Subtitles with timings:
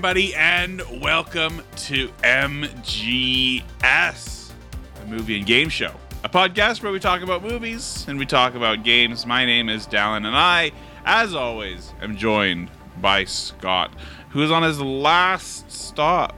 [0.00, 3.62] everybody, and welcome to MGS,
[5.02, 5.92] a movie and game show,
[6.24, 9.26] a podcast where we talk about movies and we talk about games.
[9.26, 10.72] My name is Dallin, and I,
[11.04, 12.70] as always, am joined
[13.02, 13.94] by Scott,
[14.30, 16.34] who is on his last stop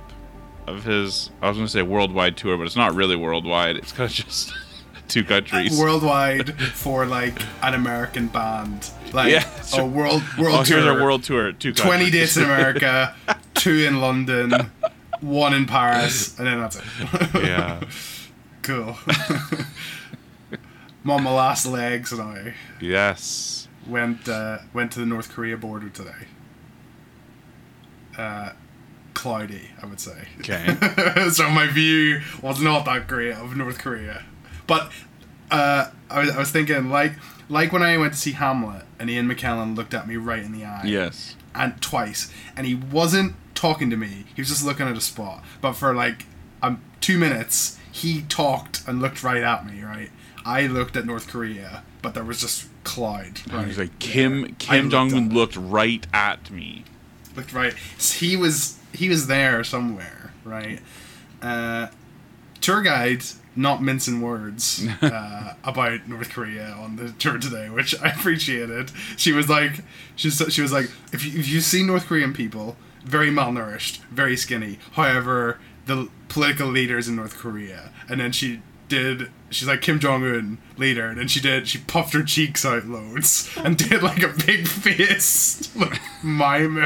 [0.67, 3.77] of his, I was going to say worldwide tour, but it's not really worldwide.
[3.77, 4.53] It's kind of just
[5.07, 5.79] two countries.
[5.79, 8.91] worldwide for like an American band.
[9.12, 9.84] Like Yeah, a sure.
[9.86, 10.79] world world oh, tour.
[10.79, 11.52] here's our world tour.
[11.52, 11.84] Two countries.
[11.86, 13.14] Twenty dates in America,
[13.54, 14.52] two in London,
[15.21, 16.85] one in Paris, and then that's it.
[17.35, 17.80] yeah.
[18.62, 18.96] cool.
[21.04, 23.68] I'm on my last legs, and I Yes.
[23.86, 26.26] went uh, went to the North Korea border today.
[28.16, 28.50] Uh,
[29.14, 30.29] cloudy, I would say.
[30.40, 30.76] Okay.
[31.30, 34.22] so my view was not that great of North Korea.
[34.66, 34.91] But
[35.50, 37.12] uh, I, was, I was thinking, like,
[37.53, 40.53] like when I went to see Hamlet and Ian McKellen looked at me right in
[40.53, 40.84] the eye.
[40.84, 41.36] yes.
[41.55, 42.33] And twice.
[42.56, 45.44] And he wasn't talking to me, he was just looking at a spot.
[45.61, 46.25] But for like
[46.62, 50.11] um, two minutes, he talked and looked right at me, right?
[50.47, 53.41] I looked at North Korea, but there was just cloud.
[53.53, 53.66] Right?
[53.66, 56.84] He's like Kim I Kim Jong Un looked right at me.
[57.37, 57.75] looked right.
[57.98, 60.81] He was he was there somewhere, right?
[61.42, 61.89] Uh,
[62.61, 63.22] tour guide
[63.55, 68.91] not mincing words uh, about North Korea on the tour today, which I appreciated.
[69.17, 69.81] She was like,
[70.17, 73.98] she was, she was like, if you, if you see North Korean people, very malnourished,
[74.11, 74.78] very skinny.
[74.92, 79.31] However, the political leaders in North Korea, and then she did.
[79.50, 81.66] She's like Kim Jong Un leader, and then she did.
[81.66, 86.84] She puffed her cheeks out loads and did like a big face, like mime.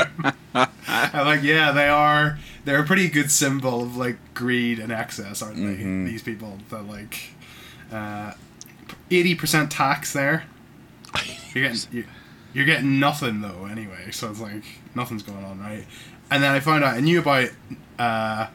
[0.55, 0.69] And
[1.13, 2.39] like, yeah, they are.
[2.67, 5.77] They're a pretty good symbol of like greed and excess, aren't they?
[6.11, 7.31] These people that like,
[7.91, 8.33] uh,
[9.11, 10.45] eighty percent tax there.
[11.55, 12.05] You're getting you,
[12.53, 14.11] you're getting nothing though anyway.
[14.11, 14.65] So it's like
[14.95, 15.87] nothing's going on, right?
[16.31, 17.49] And then I found out I knew about
[17.99, 18.49] uh,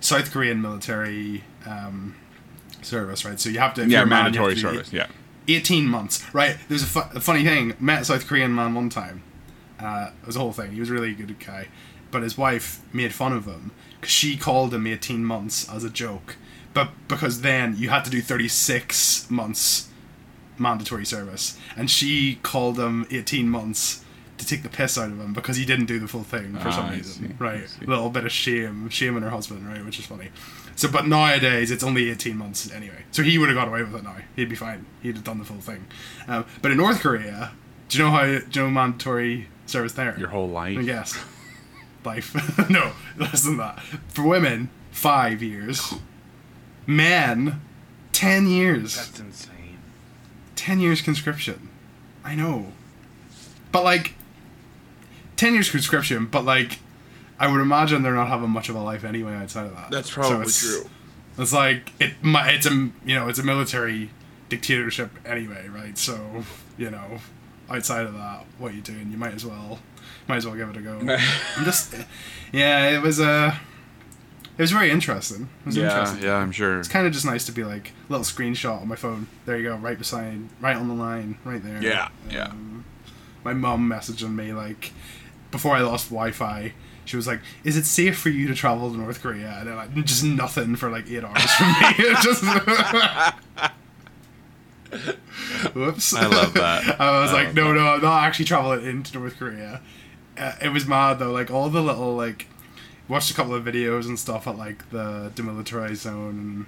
[0.00, 2.14] South Korean military um,
[2.82, 3.38] service, right?
[3.40, 4.92] So you have to Yeah, a man, mandatory service.
[4.92, 5.08] Yeah.
[5.48, 6.56] 18 months, right?
[6.68, 7.74] There's a, fu- a funny thing.
[7.80, 9.22] Met a South Korean man one time.
[9.78, 10.72] Uh, it was a whole thing.
[10.72, 11.68] He was a really good guy.
[12.16, 15.90] But his wife made fun of him because she called him 18 months as a
[15.90, 16.36] joke.
[16.72, 19.88] But because then you had to do 36 months
[20.56, 21.58] mandatory service.
[21.76, 24.02] And she called him 18 months
[24.38, 26.68] to take the piss out of him because he didn't do the full thing for
[26.68, 27.28] Ah, some reason.
[27.28, 27.68] see, Right.
[27.82, 28.88] A little bit of shame.
[28.88, 29.84] Shame on her husband, right?
[29.84, 30.30] Which is funny.
[30.74, 33.04] So, but nowadays it's only 18 months anyway.
[33.10, 34.16] So he would have got away with it now.
[34.36, 34.86] He'd be fine.
[35.02, 35.84] He'd have done the full thing.
[36.28, 37.52] Um, but in North Korea,
[37.90, 40.18] do you know how, do you know mandatory service there?
[40.18, 40.80] Your whole life.
[40.82, 41.14] Yes.
[42.06, 42.34] Life.
[42.70, 43.80] no, less than that.
[44.08, 45.94] For women, five years.
[46.86, 47.60] Men,
[48.12, 48.94] 10 years.
[48.96, 49.78] That's insane.
[50.54, 51.68] 10 years conscription.
[52.24, 52.66] I know.
[53.72, 54.14] But like
[55.36, 56.78] 10 years conscription, but like
[57.38, 59.90] I would imagine they're not having much of a life anyway outside of that.
[59.90, 60.88] That's So probably it's- true.
[61.38, 62.70] It's like it mi- it's a
[63.04, 64.08] you know, it's a military
[64.48, 65.98] dictatorship anyway, right?
[65.98, 66.44] So,
[66.78, 67.18] you know,
[67.68, 69.10] outside of that, what you doing?
[69.10, 69.80] You might as well
[70.28, 70.98] might as well give it a go.
[71.56, 71.94] I'm just
[72.52, 73.54] yeah, it was uh
[74.58, 75.48] it was very interesting.
[75.60, 76.78] It was Yeah, interesting yeah, I'm sure.
[76.78, 79.26] it's kind of just nice to be like a little screenshot on my phone.
[79.44, 81.82] There you go, right beside, right on the line, right there.
[81.82, 82.44] Yeah, yeah.
[82.46, 82.84] Um,
[83.44, 84.92] my mom messaging me like
[85.50, 86.72] before I lost Wi-Fi.
[87.04, 89.94] She was like, "Is it safe for you to travel to North Korea?" And like,
[90.04, 92.14] just nothing for like eight hours from me.
[92.20, 92.42] Just.
[95.74, 96.14] Whoops.
[96.14, 97.00] I love that.
[97.00, 97.74] I was I like, no, that.
[97.74, 99.80] no, I'm not actually traveling into North Korea.
[100.38, 101.32] Uh, it was mad though.
[101.32, 102.46] Like all the little like,
[103.08, 106.66] watched a couple of videos and stuff at like the demilitarized zone, and,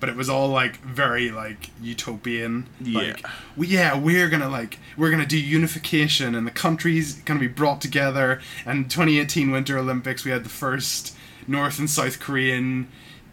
[0.00, 2.68] but it was all like very like utopian.
[2.80, 3.30] Like, Yeah.
[3.56, 7.80] we, yeah, we're gonna like we're gonna do unification, and the country's gonna be brought
[7.80, 8.40] together.
[8.66, 11.16] And 2018 Winter Olympics, we had the first
[11.46, 12.88] North and South Korean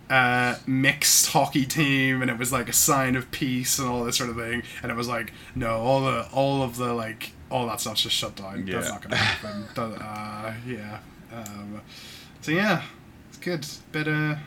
[0.09, 4.17] uh, mixed hockey team, and it was like a sign of peace and all this
[4.17, 4.61] sort of thing.
[4.83, 8.15] And it was like, no, all the all of the like all that stuff's just
[8.15, 8.65] shut down.
[8.65, 8.91] That's Yeah.
[8.93, 9.65] not gonna happen.
[9.75, 10.99] That- uh, yeah.
[11.33, 11.81] Um,
[12.41, 12.83] so yeah,
[13.29, 13.65] it's good.
[13.91, 14.37] Bit of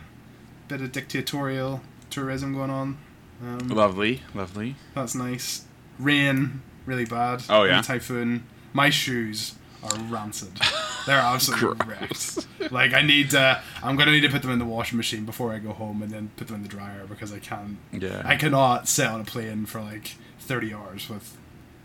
[0.67, 2.97] bit of dictatorial tourism going on.
[3.41, 4.75] Um, Lovely, lovely.
[4.93, 5.65] that's nice.
[5.97, 7.43] Rain, really bad.
[7.49, 7.81] Oh, yeah?
[7.81, 8.43] Typhoon.
[8.73, 10.49] My shoes are rancid.
[11.05, 12.45] They're absolutely wrecked.
[12.71, 13.61] Like I need to.
[13.81, 16.11] I'm gonna need to put them in the washing machine before I go home, and
[16.11, 17.77] then put them in the dryer because I can't.
[17.93, 18.21] Yeah.
[18.25, 21.37] I cannot sit on a plane for like 30 hours with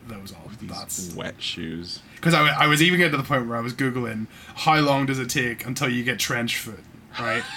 [0.09, 0.57] those on.
[0.63, 2.01] That's Wet shoes.
[2.17, 5.07] because I, I was even getting to the point where I was googling how long
[5.07, 6.81] does it take until you get trench foot,
[7.21, 7.43] right?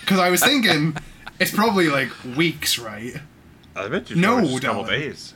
[0.00, 0.96] Because I was thinking
[1.40, 3.16] it's probably like weeks, right?
[3.74, 4.14] I bet you.
[4.14, 5.00] No, just a couple darling.
[5.00, 5.34] days.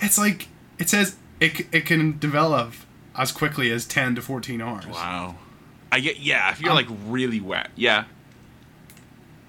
[0.00, 2.74] It's like it says it, it can develop
[3.16, 4.86] as quickly as 10 to 14 hours.
[4.86, 5.36] Wow.
[5.90, 6.50] I get yeah.
[6.52, 8.04] If you're Um, like really wet, yeah.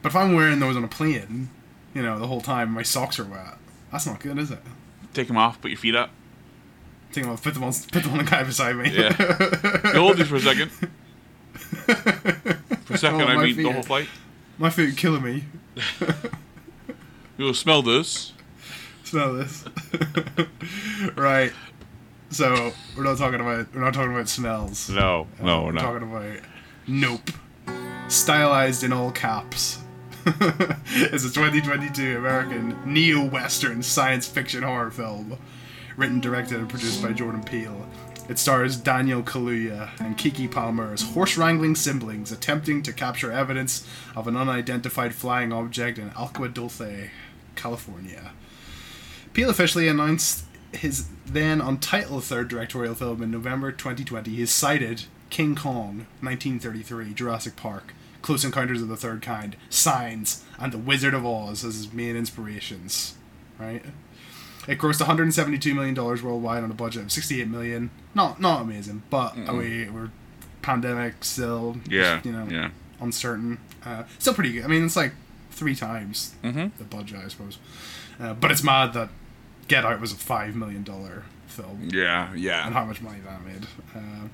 [0.01, 1.50] But if I'm wearing those on a plane,
[1.94, 3.57] you know, the whole time my socks are wet,
[3.91, 4.59] that's not good, is it?
[5.13, 5.61] Take them off.
[5.61, 6.09] Put your feet up.
[7.11, 8.89] Take them off, put them on, put them on the guy beside me.
[8.89, 9.11] Yeah.
[9.93, 10.71] Hold these for a second.
[12.85, 13.71] For a second, Oh, I mean the feet.
[13.73, 14.07] whole flight.
[14.57, 15.43] my feet are killing me.
[17.37, 18.33] You'll smell this.
[19.03, 19.65] Smell this.
[21.15, 21.51] right.
[22.29, 24.89] So we're not talking about we're not talking about smells.
[24.89, 25.81] No, Uh, no, we're no.
[25.81, 26.39] talking about
[26.87, 27.31] Nope.
[28.07, 29.79] Stylized in all caps.
[30.85, 35.38] it's a 2022 American neo-western science fiction horror film,
[35.97, 37.88] written, directed, and produced by Jordan Peele.
[38.29, 44.27] It stars Daniel Kaluuya and Keke Palmer as horse-wrangling siblings attempting to capture evidence of
[44.27, 47.09] an unidentified flying object in Agua Dulce,
[47.56, 48.31] California.
[49.33, 54.29] Peele officially announced his then untitled third directorial film in November 2020.
[54.29, 60.71] He cited King Kong, 1933, Jurassic Park, Close Encounters of the Third Kind, Signs, and
[60.71, 63.15] The Wizard of Oz as his main inspirations.
[63.59, 63.83] Right?
[64.68, 67.89] It grossed 172 million dollars worldwide on a budget of 68 million.
[68.13, 70.12] Not not amazing, but I mean, we're
[70.62, 71.77] pandemic still.
[71.89, 72.69] Yeah, you know, yeah.
[73.00, 73.57] uncertain.
[73.83, 74.63] Uh, still pretty good.
[74.63, 75.13] I mean, it's like
[75.50, 76.71] three times Mhm.
[76.77, 77.57] the budget, I suppose.
[78.19, 79.09] Uh, but it's mad that
[79.68, 82.65] Get Out was a five million dollar film, Yeah, Yeah.
[82.65, 83.65] and how much money that made.
[83.95, 84.27] Uh,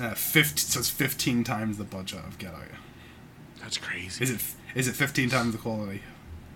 [0.00, 2.62] uh, 50, so it's fifteen times the budget of Get Out.
[3.60, 4.22] That's crazy.
[4.22, 4.40] Is it?
[4.74, 6.02] Is it fifteen times the quality?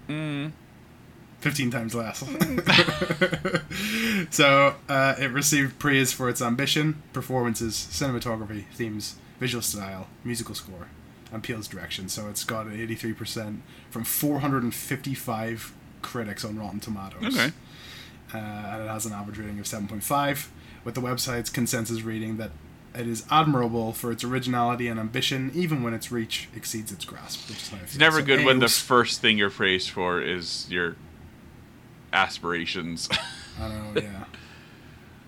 [0.09, 0.53] Mm.
[1.41, 2.19] 15 times less.
[4.31, 10.89] so, uh, it received praise for its ambition, performances, cinematography, themes, visual style, musical score,
[11.33, 12.09] and Peele's direction.
[12.09, 13.61] So, it's got an 83%
[13.91, 15.73] from 455
[16.03, 17.35] critics on Rotten Tomatoes.
[17.35, 17.53] Okay.
[18.35, 20.49] Uh, and it has an average rating of 7.5,
[20.85, 22.51] with the website's consensus rating that
[22.95, 27.49] it is admirable for its originality and ambition, even when its reach exceeds its grasp.
[27.49, 30.21] Which is how I It's never So good when the first thing you're praised for
[30.21, 30.97] is your
[32.13, 33.09] aspirations.
[33.61, 34.25] I don't know, yeah.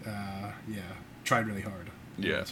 [0.04, 0.80] Uh, yeah.
[1.22, 1.88] Tried really hard.
[2.18, 2.42] Yeah.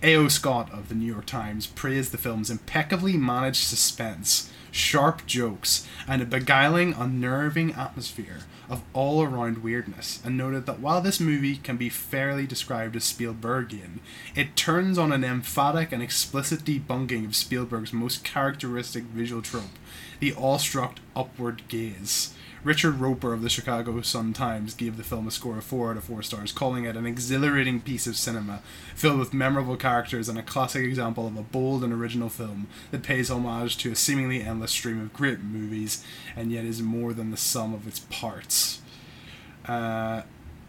[0.00, 0.28] A.O.
[0.28, 6.22] Scott of the New York Times praised the film's impeccably managed suspense, sharp jokes, and
[6.22, 11.76] a beguiling, unnerving atmosphere of all around weirdness, and noted that while this movie can
[11.76, 14.00] be fairly described as Spielbergian,
[14.34, 19.78] it turns on an emphatic and explicit debunking of Spielberg's most characteristic visual trope,
[20.20, 22.34] the awestruck upward gaze.
[22.64, 26.04] Richard Roeper of the Chicago Sun-Times gave the film a score of 4 out of
[26.04, 28.60] 4 stars, calling it an exhilarating piece of cinema,
[28.94, 33.02] filled with memorable characters and a classic example of a bold and original film that
[33.02, 36.04] pays homage to a seemingly endless stream of great movies,
[36.36, 38.80] and yet is more than the sum of its parts.
[39.66, 40.22] Uh,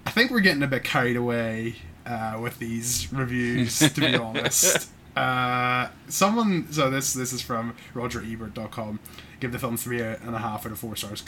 [0.06, 1.76] I think we're getting a bit carried away
[2.06, 4.90] uh, with these reviews, to be honest.
[5.16, 9.00] Uh, someone, so this this is from RogerEbert.com.
[9.40, 11.22] Give the film three and a half out of four stars,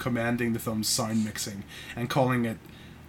[0.00, 1.62] co- commending the film's sound mixing
[1.94, 2.58] and calling it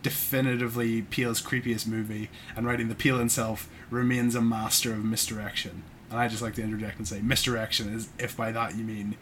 [0.03, 5.83] definitively Peele's creepiest movie, and writing the Peele himself remains a master of misdirection.
[6.09, 9.16] And I just like to interject and say misdirection is if by that you mean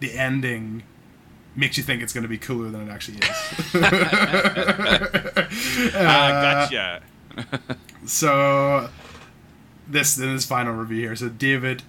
[0.00, 0.82] the ending
[1.56, 3.74] makes you think it's going to be cooler than it actually is.
[5.96, 7.02] Ah, gotcha.
[8.06, 8.90] So
[9.88, 11.16] this in his final review here.
[11.16, 11.82] So David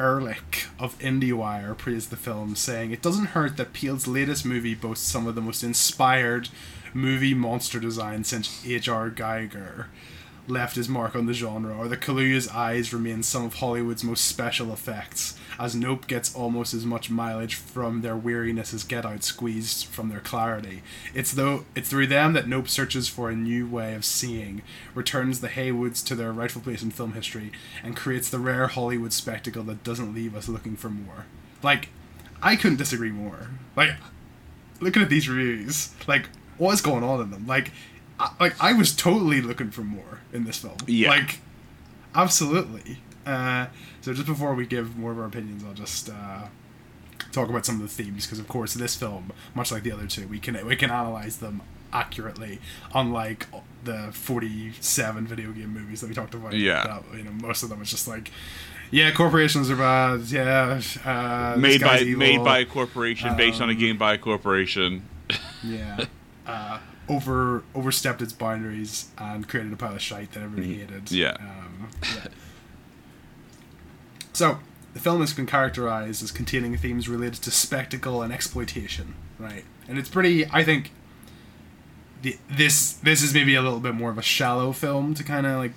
[0.00, 5.06] Ehrlich of IndieWire praised the film, saying it doesn't hurt that Peele's latest movie boasts
[5.06, 6.48] some of the most inspired
[6.94, 9.10] movie monster design since H.R.
[9.10, 9.86] Giger
[10.48, 14.24] left his mark on the genre, or that Kaluuya's eyes remain some of Hollywood's most
[14.24, 19.22] special effects, as Nope gets almost as much mileage from their weariness as Get Out
[19.22, 20.82] squeezed from their clarity.
[21.14, 24.62] It's though it's through them that Nope searches for a new way of seeing,
[24.94, 27.52] returns the Haywoods to their rightful place in film history,
[27.84, 31.26] and creates the rare Hollywood spectacle that doesn't leave us looking for more.
[31.62, 31.90] Like,
[32.42, 33.50] I couldn't disagree more.
[33.76, 33.90] Like,
[34.80, 37.46] looking at these reviews, like, what's going on in them?
[37.46, 37.70] Like,
[38.18, 40.78] I, like I was totally looking for more in this film.
[40.86, 41.10] Yeah.
[41.10, 41.40] Like,
[42.14, 43.00] absolutely.
[43.26, 43.66] Uh,
[44.00, 46.42] so just before we give more of our opinions, I'll just uh,
[47.32, 50.06] talk about some of the themes because, of course, this film, much like the other
[50.06, 52.60] two, we can we can analyze them accurately,
[52.94, 53.46] unlike
[53.84, 56.52] the forty-seven video game movies that we talked about.
[56.54, 56.84] Yeah.
[57.10, 58.30] that, you know, most of them is just like.
[58.92, 60.22] Yeah, corporations are bad.
[60.22, 62.18] Yeah, uh, made by evil.
[62.18, 65.02] made by a corporation, based on a Um, game by a corporation.
[65.62, 66.04] Yeah.
[66.46, 71.04] Uh, over overstepped its boundaries and created a pile of shite that everybody hated.
[71.04, 71.14] Mm-hmm.
[71.14, 71.36] Yeah.
[71.38, 72.26] Um, yeah.
[74.40, 74.58] So
[74.94, 79.64] the film has been characterized as containing themes related to spectacle and exploitation, right?
[79.86, 80.46] And it's pretty.
[80.46, 80.92] I think.
[82.22, 85.46] The, this this is maybe a little bit more of a shallow film to kind
[85.46, 85.72] of like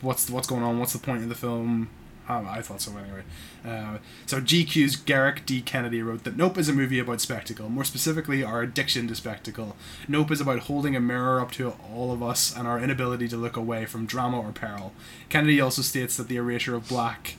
[0.00, 0.78] what's what's going on?
[0.78, 1.90] What's the point of the film?
[2.28, 3.22] I thought so anyway.
[3.66, 5.60] Uh, so GQ's Gerrick D.
[5.60, 9.76] Kennedy wrote that Nope is a movie about spectacle, more specifically our addiction to spectacle.
[10.06, 13.36] Nope is about holding a mirror up to all of us and our inability to
[13.36, 14.92] look away from drama or peril.
[15.30, 17.36] Kennedy also states that the erasure of black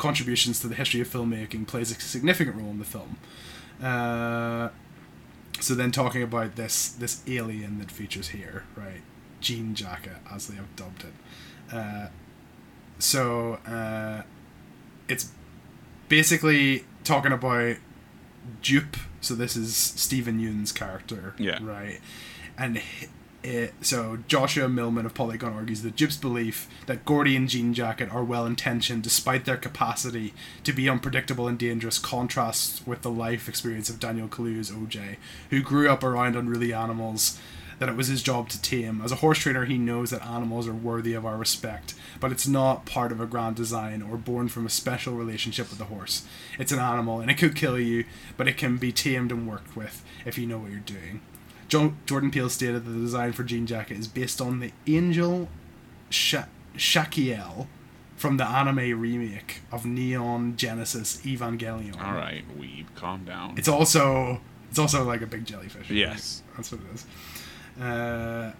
[0.00, 3.18] contributions to the history of filmmaking plays a significant role in the film.
[3.80, 4.70] Uh,
[5.60, 9.02] so then talking about this this alien that features here, right?
[9.40, 11.74] Jean Jacket, as they have dubbed it.
[11.74, 12.08] Uh,
[12.98, 14.22] so uh,
[15.08, 15.30] it's
[16.08, 17.76] basically talking about
[18.60, 18.96] Jupe.
[19.20, 21.58] So this is Steven Yeun's character, Yeah.
[21.62, 22.00] right?
[22.58, 22.80] And
[23.42, 28.12] it, so Joshua Millman of Polygon argues that Jupe's belief that Gordy and Jean Jacket
[28.12, 33.48] are well intentioned despite their capacity to be unpredictable and dangerous contrasts with the life
[33.48, 35.16] experience of Daniel Kaluuya's OJ,
[35.50, 37.38] who grew up around unruly animals
[37.80, 39.00] that it was his job to tame.
[39.00, 42.46] As a horse trainer, he knows that animals are worthy of our respect, but it's
[42.46, 46.26] not part of a grand design or born from a special relationship with the horse.
[46.58, 48.04] It's an animal, and it could kill you,
[48.36, 51.22] but it can be tamed and worked with if you know what you're doing.
[51.70, 55.48] Jo- Jordan Peele stated that the design for Jean Jacket is based on the angel
[56.10, 56.46] Sha-
[56.76, 57.66] Shakiel
[58.16, 61.98] from the anime remake of Neon Genesis Evangelion.
[62.02, 63.54] All right, weeb, calm down.
[63.56, 65.88] It's also it's also like a big jellyfish.
[65.90, 66.42] Yes.
[66.56, 67.06] that's what it is.
[67.82, 68.52] Uh,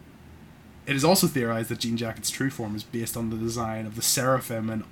[0.87, 3.97] it is also theorized that Jean Jacket's true form is based on the design of
[3.97, 4.85] the seraphim and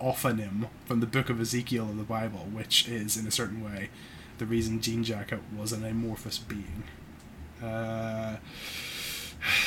[0.00, 3.88] Ophanim from the Book of Ezekiel of the Bible, which is, in a certain way,
[4.38, 6.82] the reason Jean Jacket was an amorphous being.
[7.62, 8.36] Uh,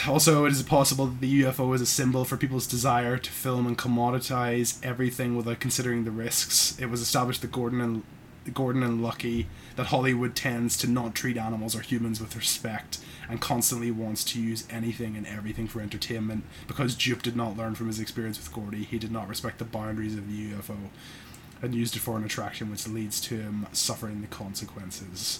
[0.08, 3.68] also, it is possible that the UFO is a symbol for people's desire to film
[3.68, 6.78] and commoditize everything without considering the risks.
[6.80, 8.04] It was established that Gordon and
[8.54, 13.42] Gordon and Lucky that Hollywood tends to not treat animals or humans with respect and
[13.42, 16.44] constantly wants to use anything and everything for entertainment.
[16.68, 19.66] Because Jupe did not learn from his experience with Gordy, he did not respect the
[19.66, 20.78] boundaries of the UFO
[21.62, 25.40] and used it for an attraction, which leads to him suffering the consequences.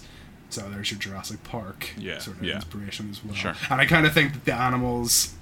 [0.56, 2.54] So there's your Jurassic Park Yeah, sort of yeah.
[2.56, 3.34] inspiration as well.
[3.34, 3.54] Sure.
[3.68, 5.34] And I kind of think that the animals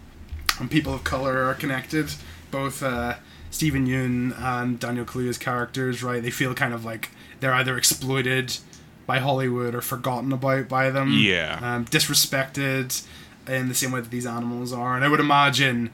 [0.58, 2.06] and people of color are connected.
[2.50, 3.14] Both uh,
[3.52, 6.20] Steven Yeun and Daniel Kaluuya's characters, right?
[6.20, 8.56] They feel kind of like they're either exploited
[9.06, 11.12] by Hollywood or forgotten about by them.
[11.12, 11.60] Yeah.
[11.62, 13.06] Um, disrespected
[13.46, 14.96] in the same way that these animals are.
[14.96, 15.90] And I would imagine,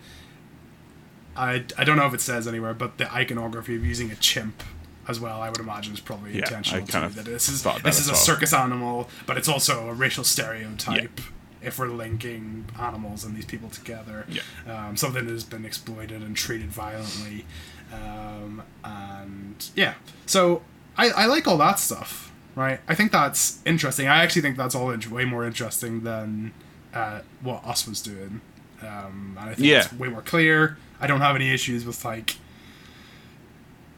[1.37, 4.63] I, I don't know if it says anywhere, but the iconography of using a chimp
[5.09, 7.07] as well, I would imagine is probably Yeah, intentional I kind too.
[7.07, 8.21] of That this is that this is a well.
[8.21, 11.21] circus animal, but it's also a racial stereotype.
[11.63, 14.43] If we're linking animals and these people together, Yeah.
[14.67, 17.45] um, something that has been exploited and treated violently,
[17.93, 19.95] um, and yeah,
[20.27, 20.63] so
[20.97, 22.81] I, I like all that stuff, right?
[22.89, 24.07] I think that's interesting.
[24.09, 26.53] I actually think that's all in- way more interesting than
[26.95, 28.41] uh, what Us was doing,
[28.83, 29.79] um, and I think Yeah.
[29.85, 30.79] it's way more clear.
[31.01, 32.37] I don't have any issues with like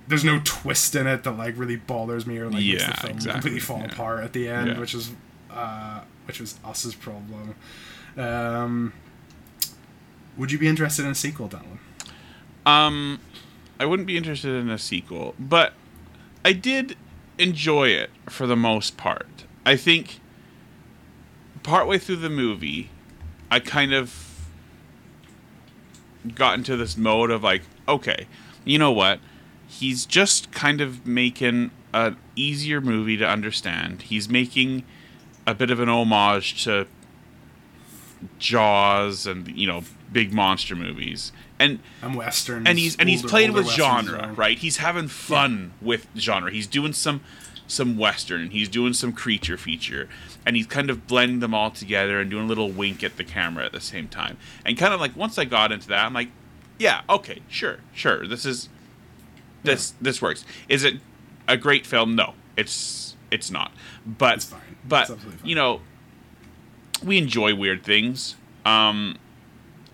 [0.08, 3.12] there's no twist in it that like really bothers me or like makes the film
[3.12, 3.86] exactly, completely fall yeah.
[3.86, 4.78] apart at the end, Yeah.
[4.78, 5.10] which is
[5.50, 7.54] uh, which was us's problem.
[8.16, 8.92] Um,
[10.36, 11.78] would you be interested in a sequel, Dallin?
[12.64, 13.20] Um,
[13.78, 15.74] I wouldn't be interested in a sequel, but
[16.44, 16.96] I did
[17.38, 19.44] enjoy it for the most part.
[19.64, 20.20] I think
[21.62, 22.90] partway through the movie,
[23.50, 24.40] I kind of
[26.34, 28.26] got into this mode of like, okay,
[28.64, 29.20] you know what?
[29.72, 34.02] He's just kind of making an easier movie to understand.
[34.02, 34.84] He's making
[35.46, 36.86] a bit of an homage to
[38.38, 43.52] Jaws and you know big monster movies, and And westerns, and he's and he's playing
[43.52, 44.58] with westerns as genre, right?
[44.58, 46.52] He's having fun with genre.
[46.52, 47.22] He's doing some
[47.66, 50.08] some western, he's doing some creature feature,
[50.44, 53.24] and he's kind of blending them all together and doing a little wink at the
[53.24, 54.36] camera at the same time.
[54.66, 56.28] And kind of like once I got into that, I'm like,
[56.78, 58.68] yeah, okay, sure, sure, this is
[59.62, 60.44] this this works.
[60.68, 60.94] Is it
[61.48, 62.14] a great film?
[62.14, 63.72] No, it's it's not.
[64.06, 64.54] But It's
[64.86, 65.10] but
[65.44, 65.80] you know,
[67.04, 68.36] we enjoy weird things.
[68.64, 69.18] Um,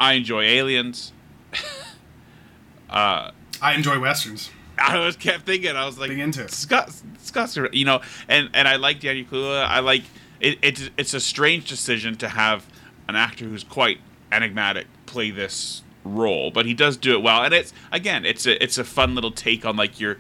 [0.01, 1.13] I enjoy aliens.
[2.91, 4.51] uh, I enjoy westerns.
[4.79, 5.75] I was kept thinking.
[5.75, 6.51] I was like, Big into it.
[6.51, 9.67] Scott, Scott's, you know, and and I like Danny Kaluuya.
[9.67, 10.05] I like
[10.41, 10.59] it.
[10.63, 12.67] It's it's a strange decision to have
[13.09, 13.99] an actor who's quite
[14.31, 17.43] enigmatic play this role, but he does do it well.
[17.45, 20.17] And it's again, it's a it's a fun little take on like your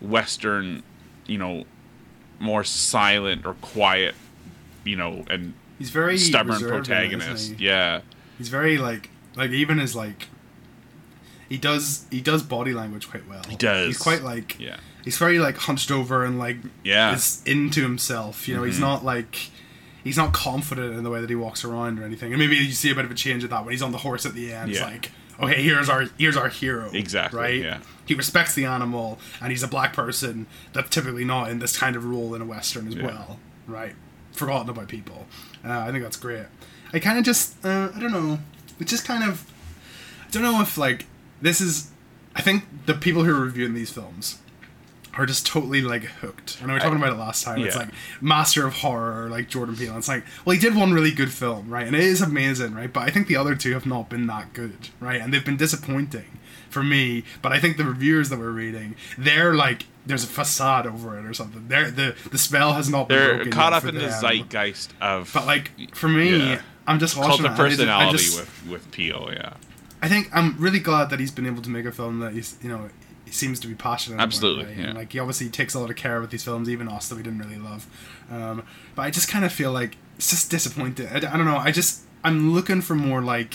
[0.00, 0.82] western,
[1.26, 1.64] you know,
[2.38, 4.14] more silent or quiet,
[4.84, 7.52] you know, and He's very stubborn protagonist.
[7.52, 7.64] he?
[7.66, 8.00] Yeah,
[8.38, 10.28] He's very like like even his like
[11.48, 13.42] he does he does body language quite well.
[13.48, 13.86] He does.
[13.88, 17.14] He's quite like yeah, he's very like hunched over and like Yeah.
[17.14, 18.46] is into himself.
[18.48, 18.80] You know, he's Mhm.
[18.82, 19.50] not like
[20.04, 22.32] he's not confident in the way that he walks around or anything.
[22.32, 23.98] And maybe you see a bit of a change of that when he's on the
[23.98, 24.70] horse at the end.
[24.70, 24.86] It's Yeah.
[24.86, 26.90] like, okay, here's our here's our hero.
[26.92, 27.62] Exactly, Right.
[27.62, 27.78] yeah.
[28.06, 31.94] He respects the animal, and he's a black person that's typically not in this kind
[31.96, 33.06] of role in a western as Yeah.
[33.06, 33.38] well.
[33.66, 33.94] Right.
[34.32, 35.26] Forgotten about people.
[35.64, 36.46] Uh, I think that's great.
[36.92, 38.38] I kind of just uh, I don't know.
[38.80, 39.44] It just kind of
[40.26, 41.06] I don't know if like
[41.40, 41.90] this is.
[42.34, 44.38] I think the people who are reviewing these films
[45.14, 46.58] are just totally like hooked.
[46.60, 47.60] And we were talking about it last time.
[47.64, 47.88] It's like
[48.20, 49.96] master of horror, like Jordan Peele.
[49.98, 51.86] It's like, well, he did one really good film, right?
[51.86, 52.92] And it is amazing, right?
[52.92, 55.20] But I think the other two have not been that good, right?
[55.20, 56.38] And they've been disappointing
[56.68, 57.24] for me.
[57.42, 61.24] But I think the reviewers that we're reading, they're like, there's a facade over it
[61.26, 61.66] or something.
[61.68, 65.46] They're the the spell has not been They're caught up in the zeitgeist of But
[65.46, 66.60] like for me, Yeah.
[66.86, 69.30] I'm just cult watching of I just- I personality just- with with Peele.
[69.32, 69.54] Yeah,
[70.00, 72.56] I think I'm really glad that he's been able to make a film that he's,
[72.62, 72.88] you know,
[73.30, 74.24] he seems to be passionate about.
[74.24, 74.76] Absolutely, right?
[74.76, 74.84] yeah.
[74.88, 77.14] And like he obviously takes a lot of care with these films, even us that
[77.16, 77.86] we didn't really love.
[78.30, 78.62] Um,
[78.94, 81.06] but I just kind of feel like it's just disappointed.
[81.12, 81.56] I, I don't know.
[81.56, 83.54] I just I'm looking for more like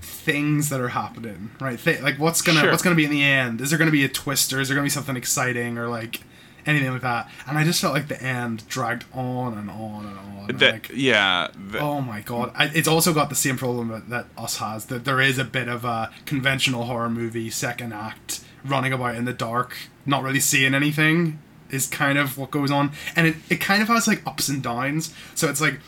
[0.00, 1.78] things that are happening, right?
[1.78, 2.70] Th- like what's gonna Sure.
[2.70, 3.60] what's gonna be in the end?
[3.60, 6.20] Is there gonna be a twist or is there gonna be something exciting or like
[6.66, 7.30] anything like that?
[7.46, 10.46] And I just felt like the end dragged on and on and on.
[10.50, 11.48] and, that like, yeah.
[11.70, 12.52] the- Oh my god!
[12.54, 14.86] I, it's also got the same problem that, that Us has.
[14.86, 19.24] That there is a bit of a conventional horror movie second act, running about in
[19.24, 21.38] the dark, not really seeing anything,
[21.70, 24.62] is kind of what goes on, and it, it kind of has like ups and
[24.62, 25.14] downs.
[25.34, 25.80] So it's like,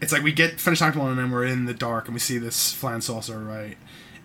[0.00, 2.20] it's like we get finished act one and then we're in the dark and we
[2.20, 3.76] see this flying saucer, right?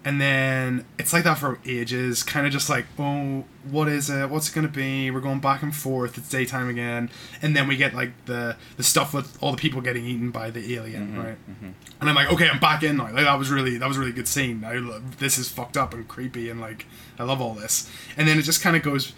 [0.05, 4.29] And then it's like that for ages, kind of just like, oh, what is it?
[4.29, 5.09] What's it gonna be?
[5.09, 6.17] We're going back and forth.
[6.17, 7.09] It's daytime again,
[7.41, 10.49] and then we get like the the stuff with all the people getting eaten by
[10.49, 11.49] the alien, mm-hmm, right?
[11.49, 11.69] Mm-hmm.
[12.01, 13.05] And I'm like, okay, I'm back in now.
[13.05, 14.65] Like that was really that was a really good scene.
[14.65, 16.85] I love, this is fucked up and creepy and like
[17.17, 17.89] I love all this.
[18.17, 19.13] And then it just kind of goes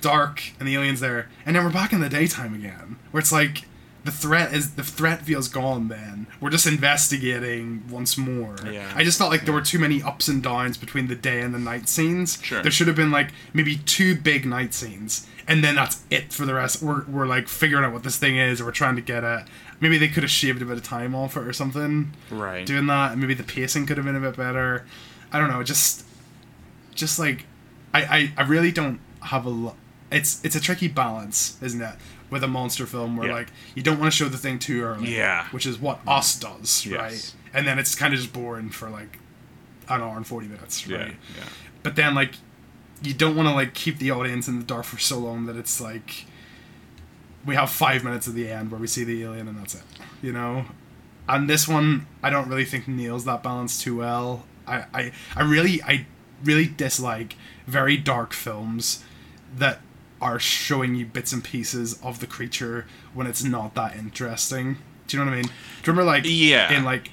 [0.00, 3.30] dark and the aliens there, and then we're back in the daytime again, where it's
[3.30, 3.67] like
[4.08, 5.88] the threat is the threat feels gone.
[5.88, 8.56] Then we're just investigating once more.
[8.64, 8.90] Yeah.
[8.96, 11.54] I just felt like there were too many ups and downs between the day and
[11.54, 12.42] the night scenes.
[12.42, 12.62] Sure.
[12.62, 16.46] There should have been like maybe two big night scenes, and then that's it for
[16.46, 16.82] the rest.
[16.82, 19.44] We're we're like figuring out what this thing is, or we're trying to get it.
[19.78, 22.66] Maybe they could have shaved a bit of time off it or something right.
[22.66, 24.84] doing that and maybe the pacing could have been a bit better
[25.32, 26.04] i don't know just
[26.96, 27.46] just like
[27.94, 29.76] i i, I really don't have a lot
[30.10, 31.94] it's it's a tricky balance isn't it
[32.30, 33.34] with a monster film where Yeah.
[33.34, 35.46] like you don't want to show the thing too early Yeah.
[35.50, 36.96] which is what us does Yes.
[36.98, 39.18] right and then it's kind of just boring for like
[39.88, 40.96] an hour and 40 minutes Yeah.
[40.98, 41.44] right Yeah.
[41.82, 42.34] but then like
[43.02, 45.56] you don't want to like keep the audience in the dark for so long that
[45.56, 46.26] it's like
[47.46, 49.82] we have five minutes at the end where we see the alien and that's it
[50.20, 50.66] you know
[51.28, 55.42] and this one i don't really think nails that balance too well i i, I
[55.42, 56.06] really i
[56.44, 57.36] really dislike
[57.66, 59.02] very dark films
[59.56, 59.80] that
[60.20, 64.76] are showing you bits and pieces of the creature when it's not that interesting
[65.06, 66.72] do you know what i mean do you remember like Yeah.
[66.72, 67.04] in like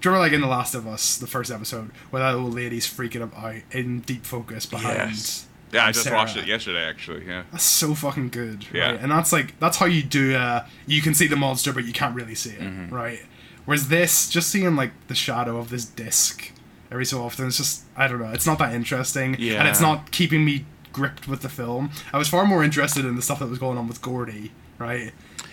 [0.00, 2.52] do you remember like in The Last of Us, the first episode, where that old
[2.52, 5.46] lady's freaking out in deep focus behind Yes.
[5.72, 6.16] Yeah, I just Sarah.
[6.16, 6.82] watched it yesterday.
[6.84, 7.44] Actually, yeah.
[7.52, 8.90] That's so fucking good, Yeah.
[8.90, 9.00] right?
[9.00, 10.34] And that's like that's how you do.
[10.34, 12.92] Uh, you can see the monster, but you can't really see it, Mm-hmm.
[12.92, 13.20] right?
[13.66, 16.50] Whereas this, just seeing like the shadow of this disc
[16.90, 18.32] every so often, it's just I don't know.
[18.32, 19.60] It's not that interesting, Yeah.
[19.60, 21.90] and it's not keeping me gripped with the film.
[22.12, 25.12] I was far more interested in the stuff that was going on with Gordy, right?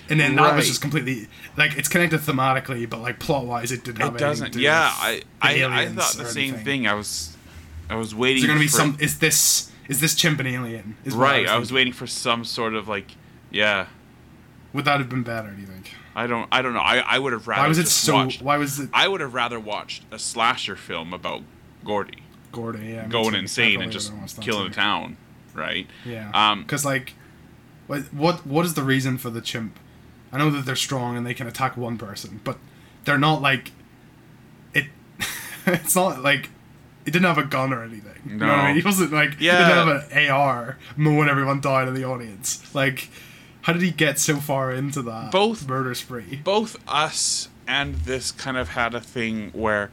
[0.09, 1.27] And then that was just completely
[1.57, 4.53] like it's connected thematically, but like plot wise, it didn't have It doesn't.
[4.53, 6.65] do Yeah, I I, I thought the same anything.
[6.65, 6.87] thing.
[6.87, 7.35] I was
[7.89, 8.37] I was waiting.
[8.37, 8.97] Is there gonna be for, some?
[8.99, 10.95] Is this is this chimp an alien?
[11.03, 11.47] Is right.
[11.47, 11.75] I was thinking.
[11.75, 13.11] waiting for some sort of like,
[13.49, 13.87] yeah.
[14.73, 15.49] Would that have been better?
[15.51, 15.91] Do you think?
[16.15, 16.47] I don't.
[16.51, 16.79] I don't know.
[16.79, 17.61] I, I would have rather.
[17.63, 18.15] Why was it so?
[18.15, 21.41] Watched, Why was it I would have rather watched a slasher film about
[21.85, 22.87] Gordy Gordy?
[22.87, 25.17] Yeah, going insane and just killing a town,
[25.53, 25.87] right?
[26.05, 26.31] Yeah.
[26.33, 27.13] Um, Because like,
[27.87, 29.77] what what what is the reason for the chimp?
[30.31, 32.57] I know that they're strong and they can attack one person, but
[33.05, 33.71] they're not like
[34.73, 34.85] it.
[35.65, 36.49] it's not like
[37.05, 38.13] it didn't have a gun or anything.
[38.25, 38.67] You know what I No.
[38.67, 38.75] mean?
[38.81, 39.57] He wasn't like Yeah.
[39.57, 42.73] he didn't have an AR mowing everyone down in the audience.
[42.73, 43.09] Like,
[43.63, 46.39] how did he get so far into that Both- murder spree?
[46.43, 49.91] both us and this kind of had a thing where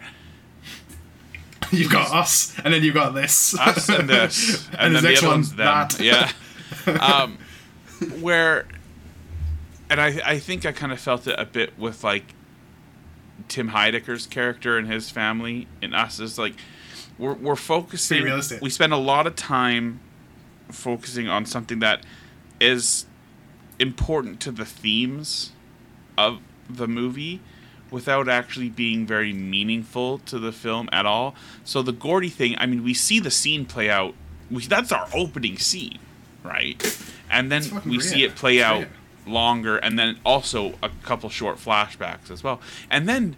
[1.72, 3.58] you got us, and then you've got this.
[3.58, 6.00] us and this, and, And then the next other one's that.
[6.00, 6.30] Yeah.
[6.86, 7.38] Um,
[8.20, 8.66] where,
[9.90, 12.34] and I I think I kind of felt it a bit with like
[13.48, 16.54] Tim Heidecker's character and his family, and us is like
[17.18, 18.22] we're we're focusing.
[18.22, 18.62] realistic.
[18.62, 20.00] We spend a lot of time
[20.70, 22.04] focusing on something that
[22.60, 23.06] is
[23.78, 25.52] important to the themes
[26.16, 27.40] of the movie
[27.90, 31.34] without actually being very meaningful to the film at all.
[31.64, 34.14] So the Gordy thing, I mean, we see the scene play out.
[34.50, 35.98] We, that's our opening scene,
[36.42, 36.82] right?
[37.30, 38.86] And then we see it play out
[39.26, 42.60] longer, and then also a couple short flashbacks as well.
[42.90, 43.36] And then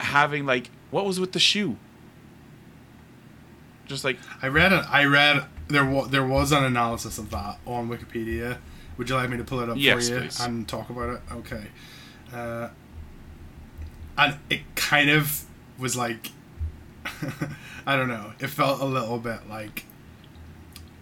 [0.00, 1.76] having like, what was with the shoe?
[3.86, 4.84] Just like I read it.
[4.90, 5.84] I read there.
[5.84, 8.58] Was there was an analysis of that on Wikipedia.
[8.96, 10.40] Would you like me to pull it up Yes, for you please.
[10.40, 11.20] and talk about it?
[11.32, 11.66] Okay.
[12.32, 12.68] Uh,
[14.16, 15.44] and it kind of
[15.78, 16.30] was like,
[17.86, 18.32] I don't know.
[18.40, 19.84] It felt a little bit like.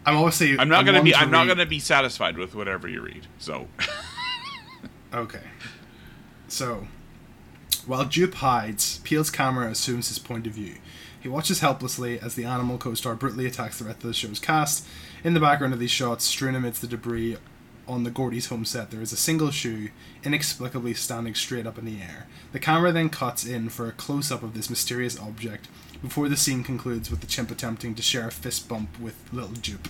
[0.05, 0.59] I'm obviously.
[0.59, 3.27] I'm not gonna be to I'm not gonna be satisfied with whatever you read.
[3.39, 3.69] So
[5.15, 5.43] Okay.
[6.49, 6.87] So,
[7.87, 10.77] while Jupe hides, Peele's camera assumes his point of view.
[11.21, 14.87] He watches helplessly as the animal co-star brutally attacks the rest of the show's cast.
[15.23, 17.37] In the background of these shots, strewn amidst the debris
[17.93, 19.91] on the Gordy's home set, there is a single shoe
[20.25, 22.27] inexplicably standing straight up in the air.
[22.53, 25.69] The camera then cuts in for a close-up of this mysterious object
[26.03, 29.53] before the scene concludes with the chimp attempting to share a fist bump with little
[29.53, 29.89] Jupe.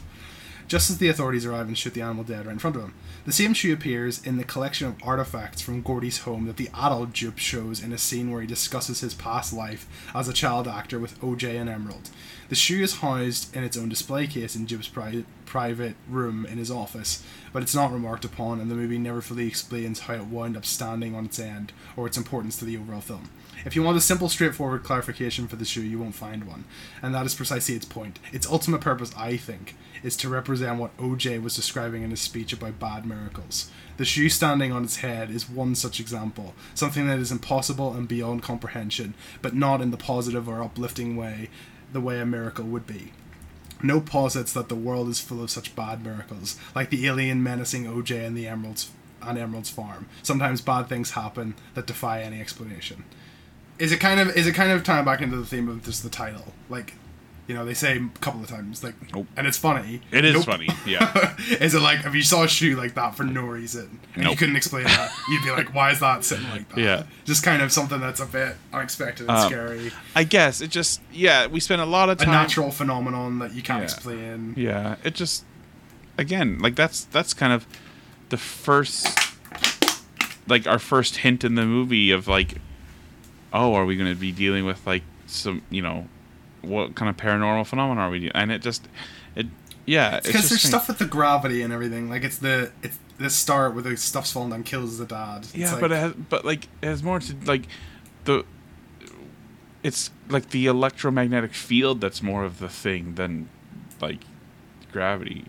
[0.69, 2.95] Just as the authorities arrive and shoot the animal dead right in front of him.
[3.25, 7.13] The same shoe appears in the collection of artifacts from Gordy's home that the adult
[7.13, 10.99] Jupe shows in a scene where he discusses his past life as a child actor
[10.99, 12.11] with OJ and Emerald.
[12.53, 16.59] The shoe is housed in its own display case in Jib's pri- private room in
[16.59, 20.27] his office, but it's not remarked upon, and the movie never fully explains how it
[20.27, 23.31] wound up standing on its end or its importance to the overall film.
[23.65, 26.67] If you want a simple, straightforward clarification for the shoe, you won't find one.
[27.01, 28.19] And that is precisely its point.
[28.35, 32.53] Its ultimate purpose, I think, is to represent what OJ was describing in his speech
[32.53, 33.71] about bad miracles.
[33.97, 38.07] The shoe standing on its head is one such example, something that is impossible and
[38.07, 41.49] beyond comprehension, but not in the positive or uplifting way,
[41.93, 43.13] the way a miracle would be.
[43.83, 47.85] Nope posits that the world is full of such bad miracles, like the alien menacing
[47.85, 50.07] OJ and the Emeralds on Emerald's farm.
[50.23, 53.05] Sometimes bad things happen that defy any explanation.
[53.79, 56.03] Is it kind of is it kind of tying back into the theme of just
[56.03, 56.53] the title?
[56.69, 56.95] Like,
[57.53, 59.27] you know, they say a couple of times, like, Nope.
[59.37, 60.01] and it's funny.
[60.11, 60.45] it is Nope.
[60.47, 60.69] funny.
[60.87, 61.37] Yeah.
[61.61, 64.35] is it like if you saw a shoe like that for no reason and you
[64.37, 66.79] couldn't explain that, you'd be like, why is that sitting like that?
[66.79, 67.03] Yeah.
[67.27, 69.93] Just kind of something that's a bit unexpected and Um, scary.
[70.17, 73.53] I guess it just yeah, we spent a lot of time A natural phenomenon that
[73.55, 73.85] you can't Yeah.
[73.85, 74.55] explain.
[74.57, 75.45] Yeah, it just
[76.17, 77.67] again, like that's that's kind of
[78.31, 79.07] the first
[80.49, 82.55] like our first hint in the movie of like
[83.53, 86.07] oh, are we going to be dealing with like some, you know,
[86.63, 88.33] what kind of paranormal phenomenon are we dealing?
[88.35, 88.89] And it just
[89.37, 89.47] it
[89.87, 90.73] yeah, it's Because there's strange.
[90.75, 92.09] stuff with the gravity and everything.
[92.09, 95.39] Like it's the it's the start where the stuff's falling down kills the dad.
[95.45, 97.67] It's Yeah, like, but it has, but like it has more to like
[98.25, 98.45] the
[99.83, 103.49] it's like the electromagnetic field that's more of the thing than
[104.01, 104.21] like
[104.93, 105.47] gravity.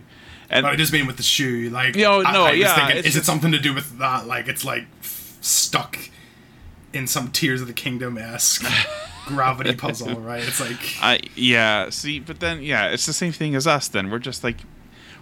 [0.50, 2.60] And But I just mean with the shoe, like Yeah, oh, I- no, I, was
[2.60, 4.26] yeah, thinking, is it something to do with that?
[4.28, 5.98] Like it's like f- stuck
[6.92, 8.64] in some Tears of the Kingdom esque
[9.26, 10.44] gravity puzzle, right?
[10.44, 13.88] It's like I yeah, see, but then yeah, it's the same thing as us.
[13.88, 14.58] Then we're just like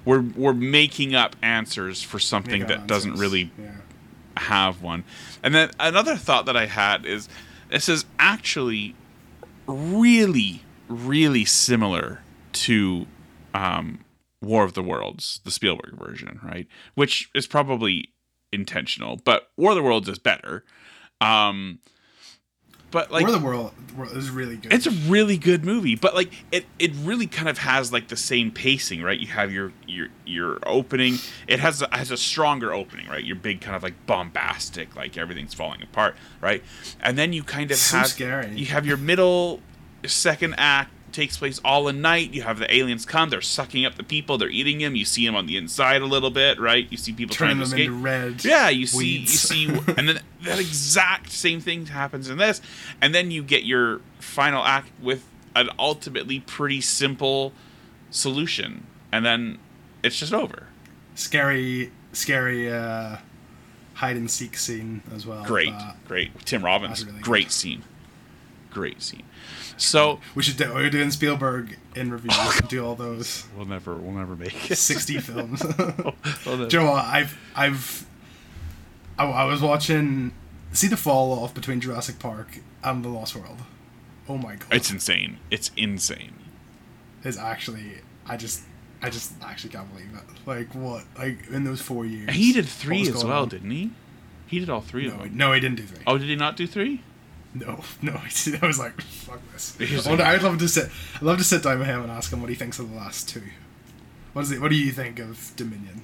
[0.06, 3.72] we're we're making up answers for something that doesn't really Yeah.
[4.38, 5.04] have one.
[5.44, 7.30] And then another thought that I had is
[7.70, 8.96] this is actually
[9.68, 12.22] really, really similar
[12.54, 13.06] to
[13.54, 14.04] um,
[14.42, 16.68] War of the Worlds, the Spielberg version, right?
[16.96, 18.10] Which is probably
[18.52, 20.64] intentional, but War of the Worlds is better.
[21.22, 21.80] Um,
[22.92, 24.72] but like War of the World, World is really good.
[24.74, 28.16] it's a really good movie, but like it, it really kind of has like the
[28.18, 29.20] same pacing, right?
[29.20, 31.16] You have your your your opening.
[31.48, 33.24] It has a, has a stronger opening, right?
[33.24, 36.64] Your big kind of like bombastic, like everything's falling apart, right?
[37.02, 38.56] And then you kind of So have scary.
[38.56, 39.62] you have your middle
[40.06, 42.34] second act takes place all in night.
[42.34, 44.96] You have the aliens come, they're sucking up the people, they're eating them.
[44.96, 46.88] You see them on the inside a little bit, right?
[46.90, 47.90] You see people turning trying to escape.
[48.04, 48.46] red.
[48.46, 49.66] Yeah, you see, you see,
[49.98, 52.62] and then that exact same thing happens in this,
[53.02, 57.54] and then you get your final act with an ultimately pretty simple
[58.10, 59.58] solution, and then
[60.04, 60.68] it's just over.
[61.16, 63.18] scary, scary uh,
[63.96, 65.44] hide and seek scene as well.
[65.44, 66.32] Great, Uh, great.
[66.46, 67.52] Tim Robbins, really great good.
[67.54, 67.84] scene,
[68.72, 69.24] great scene.
[69.82, 72.30] So we should do, we're doing Spielberg in review.
[72.34, 74.76] Oh, do all those we'll never, we'll never make it.
[74.78, 75.64] sixty films.
[76.46, 78.06] We'll never- Joe, I've I've
[79.18, 80.34] I, I was watching
[80.72, 83.58] see the fall off between Jurassic Park and The Lost World.
[84.30, 85.38] Oh my god, It's insane.
[85.50, 86.34] It's insane.
[87.24, 88.62] is actually I just
[89.02, 90.48] I just actually can't believe it.
[90.48, 91.06] Like what?
[91.18, 92.28] Like in those four years.
[92.28, 93.50] And he did what three as well, on?
[93.50, 93.90] didn't he?
[94.46, 95.38] He did all three of No, them.
[95.38, 96.04] no, he didn't do three.
[96.06, 97.02] Oh, did he not do three?
[97.54, 98.14] No, no.
[98.14, 99.76] I was like, fuck this.
[100.08, 100.90] I like- I'd love to sit.
[101.16, 102.96] I'd love to sit down with him and ask him what he thinks of the
[102.96, 103.44] last two.
[104.34, 104.62] What is it?
[104.62, 106.02] What do you think of Dominion?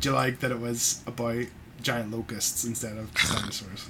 [0.00, 1.44] Do you like that it was about
[1.82, 3.88] giant locusts instead of dinosaurs?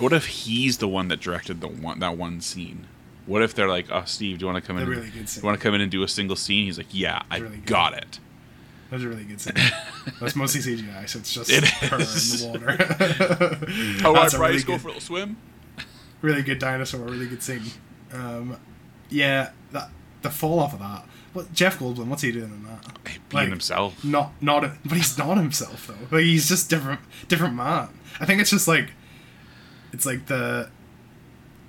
[0.00, 2.86] What if he's the one that directed the one that one scene?
[3.26, 4.88] What if they're like, "Oh, Steve, do you want to come in?
[4.88, 6.88] Really good do you want to come in and do a single scene?" He's like,
[6.90, 7.66] "Yeah, I really good.
[7.66, 8.18] got it."
[8.90, 9.54] That was a really good scene.
[10.20, 12.42] That's mostly CGI, so it's just It her is.
[12.42, 12.76] in the water.
[14.02, 15.36] How about That's a Bryce really go for a little swim?
[16.24, 17.62] Really good dinosaur, really good scene.
[18.12, 18.56] Um,
[19.10, 19.90] yeah, that
[20.22, 21.04] the fall off of that.
[21.34, 22.06] What Jeff Goldblum?
[22.06, 23.04] What's he doing in that?
[23.04, 24.02] Being Like, himself.
[24.04, 26.16] Not not, but he's not himself though.
[26.16, 27.88] Like he's just different, different man.
[28.20, 28.90] I think it's just like,
[29.92, 30.70] it's like the,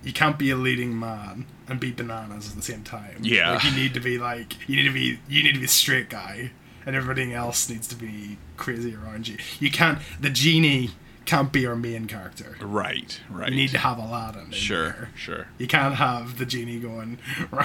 [0.04, 3.18] you can't be a leading man and be bananas at the same time.
[3.22, 3.54] Yeah.
[3.54, 5.70] Like you need to be like you need to be you need to be a
[5.70, 6.52] straight guy,
[6.86, 9.38] and everything else needs to be crazy around you.
[9.60, 10.00] You can't.
[10.22, 10.92] The genie
[11.26, 12.56] can't be our main character.
[12.62, 13.50] Right, right.
[13.50, 14.46] You need to have Aladdin.
[14.46, 15.10] in Sure, there.
[15.16, 15.48] sure.
[15.58, 17.18] You can't have the genie going.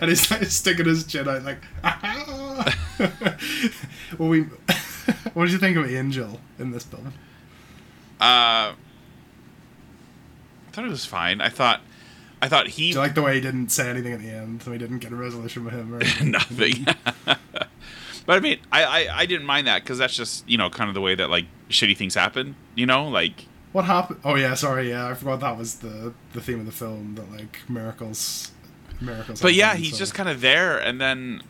[0.00, 1.62] and he's like sticking his chin out like.
[4.18, 4.42] well, we.
[5.34, 7.08] what did you think of Angel in this film?
[8.20, 8.74] Uh, I
[10.72, 11.40] thought it was fine.
[11.40, 11.80] I thought,
[12.40, 14.62] I thought he Do you like the way he didn't say anything at the end?
[14.62, 15.94] So we didn't get a resolution with him.
[15.94, 16.86] Or nothing.
[18.26, 20.88] But I mean, I, I, I didn't mind that because that's just you know kind
[20.88, 22.56] of the way that like shitty things happen.
[22.74, 24.20] You know, like what happened?
[24.24, 24.90] Oh yeah, sorry.
[24.90, 27.14] Yeah, I forgot that was the the theme of the film.
[27.16, 28.52] That like miracles,
[29.00, 29.40] miracles.
[29.40, 31.42] But yeah, he's so- just kind of there, and then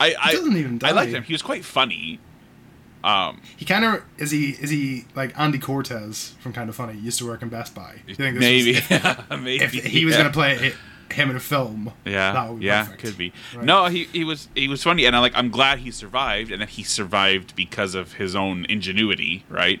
[0.00, 1.22] I I, doesn't even I liked him.
[1.22, 2.20] He was quite funny.
[3.04, 6.98] Um, He kind of is he is he like Andy Cortez from Kind of Funny?
[6.98, 7.94] Used to work in Best Buy.
[8.08, 10.74] You think this maybe, was- if, maybe if he was gonna play it,
[11.12, 13.00] him in a film, Yeah, that would be yeah, perfect.
[13.02, 13.32] could be.
[13.54, 13.64] Right.
[13.64, 16.60] No, he he was he was funny, and I like I'm glad he survived, and
[16.62, 19.80] that he survived because of his own ingenuity, right?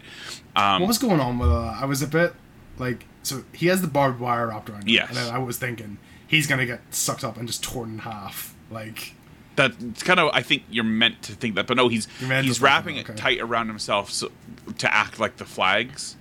[0.56, 1.78] Um, What was going on with that?
[1.80, 2.34] I was a bit
[2.78, 5.10] like so he has the barbed wire wrapped around him, Yes.
[5.10, 8.54] and I was thinking he's gonna get sucked up and just torn in half.
[8.70, 9.14] Like
[9.56, 12.44] that's kind of I think you're meant to think that, but no, he's You're meant
[12.44, 13.18] to he's wrapping it okay.
[13.18, 14.30] tight around himself so,
[14.78, 16.16] to act like the flags,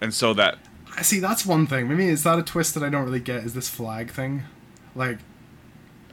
[0.00, 0.58] and so that
[1.02, 1.88] see that's one thing.
[1.88, 3.44] Maybe is that a twist that I don't really get?
[3.44, 4.44] Is this flag thing?
[4.94, 5.18] Like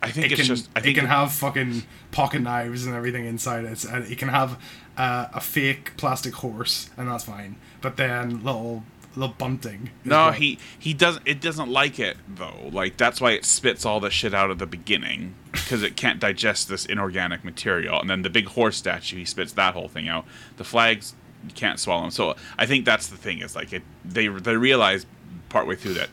[0.02, 2.94] I think it it's can just I it think can have fucking pocket knives and
[2.96, 4.60] everything inside it, and it can have
[4.98, 7.56] uh, a fake plastic horse, and that's fine.
[7.82, 8.84] But then little
[9.16, 9.92] little bunting.
[10.04, 11.26] No, what- he he doesn't.
[11.28, 12.70] It doesn't like it though.
[12.72, 16.20] Like that's why it spits all the shit out at the beginning because it can't
[16.20, 18.02] digest this inorganic material.
[18.02, 20.26] And then the big horse statue, he spits that whole thing out.
[20.58, 21.14] The flags
[21.46, 22.12] you can't swallow them.
[22.12, 23.84] So I think that's the thing is like it.
[24.06, 25.06] They they realize
[25.50, 26.10] partway through that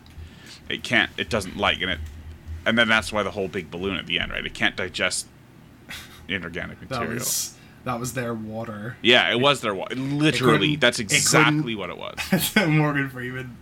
[0.68, 1.10] it can't.
[1.16, 1.98] It doesn't like and it.
[2.66, 4.44] And then that's why the whole big balloon at the end, right?
[4.44, 5.26] It can't digest
[6.28, 7.14] inorganic that material.
[7.14, 8.96] was that was their water.
[9.02, 9.94] yeah, it was their water.
[9.96, 10.76] literally.
[10.76, 12.54] That's it exactly what it was.
[12.68, 13.56] Morgan Freeman.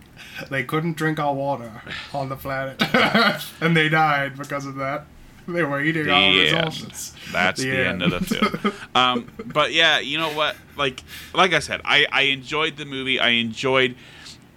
[0.49, 1.81] They couldn't drink our water
[2.13, 2.81] on the planet,
[3.61, 5.05] and they died because of that.
[5.53, 6.37] They were eating The end.
[6.37, 7.13] resources.
[7.31, 8.73] That's the, end of the film.
[8.95, 10.55] Um, but yeah, you know what?
[10.77, 13.19] Like, like I said, I, I enjoyed the movie.
[13.19, 13.95] I enjoyed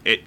[0.05, 0.23] it,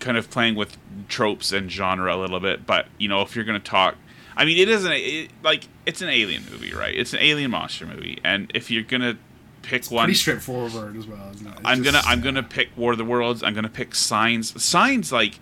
[0.00, 0.76] kind of playing with
[1.08, 2.66] tropes and genre a little bit.
[2.66, 3.96] But you know, if you're gonna talk,
[4.36, 6.94] I mean, it isn't it, like it's an alien movie, right?
[6.94, 9.16] It's an alien monster movie, and if you're gonna
[9.62, 11.54] pick one, Pretty straightforward as well, isn't it?
[11.64, 13.42] I'm gonna I'm uh, gonna pick War of the Worlds.
[13.42, 14.62] I'm gonna pick Signs.
[14.62, 15.38] Signs like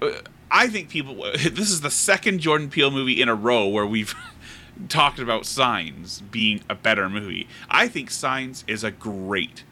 [0.00, 0.10] uh,
[0.50, 1.14] I think people.
[1.38, 4.14] This is the second Jordan Peele movie in a row where we've
[4.88, 7.48] talked about Signs being a better movie.
[7.70, 9.64] I think Signs is a great,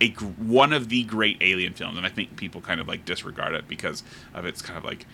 [0.00, 3.54] a one of the great alien films, and I think people kind of like disregard
[3.54, 4.02] it because
[4.34, 5.06] of its kind of like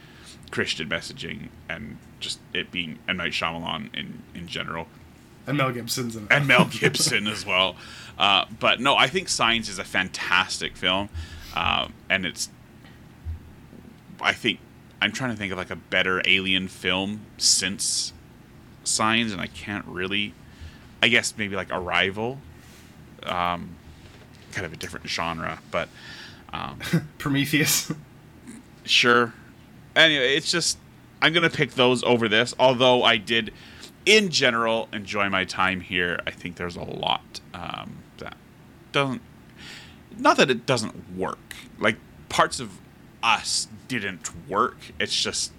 [0.51, 4.87] Christian messaging and just it being M Night Shyamalan in in general
[5.47, 6.29] And Mel Gibson's in it.
[6.33, 7.77] and Mel Gibson as well.
[8.17, 11.09] Uh, but no, I think Signs is a fantastic film,
[11.55, 12.49] um, and it's.
[14.21, 14.61] I think
[15.05, 18.15] I'm trying to think of like a better alien film since
[18.85, 20.33] Signs, and I can't really.
[21.03, 22.39] I guess maybe like Arrival,
[23.25, 23.77] um,
[24.53, 25.91] kind of a different genre, but
[26.55, 26.79] um,
[27.19, 27.93] Prometheus.
[28.85, 29.35] sure.
[29.95, 30.79] Anyway, it's just
[31.21, 32.55] I'm gonna pick those over this.
[32.59, 33.53] Although I did,
[34.07, 36.19] in general, enjoy my time here.
[36.27, 38.39] I think there's a lot um, that
[38.93, 39.21] doesn't.
[40.17, 41.55] Not that it doesn't work.
[41.79, 41.99] Like
[42.31, 42.79] parts of
[43.23, 44.77] us didn't work.
[44.99, 45.53] It's just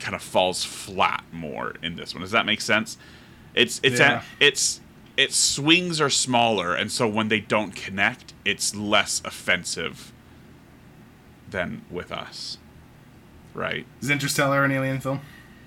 [0.00, 2.20] kind of falls flat more in this one.
[2.22, 2.98] Does that make sense?
[3.54, 4.22] It's it's Yeah.
[4.40, 4.80] a, it's
[5.16, 10.12] its swings are smaller, and so when they don't connect, it's less offensive
[11.48, 12.58] than with us,
[13.54, 13.86] right?
[14.02, 15.20] Is Interstellar an alien film?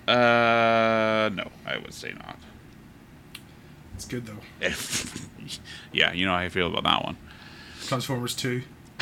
[0.08, 2.38] Uh, no, I would say not.
[3.96, 4.38] It's good though.
[4.62, 5.28] If,
[5.94, 7.18] yeah, you know how I feel about that one.
[7.86, 8.62] Transformers 2.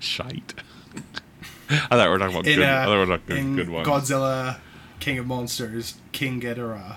[0.00, 0.54] Shite.
[1.70, 2.68] I thought we were talking about In, good.
[2.68, 3.86] uh, I thought we were talking in good ones.
[3.86, 4.58] Godzilla,
[4.98, 6.96] King of Monsters, King Ghidorah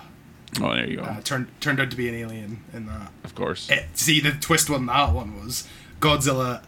[0.62, 1.02] oh, there you go.
[1.02, 3.10] uh, turned turned out to be an alien in that.
[3.24, 3.70] of course.
[3.70, 5.66] Eh, see, the twist on that one was
[6.00, 6.62] Godzilla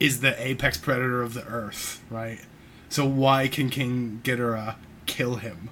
[0.00, 2.40] is the apex predator of the Earth, right?
[2.88, 5.70] So why can King Ghidorah kill him?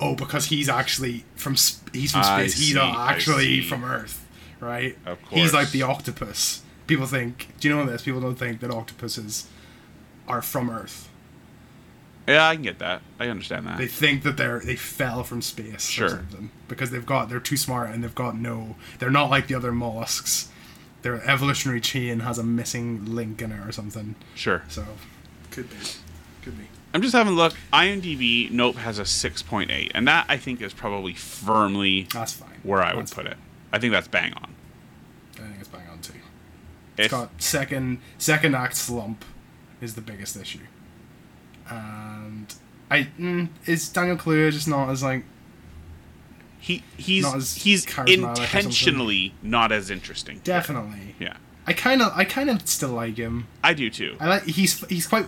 [0.00, 2.58] Oh, because he's actually from sp- he's from I space.
[2.58, 4.26] he's see, not actually from Earth,
[4.60, 4.96] right?
[5.06, 5.40] Of course.
[5.40, 6.62] He's like the octopus.
[6.86, 7.48] People think.
[7.60, 8.02] Do you know this?
[8.02, 9.48] People don't think that octopuses
[10.28, 11.08] are from Earth.
[12.28, 13.02] Yeah, I can get that.
[13.20, 13.78] I understand that.
[13.78, 16.06] They think that they're they fell from space Sure.
[16.06, 19.46] or something because they've got they're too smart and they've got no they're not like
[19.46, 20.48] the other mollusks.
[21.02, 24.16] Their evolutionary chain has a missing link in it or something.
[24.34, 24.64] sure.
[24.68, 24.84] So
[25.52, 25.76] could be,
[26.42, 26.64] could be.
[26.92, 27.54] I'm just having a look.
[27.72, 32.58] IMDb, Nope has a 6.8, and that I think is probably firmly That's fine.
[32.64, 33.36] where I would That's put it.
[33.72, 34.52] I think that's bang on.
[35.36, 36.14] I think it's bang on too.
[36.98, 39.24] It's got second second act slump
[39.80, 40.60] is the biggest issue,
[41.68, 42.54] and
[42.90, 45.24] I mm, is Daniel Kaluuya just not as like
[46.58, 50.40] he he's not as he's intentionally not as interesting.
[50.44, 51.14] definitely.
[51.18, 53.46] Yeah, I kind of I kind of still like him.
[53.62, 54.16] I do too.
[54.20, 55.26] I like he's he's quite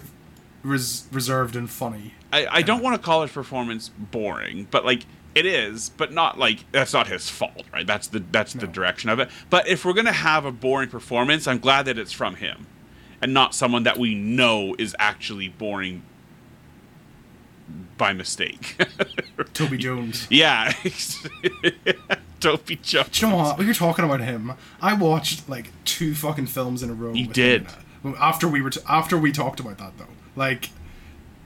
[0.62, 2.14] res- reserved and funny.
[2.32, 5.04] I, I don't want to call his performance boring, but like
[5.38, 7.86] it is, but not like that's not his fault, right?
[7.86, 9.28] That's the that's the direction of it.
[9.50, 12.66] But if we're gonna have a boring performance, I'm glad that it's from him,
[13.22, 16.02] and not someone that we know is actually boring
[17.96, 18.76] by mistake.
[19.54, 20.26] Toby Jones.
[20.30, 20.72] yeah,
[22.40, 23.08] Toby Jones.
[23.10, 23.58] Do you know what?
[23.58, 27.12] When you're talking about him, I watched like two fucking films in a row.
[27.12, 27.62] You did.
[27.62, 27.84] him in it.
[28.04, 30.04] Well, After we were t- after we talked about that though,
[30.36, 30.70] like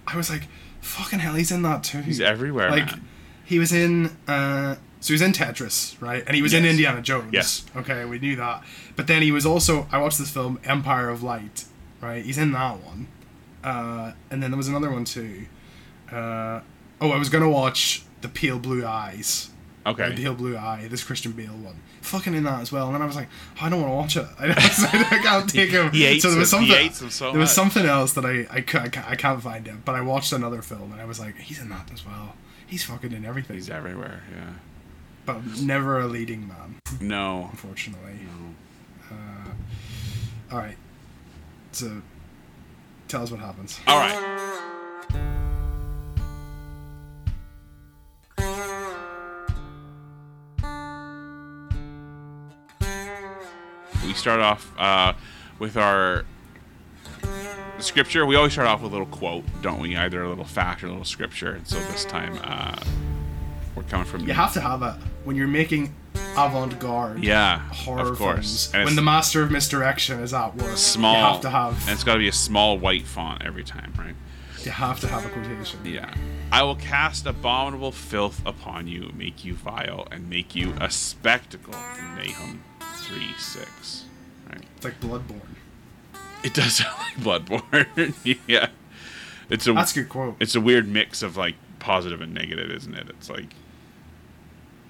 [0.07, 0.43] I was like,
[0.81, 2.01] fucking hell, he's in that too.
[2.03, 3.09] He's everywhere, Like man.
[3.45, 4.17] He was in.
[4.29, 6.23] uh so he was in Tetris, right?
[6.25, 7.33] And he was in Indiana Jones.
[7.33, 7.67] Yes.
[7.75, 8.63] Okay, we knew that.
[8.95, 9.89] But then he was also.
[9.91, 11.65] I watched this film, Empire of Light,
[12.01, 12.25] right?
[12.25, 13.09] He's in that one.
[13.65, 15.47] Uh, and then there was another one too.
[16.11, 16.61] Uh,
[17.01, 19.51] oh, I was gonna watch The Pale Blue Eyes.
[19.85, 20.11] Okay.
[20.11, 21.81] The Pale Blue Eye, this Christian Bale one.
[22.03, 22.87] Fucking in that as well.
[22.87, 23.29] And then I was like,
[23.61, 24.33] oh, I don't want to watch it.
[24.39, 25.91] I, I can't take him.
[25.91, 26.63] He so there was him.
[26.63, 27.11] He something.
[27.11, 29.85] so there was something else that I I, I, I can't find it.
[29.85, 32.35] But I watched another film and I was like, he's in that as well.
[32.73, 33.57] He's fucking in everything.
[33.57, 34.23] He's everywhere.
[34.35, 34.49] Yeah.
[35.27, 37.49] but never a leading man, No.
[37.51, 38.15] unfortunately.
[39.11, 39.15] Uh,
[40.51, 40.79] all right.
[41.73, 42.01] So
[43.09, 43.79] tell us what happens.
[43.87, 45.29] All right.
[54.05, 55.13] We start off uh,
[55.59, 56.25] with our
[57.83, 58.25] scripture.
[58.27, 59.97] We always start off with a little quote, don't we?
[59.97, 61.53] Either a little fact or a little scripture.
[61.53, 62.77] And so this time uh,
[63.75, 64.27] we're coming from.
[64.27, 65.95] You have to have it when you're making
[66.37, 68.67] avant-garde yeah, horror of course.
[68.69, 68.75] films.
[68.75, 71.15] And When the master of misdirection is at work, small.
[71.15, 73.93] you have to have And it's got to be a small white font every time,
[73.99, 74.15] right?
[74.65, 75.81] you have to have a quotation.
[75.85, 76.15] Yeah.
[76.53, 81.73] I will cast abominable filth upon you, make you vile, and make you a spectacle.
[81.73, 84.05] Nahum 3 6.
[84.49, 84.63] Right.
[84.77, 85.41] It's like Bloodborne.
[86.45, 88.39] It does sound like Bloodborne.
[88.47, 88.69] yeah.
[89.51, 90.37] It's a That's a good quote.
[90.41, 93.09] it's a weird mix of like positive and negative, isn't it?
[93.11, 93.55] It's like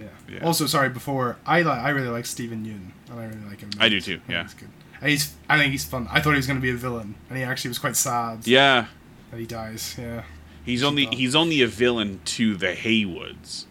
[0.00, 0.06] Yeah.
[0.28, 0.44] Yeah.
[0.44, 0.88] Also, sorry.
[0.88, 3.70] Before I li- I really like Steven Yeun, and I really like him.
[3.78, 4.42] I do too, yeah.
[4.44, 4.68] he's good.
[5.00, 6.06] And he's I think he's fun.
[6.10, 8.46] I thought he was going to be a villain, and he actually was quite sad
[8.46, 8.86] yeah.
[9.30, 9.96] that he dies.
[9.98, 10.22] Yeah.
[10.64, 11.14] He's only thought.
[11.14, 13.64] he's only a villain to the Haywoods.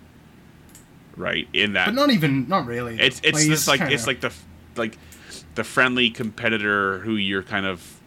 [1.15, 1.48] Right?
[1.54, 3.00] In that But not even not really.
[3.00, 4.34] It's it's he's just like kinda- it's like the
[4.76, 4.98] like
[5.56, 8.00] the friendly competitor who you're kind of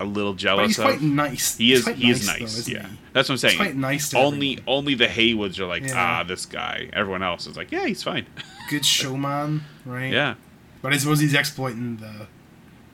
[0.00, 0.84] a little But jealous he's of.
[0.86, 1.56] quite nice.
[1.56, 2.58] he is he is though, nice.
[2.58, 2.98] isn't yeah, he?
[3.12, 3.56] that's what I'm saying.
[3.56, 4.64] quite nice to only everyone.
[4.66, 5.94] only the Haywoods are like Yeah.
[6.20, 6.88] ah this guy.
[6.92, 8.26] Everyone else is like yeah he's fine.
[8.70, 10.12] Good showman, right?
[10.12, 10.34] yeah,
[10.82, 12.26] But I suppose he's exploiting the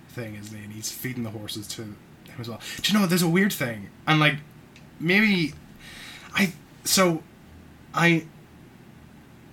[0.09, 0.65] thing, isn't he?
[0.65, 1.97] And he's feeding the horses to him
[2.39, 2.61] as well.
[2.83, 4.37] Do you know there's a weird thing, and like
[4.99, 5.55] maybe
[6.35, 6.53] I
[6.85, 7.23] so
[7.95, 8.25] I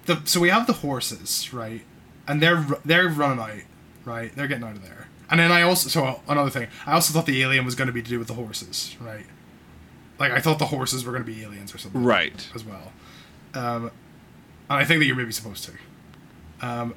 [0.05, 1.81] the so we have the horses right,
[2.27, 3.61] and they're they're running out,
[4.07, 4.33] right?
[4.35, 5.07] They're getting out of there.
[5.29, 7.93] And then I also so another thing, I also thought the alien was going to
[7.93, 9.25] be to do with the horses, right?
[10.17, 12.47] Like I thought the horses were going to be aliens or something right.
[12.55, 12.93] as well.
[13.53, 13.91] Um,
[14.69, 15.73] and I think that you're maybe supposed to.
[16.65, 16.95] Um,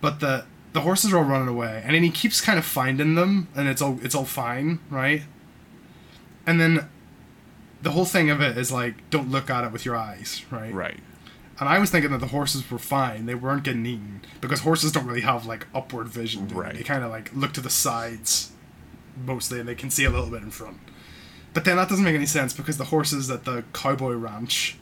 [0.00, 3.14] but the the horses are all running away, and then he keeps kind of finding
[3.14, 5.22] them, and it's all it's all fine, right?
[6.46, 6.88] And then
[7.82, 10.72] the whole thing of it is like, don't look at it with your eyes, right?
[10.72, 11.00] Right.
[11.58, 14.92] And I was thinking that the horses were fine; they weren't getting eaten because horses
[14.92, 16.46] don't really have like upward vision.
[16.46, 16.60] do they?
[16.60, 16.74] Right.
[16.74, 18.52] They kind of like look to the sides
[19.24, 20.78] mostly, and they can see a little bit in front.
[21.54, 24.76] But then that doesn't make any sense because the horses at the cowboy ranch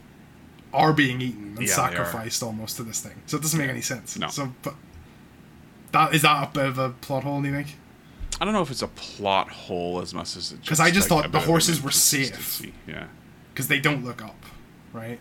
[0.73, 3.21] are being eaten and Yeah, sacrificed almost to this thing.
[3.27, 4.17] So it doesn't make any sense.
[4.17, 4.27] No.
[4.27, 4.75] So, but
[5.93, 7.41] that is that a bit of a plot hole?
[7.41, 7.77] Do you think?
[8.41, 10.61] I don't know if it's a plot hole as much as it.
[10.61, 12.61] Because I just like, thought the horses were safe.
[12.85, 13.07] Yeah.
[13.53, 14.45] Because they don't look up,
[14.91, 15.19] right?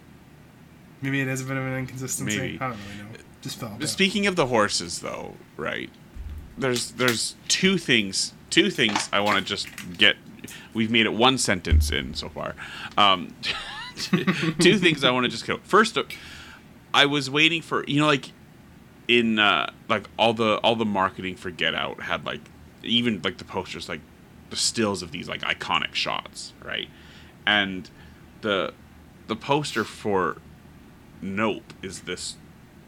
[1.05, 2.39] Maybe it is a bit of an inconsistency.
[2.39, 2.59] Maybe.
[2.61, 3.19] I don't really know.
[3.43, 3.79] Just felt.
[3.79, 5.91] But Speaking of the horses, though, right?
[6.57, 10.17] There's there's two things two things I want to just get.
[10.73, 12.55] We've made it one sentence in so far.
[12.97, 13.35] Um,
[14.61, 15.59] two things I want to just go.
[15.65, 15.99] First,
[16.93, 18.31] I was waiting for you know like
[19.09, 22.41] in uh, like all the all the marketing for Get Out had like
[22.83, 24.01] even like the posters like
[24.51, 26.89] the stills of these like iconic shots, right?
[27.47, 27.91] And
[28.43, 28.73] the
[29.27, 30.37] the poster for
[31.25, 32.37] Nope is this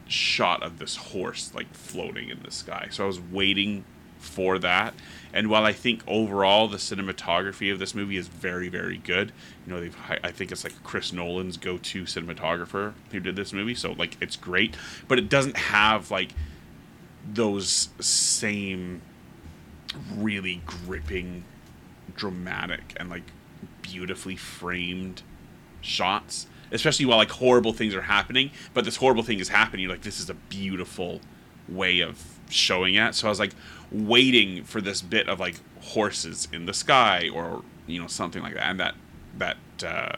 [0.06, 2.88] shot of this horse like floating in the sky.
[2.90, 3.84] So I was waiting
[4.18, 4.92] for that.
[5.32, 9.32] And while I think overall the cinematography of this movie is very, very good,
[9.66, 13.74] you know, they've I think it's like Chris Nolan's go-to cinematographer who did this movie,
[13.74, 14.76] so like it's great,
[15.08, 16.32] but it doesn't have like
[17.26, 19.00] those same
[20.14, 21.44] really gripping,
[22.14, 23.24] dramatic, and like
[23.80, 25.22] beautifully framed
[25.80, 26.46] shots.
[26.72, 29.82] Especially while like horrible things are happening, but this horrible thing is happening.
[29.82, 31.20] You're like, this is a beautiful
[31.68, 33.14] way of showing it.
[33.14, 33.52] So I was like
[33.90, 38.54] waiting for this bit of like horses in the sky or you know something like
[38.54, 38.94] that, and that
[39.38, 40.16] that uh,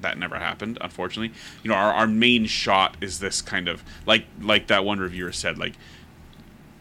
[0.00, 0.78] that never happened.
[0.80, 4.98] Unfortunately, you know our, our main shot is this kind of like like that one
[4.98, 5.74] reviewer said like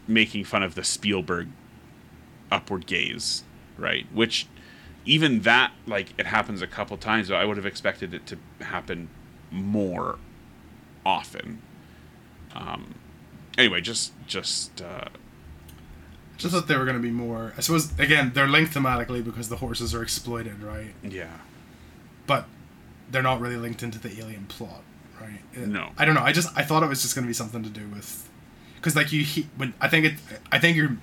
[0.08, 1.48] making fun of the Spielberg
[2.52, 3.44] upward gaze,
[3.78, 4.08] right?
[4.14, 4.48] Which
[5.06, 8.38] even that like it happens a couple times, but I would have expected it to
[8.64, 9.10] happen
[9.52, 10.18] more
[11.06, 11.62] often.
[12.54, 12.96] Um,
[13.58, 15.06] anyway, just just uh,
[16.38, 17.54] Just thought they were going to be more.
[17.58, 20.94] I suppose again they're linked thematically because the horses are exploited, right?
[21.04, 21.38] yeah,
[22.28, 22.46] But
[23.12, 24.84] they're not really linked into the alien plot,
[25.22, 25.40] right?
[25.54, 25.90] It- No.
[25.98, 26.22] I don't know.
[26.22, 28.30] I just I thought it was just going to be something to do with
[28.76, 30.14] because like you he, when I think it
[30.52, 30.98] I think you're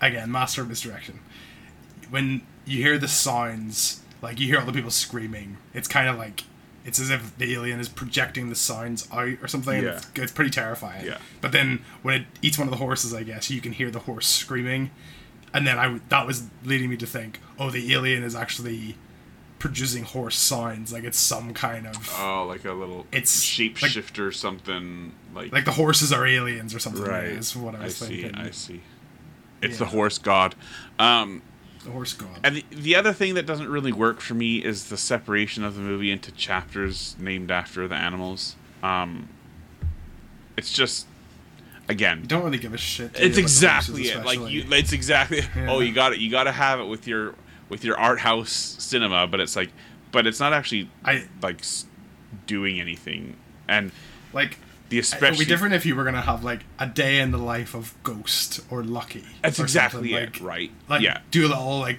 [0.00, 1.18] again master of misdirection
[2.10, 5.56] when you hear the sounds like you hear all the people screaming.
[5.74, 6.44] It's kind of like
[6.84, 9.82] it's as if the alien is projecting the sounds out or something.
[9.82, 9.96] Yeah.
[9.96, 11.04] It's, it's pretty terrifying.
[11.04, 11.18] Yeah.
[11.40, 14.00] But then when it eats one of the horses, I guess you can hear the
[14.00, 14.90] horse screaming,
[15.52, 18.96] and then I that was leading me to think, oh, the alien is actually
[19.58, 25.12] producing horse sounds, like it's some kind of oh, like a little It's, shapeshifter something
[25.34, 27.02] like like the horses are aliens or something.
[27.02, 27.24] right.
[27.24, 28.22] Is what I was see.
[28.22, 28.34] thinking.
[28.40, 28.80] I see.
[29.60, 29.78] It's Yeah.
[29.80, 30.54] the horse god.
[31.00, 31.42] Um,
[31.84, 32.40] The horse god.
[32.42, 35.74] And the, the other thing that doesn't really work for me is the separation of
[35.74, 38.56] the movie into chapters named after the animals.
[38.82, 39.28] Um,
[40.56, 41.06] it's just,
[41.88, 43.12] again, you don't really give a shit.
[43.14, 44.24] it's exactly it.
[44.24, 45.38] Like you, it's exactly.
[45.38, 45.66] Yeah.
[45.70, 46.18] Oh, you got it.
[46.18, 47.34] You got to have it with your
[47.68, 49.70] with your art house cinema, but it's like,
[50.10, 51.62] but it's not actually I like
[52.46, 53.36] doing anything.
[53.68, 53.92] And
[54.32, 54.58] like.
[54.90, 57.38] The It would be different if you were gonna have like a day in the
[57.38, 59.24] life of Ghost or Lucky.
[59.42, 60.70] That's or exactly it, like- right?
[60.88, 61.98] Like yeah, do a little like,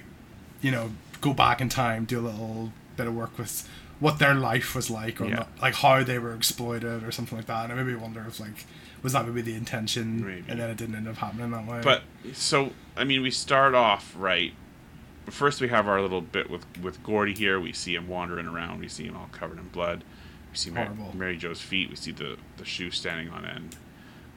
[0.60, 3.68] you know, go back in time, do a little bit of work with
[4.00, 5.34] what their life was like, or Yeah.
[5.36, 7.64] not, like how they were exploited, or something like that.
[7.70, 8.64] And I maybe wonder if like
[9.02, 10.44] was that maybe the intention, Maybe.
[10.48, 11.80] and then it didn't end up happening that way.
[11.82, 14.52] But so I mean, we start off right.
[15.26, 17.60] First, we have our little bit with with Gordy here.
[17.60, 18.80] We see him wandering around.
[18.80, 20.02] We see him all covered in blood.
[20.50, 21.16] We see Mary, Horrible.
[21.16, 21.90] Mary Jo's feet.
[21.90, 23.76] We see the the shoe standing on end.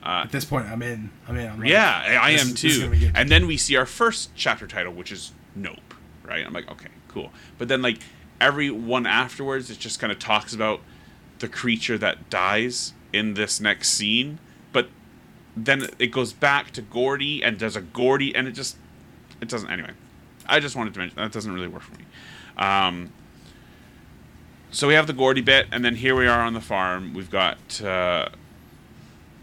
[0.05, 1.11] Uh, at this point, I'm in.
[1.27, 1.49] I'm in.
[1.49, 2.83] I'm like, yeah, I- I this am is- this is too.
[2.85, 3.11] gonna be good.
[3.15, 5.93] And then we see our first chapter title, which is Nope.
[6.23, 6.45] Right?
[6.45, 7.31] I'm like, okay, cool.
[7.57, 7.99] But then like
[8.41, 10.81] every one afterwards, it just kind of talks about
[11.39, 14.39] the creature that dies in this next scene.
[14.71, 14.89] But
[15.55, 18.77] then it goes back to Gordy and does a Gordy, and it just
[19.41, 19.69] it doesn't.
[19.69, 19.91] Anyway,
[20.47, 22.05] I just wanted to mention that doesn't really work for me.
[22.57, 23.11] Um,
[24.73, 27.13] so we have the Gordy bit, and then here we are on the farm.
[27.13, 28.29] We've got uh,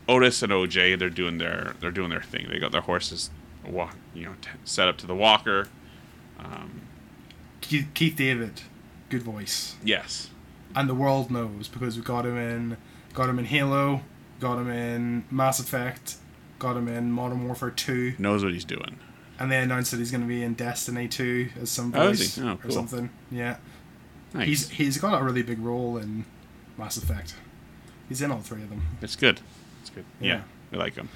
[0.08, 0.98] Otis and OJ.
[0.98, 2.48] They're doing their they're doing their thing.
[2.50, 3.30] They got their horses,
[3.66, 5.68] walk, you know, t- set up to the walker.
[6.38, 6.82] Um,
[7.60, 8.62] Keith, Keith David,
[9.10, 10.30] good voice, yes,
[10.74, 12.76] and the world knows because we got him in,
[13.14, 14.00] got him in Halo,
[14.40, 16.16] got him in Mass Effect,
[16.58, 18.14] got him in Modern Warfare Two.
[18.18, 18.98] knows what he's doing.
[19.38, 22.34] And they announced that he's going to be in Destiny 2 as some Oh, voice
[22.36, 22.42] he?
[22.42, 23.08] Oh, or something.
[23.30, 23.56] Yeah.
[24.34, 24.46] Nice.
[24.46, 26.24] He's he's got a really big role in
[26.78, 27.34] Mass Effect.
[28.08, 28.82] He's in all three of them.
[29.02, 29.40] It's good.
[29.80, 30.04] It's good.
[30.20, 30.40] Yeah, Yeah.
[30.72, 31.08] we like him.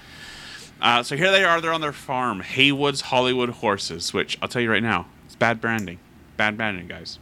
[0.80, 1.60] Uh, so here they are.
[1.60, 4.12] They're on their farm, Haywood's Hollywood Horses.
[4.12, 5.98] Which I'll tell you right now, it's bad branding.
[6.36, 7.18] Bad branding, guys.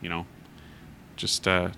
[0.00, 0.26] You know,
[1.16, 1.70] just uh,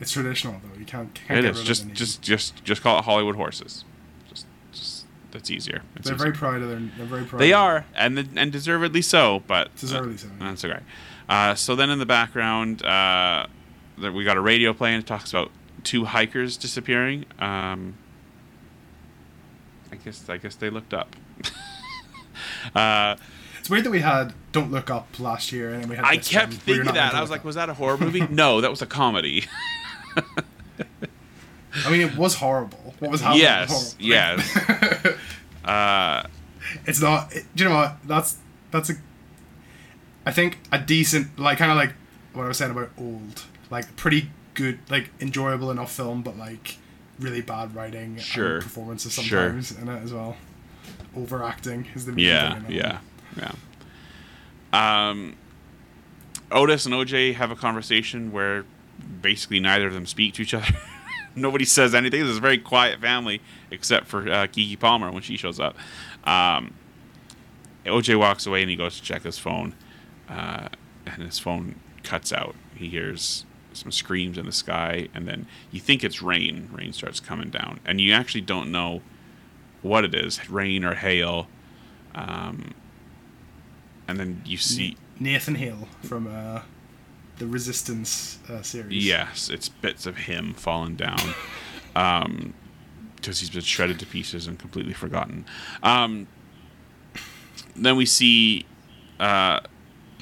[0.00, 0.78] It's traditional though.
[0.78, 1.62] You can't, can't it is.
[1.62, 3.84] Just just just just call it Hollywood Horses.
[4.28, 5.82] Just just that's easier.
[5.96, 6.24] It's They're easier.
[6.32, 6.80] very proud of their.
[6.96, 7.40] They're very proud.
[7.40, 9.42] They are, and and deservedly so.
[9.46, 10.48] But uh, Deservedly so, yeah.
[10.48, 10.80] That's okay.
[11.30, 13.46] Uh, so then in the background, uh,
[13.96, 14.98] we got a radio playing.
[14.98, 15.52] It talks about
[15.84, 17.24] two hikers disappearing.
[17.38, 17.94] Um,
[19.92, 21.14] I guess I guess they looked up.
[22.74, 23.14] uh,
[23.60, 26.04] It's weird that we had Don't Look Up last year, and then we had.
[26.04, 27.14] I kept one thinking that.
[27.14, 27.46] I was like, up.
[27.46, 28.26] was that a horror movie?
[28.30, 29.44] no, that was a comedy.
[30.16, 32.94] I mean, it was horrible.
[32.98, 33.42] What was happening?
[33.42, 35.06] Yes, yes.
[35.64, 36.26] uh,
[36.86, 37.32] it's not.
[37.32, 37.96] It, do you know what?
[38.04, 38.36] That's
[38.72, 38.94] that's a.
[40.30, 41.92] I think a decent, like kind of like
[42.34, 46.76] what I was saying about old, like pretty good, like enjoyable enough film, but like
[47.18, 48.54] really bad writing Sure.
[48.54, 49.48] and performances Sure.
[49.48, 49.58] in
[49.88, 50.36] it as well.
[51.16, 52.76] Overacting is the main yeah, thing in it.
[52.76, 52.98] yeah,
[54.72, 55.08] yeah.
[55.10, 55.34] Um,
[56.52, 58.64] Otis and OJ have a conversation where
[59.20, 60.66] basically neither of them speak to each other.
[61.34, 62.20] Nobody says anything.
[62.22, 65.76] This is a very quiet family, except for uh, Keke Palmer when she shows up.
[66.24, 66.74] Um,
[67.86, 69.74] OJ walks away and he goes to check his phone,
[70.30, 70.68] uh,
[71.06, 72.54] and his phone cuts out.
[72.74, 76.70] He hears some screams in the sky, and then you think it's rain.
[76.72, 79.02] Rain starts coming down, and you actually don't know
[79.82, 81.48] what it is rain or hail.
[82.14, 82.74] Um,
[84.08, 84.96] and then you see.
[85.18, 86.62] Nathan Hale from uh,
[87.38, 89.04] the Resistance uh, series.
[89.04, 91.20] Yes, it's bits of him falling down.
[91.94, 92.54] Um,
[93.16, 95.44] because he's been shredded to pieces and completely forgotten.
[95.82, 96.26] Um,
[97.76, 98.64] then we see
[99.18, 99.60] uh,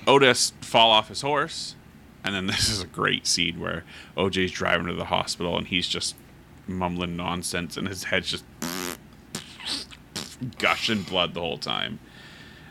[0.08, 1.76] Otis fall off his horse,
[2.24, 3.84] and then this is a great scene where
[4.16, 6.16] OJ's driving to the hospital and he's just
[6.66, 8.44] mumbling nonsense, and his head's just
[10.58, 11.98] gushing blood the whole time.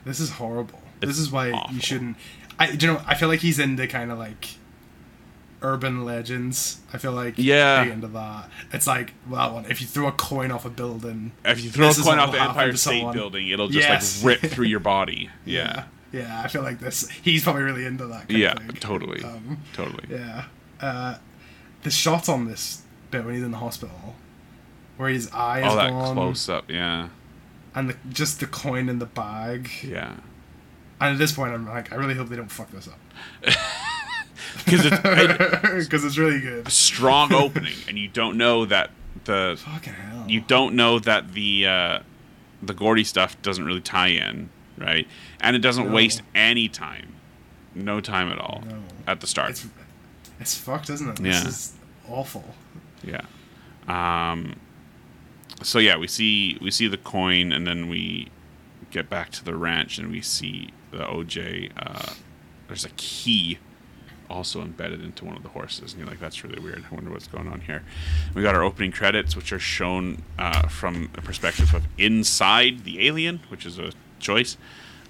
[0.06, 0.82] This is horrible.
[1.02, 1.76] It's this is why awful.
[1.76, 2.18] you shouldn't.
[2.60, 3.02] I do you know.
[3.06, 4.50] I feel like he's into kind of like
[5.62, 6.80] urban legends.
[6.94, 7.84] I feel like Yeah.
[7.84, 8.50] into that.
[8.72, 9.66] It's like well, that one.
[9.70, 12.42] If you throw a coin off a building, If you throw a coin off the
[12.42, 13.12] Empire State.
[13.14, 14.24] Building, it'll just Yes.
[14.24, 15.30] like rip through your body.
[15.46, 15.64] Yeah.
[15.64, 15.84] yeah,
[16.43, 17.09] I feel like this.
[17.09, 18.28] He's probably really into that.
[18.30, 18.72] Kind Yeah, of thing.
[18.80, 19.24] totally.
[19.24, 20.03] Um, totally.
[20.09, 20.45] Yeah.
[20.82, 21.18] Uh,
[21.84, 24.15] the shot on this bit when he's in the hospital,
[24.97, 27.09] where his eye is All that gone, close up, yeah.
[27.76, 29.70] and the, just the coin in the bag.
[29.84, 30.15] Yeah.
[30.99, 32.99] And at this point, I'm like, I really hope they don't fuck this up
[34.65, 36.70] Because it's it, it's really good.
[36.72, 38.89] strong opening, and you don't know that
[39.26, 40.26] the Fucking hell.
[40.28, 41.99] you don't know that the uh,
[42.61, 45.07] the Gordy stuff doesn't really tie in, right?
[45.42, 45.94] And it doesn't No.
[45.94, 47.14] waste any time,
[47.76, 48.84] no time at all No.
[49.06, 49.52] at the start.
[49.52, 49.68] It's
[50.40, 51.26] it's fucked, isn't it?
[51.26, 51.44] Yeah.
[51.44, 51.74] This is
[52.10, 52.56] awful.
[53.04, 53.22] Yeah.
[53.88, 54.56] Um.
[55.64, 58.30] So yeah, we see we see the coin, and then we
[58.92, 61.72] get back to the ranch, and we see the OJ.
[61.78, 62.14] Uh,
[62.68, 63.58] there's a key
[64.30, 66.84] also embedded into one of the horses, and you're like, "That's really weird.
[66.92, 67.84] I wonder what's going on here."
[68.34, 73.08] We got our opening credits, which are shown uh, from a perspective of inside the
[73.08, 74.58] alien, which is a choice.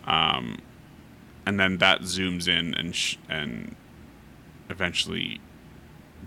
[0.08, 0.60] Um,
[1.46, 3.76] and then that zooms in and sh- and
[4.70, 5.40] eventually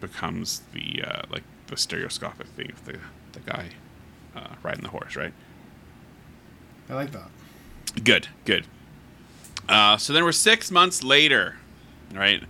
[0.01, 2.99] becomes the uh, like the stereoscopic thing of the
[3.33, 3.71] the guy
[4.37, 5.33] uh, riding the horse, right?
[6.89, 7.29] I like that.
[8.03, 8.67] Good, good.
[9.69, 11.57] Uh, so then we're six months later,
[12.13, 12.43] right?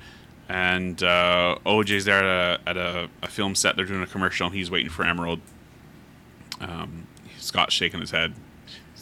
[0.49, 3.76] And uh, OJ's there at, a, at a, a film set.
[3.76, 4.47] They're doing a commercial.
[4.47, 5.41] And he's waiting for Emerald.
[6.61, 7.07] Um,
[7.39, 8.35] Scott's shaking his head.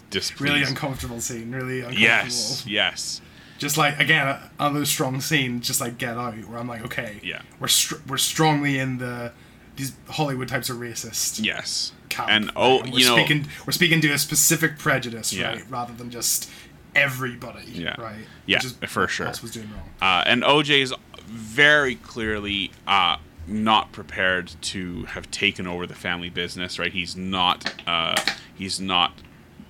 [0.09, 0.41] Displeased.
[0.53, 1.51] Really uncomfortable scene.
[1.51, 2.01] Really uncomfortable.
[2.01, 3.21] Yes, yes.
[3.57, 5.61] Just like again, another strong scene.
[5.61, 7.41] Just like Get Out, where I'm like, okay, Yeah.
[7.59, 9.31] we're str- we're strongly in the
[9.75, 11.43] these Hollywood types of racist.
[11.43, 11.91] Yes.
[12.09, 12.53] camp, and right?
[12.55, 15.49] oh, And we're you know, speaking we're speaking to a specific prejudice, Yeah.
[15.49, 16.49] right, rather than just
[16.95, 17.95] everybody, Yeah.
[18.01, 18.25] right?
[18.45, 19.27] Yeah, for sure.
[19.27, 19.89] Was doing wrong.
[20.01, 20.93] Uh, and OJ is
[21.27, 26.79] very clearly uh, not prepared to have taken over the family business.
[26.79, 26.91] Right?
[26.93, 27.73] He's not.
[27.87, 28.15] Uh,
[28.55, 29.13] he's not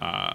[0.02, 0.34] uh,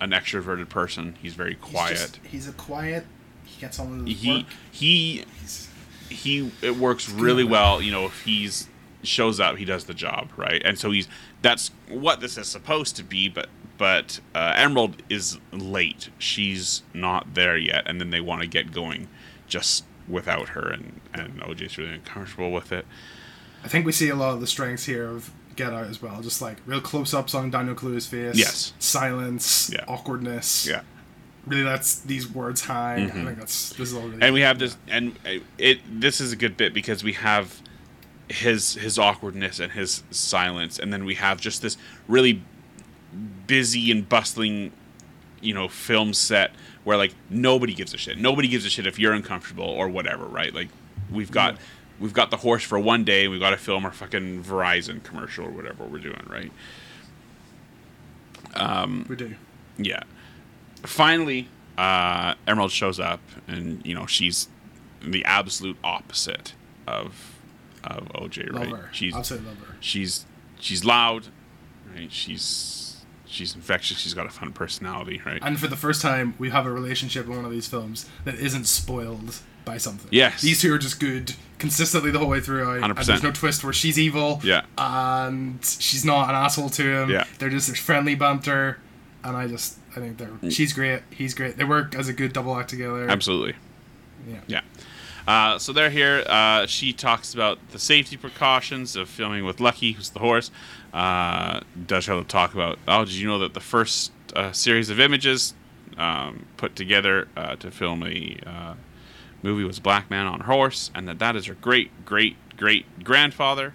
[0.00, 1.16] an extroverted person.
[1.22, 1.96] He's very He's quiet.
[1.96, 3.04] just- He's, a quiet.
[3.44, 4.46] He gets on with his he work.
[4.70, 5.68] he He's,
[6.08, 6.52] he.
[6.62, 7.82] It works really well.
[7.82, 8.68] You know, if he's
[9.02, 10.60] shows up, he does the job, right?
[10.64, 11.08] And so he's
[11.42, 13.28] that's what this is supposed to be.
[13.28, 13.48] But
[13.78, 16.10] but uh, Emerald is late.
[16.18, 19.08] She's not there yet, and then they want to get going
[19.48, 22.86] just without her, and and OJ's really uncomfortable with it.
[23.64, 25.30] I think we see a lot of the strengths here of
[25.64, 26.20] Get Out as well.
[26.22, 28.36] Just like real close ups on Daniel Kaluuya's face.
[28.36, 28.72] Yes.
[28.78, 29.70] Silence.
[29.72, 29.84] Yeah.
[29.86, 30.66] Awkwardness.
[30.66, 30.80] Yeah.
[31.46, 33.08] Really, that's these words hang.
[33.08, 33.22] Mhm.
[33.22, 34.22] I think that's this is all really.
[34.22, 35.18] and we have this and
[35.58, 37.60] it this is a good bit because we have
[38.28, 41.76] his his awkwardness and his silence and then we have just this
[42.08, 42.42] really
[43.46, 44.70] busy and bustling
[45.40, 46.52] you know film set
[46.84, 50.24] where like nobody gives a shit nobody gives a shit if you're uncomfortable or whatever
[50.26, 50.68] right like
[51.10, 51.60] we've got Yeah.
[52.00, 55.44] We've got the horse for one day we've got to film our fucking verizon commercial
[55.46, 56.50] or whatever we're doing right
[58.54, 59.34] Um, we do.
[59.78, 60.02] yeah.
[60.82, 61.48] Finally,
[61.78, 64.48] uh, Emerald shows up, and you know she's
[65.02, 66.54] the absolute opposite
[66.86, 67.36] of
[67.84, 68.52] of OJ.
[68.52, 68.68] right?
[68.70, 68.88] Love her.
[68.92, 69.76] She's love her.
[69.80, 70.24] she's
[70.58, 71.26] she's loud,
[71.94, 72.10] right?
[72.10, 73.98] She's she's infectious.
[73.98, 75.38] She's got a fun personality, right?
[75.42, 78.34] And for the first time, we have a relationship in one of these films that
[78.36, 80.08] isn't spoiled by something.
[80.10, 80.40] Yes.
[80.42, 82.82] These two are just good consistently the whole way through.
[82.82, 83.06] And 100%.
[83.06, 84.40] there's no twist where she's evil.
[84.42, 84.62] Yeah.
[84.76, 87.10] And she's not an asshole to him.
[87.10, 87.24] Yeah.
[87.38, 88.78] They're just there's friendly banter.
[89.22, 91.02] And I just, I think they're, she's great.
[91.10, 91.56] He's great.
[91.56, 93.08] They work as a good double act together.
[93.08, 93.54] Absolutely.
[94.26, 94.40] Yeah.
[94.46, 94.60] Yeah.
[95.28, 96.24] Uh, so they're here.
[96.26, 100.50] Uh, she talks about the safety precautions of filming with Lucky, who's the horse.
[100.92, 102.78] Uh, does to talk about.
[102.88, 105.54] Oh, did you know that the first uh, series of images
[105.98, 108.74] um, put together uh, to film a uh,
[109.42, 113.74] movie was Black Man on Horse, and that that is her great great great grandfather.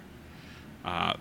[0.84, 1.14] Uh,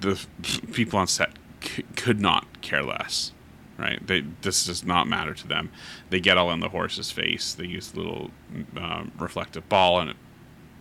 [0.00, 0.24] the
[0.72, 1.30] people on set
[1.62, 3.32] c- could not care less,
[3.76, 4.04] right?
[4.06, 5.70] They this does not matter to them.
[6.10, 7.54] They get all in the horse's face.
[7.54, 8.30] They use the little
[8.76, 10.16] um, reflective ball, and it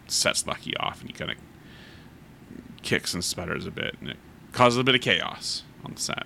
[0.07, 1.37] sets Lucky off, and he kind of
[2.83, 4.17] kicks and sputters a bit, and it
[4.51, 6.25] causes a bit of chaos on the set.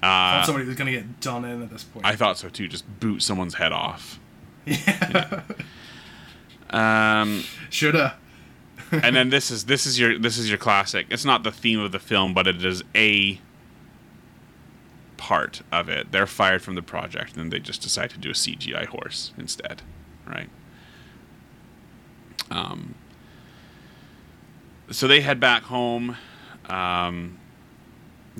[0.00, 2.04] Thought Uh, somebody was gonna get done in at this point.
[2.06, 2.68] I thought so too.
[2.68, 4.20] Just boot someone's head off.
[4.68, 5.42] Yeah.
[6.70, 8.16] Um, Shoulda.
[8.92, 11.06] and then this is this is your this is your classic.
[11.10, 13.40] It's not the theme of the film, but it is a
[15.16, 16.12] part of it.
[16.12, 19.32] They're fired from the project, and then they just decide to do a CGI horse
[19.38, 19.82] instead,
[20.26, 20.48] right?
[22.50, 22.94] Um,
[24.90, 26.16] so they head back home.
[26.68, 27.38] Um,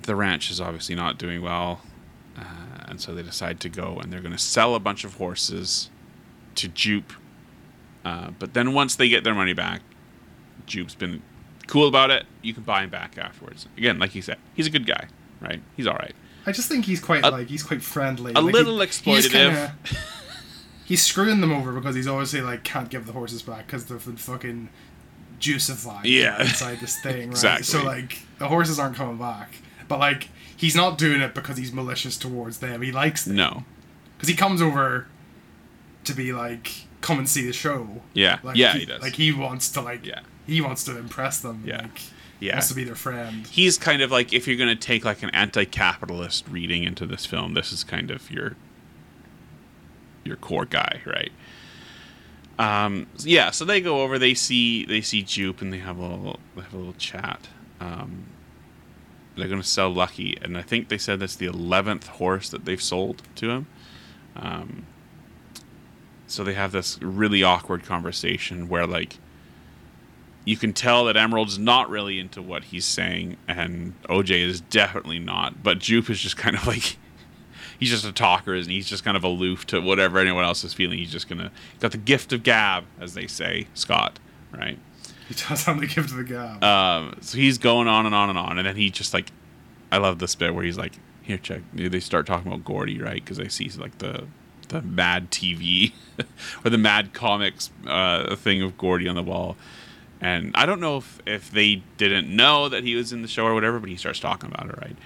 [0.02, 1.82] the ranch is obviously not doing well,
[2.36, 2.42] uh,
[2.86, 5.90] and so they decide to go and they're going to sell a bunch of horses
[6.58, 7.12] to Jupe.
[8.04, 9.80] Uh, but then once they get their money back,
[10.66, 11.22] Jupe's been
[11.66, 12.24] cool about it.
[12.42, 13.66] You can buy him back afterwards.
[13.76, 15.08] Again, like you said, he's a good guy,
[15.40, 15.60] right?
[15.76, 16.14] He's all right.
[16.46, 18.32] I just think he's quite A- like he's quite friendly.
[18.34, 19.30] a Like, little he- he's exploitative.
[19.30, 19.74] kinda-
[20.84, 24.02] he's screwing them over because he's obviously like can't give the horses back because they've
[24.04, 24.70] been fucking
[25.38, 26.40] juicified Yeah.
[26.42, 27.30] inside this thing, right?
[27.30, 27.64] Exactly.
[27.64, 29.56] So like the horses aren't coming back,
[29.88, 32.80] but like he's not doing it because he's malicious towards them.
[32.82, 33.64] He likes them No.
[34.16, 35.06] because he comes over
[36.04, 36.70] to be like
[37.00, 37.86] come and see the show.
[38.14, 38.38] Yeah.
[38.42, 39.00] Like, yeah, he, he does.
[39.02, 40.20] Like he wants to like Yeah.
[40.46, 41.62] he wants to impress them.
[41.64, 41.82] Yeah.
[41.82, 42.00] Like,
[42.40, 42.54] Yeah.
[42.54, 43.46] Wants to be their friend.
[43.46, 47.26] he's kind of like if you're going to take like an anti-capitalist reading into this
[47.26, 48.54] film this is kind of your
[50.24, 51.32] your core guy right
[52.58, 56.02] um yeah so they go over they see they see jupe and they have a
[56.02, 57.48] little they have a little chat
[57.80, 58.24] um
[59.36, 62.64] they're going to sell lucky and i think they said that's the 11th horse that
[62.64, 63.66] they've sold to him
[64.36, 64.84] um
[66.28, 69.18] so they have this really awkward conversation where like
[70.44, 75.18] you can tell that Emerald's not really into what he's saying, and OJ is definitely
[75.18, 75.62] not.
[75.62, 76.96] But Jupe is just kind of like
[77.78, 80.72] he's just a talker, and he's just kind of aloof to whatever anyone else is
[80.72, 80.98] feeling.
[80.98, 81.50] He's just gonna
[81.80, 84.18] got the gift of gab, as they say, Scott,
[84.52, 84.78] right?
[85.28, 86.64] He does have the gift of the gab.
[86.64, 89.30] Um, so he's going on and on and on, and then he just like,
[89.92, 93.22] I love this bit where he's like, "Here, check." They start talking about Gordy, right?
[93.22, 94.24] Because they see like the
[94.68, 95.92] the Mad TV
[96.64, 99.56] or the Mad Comics uh, thing of Gordy on the wall,
[100.20, 103.44] and I don't know if if they didn't know that he was in the show
[103.44, 104.96] or whatever, but he starts talking about it, right?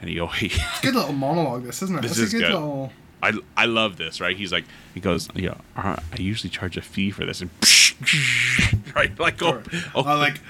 [0.00, 0.50] And he, oh, he
[0.82, 2.02] good little monologue, this isn't it?
[2.02, 2.52] This That's is a good, good.
[2.54, 2.92] little.
[3.22, 4.36] I, I love this, right?
[4.36, 7.50] He's like, he goes, yeah, "Uh, I usually charge a fee for this, and
[8.94, 9.62] right, like, oh,
[9.94, 10.40] oh Uh, like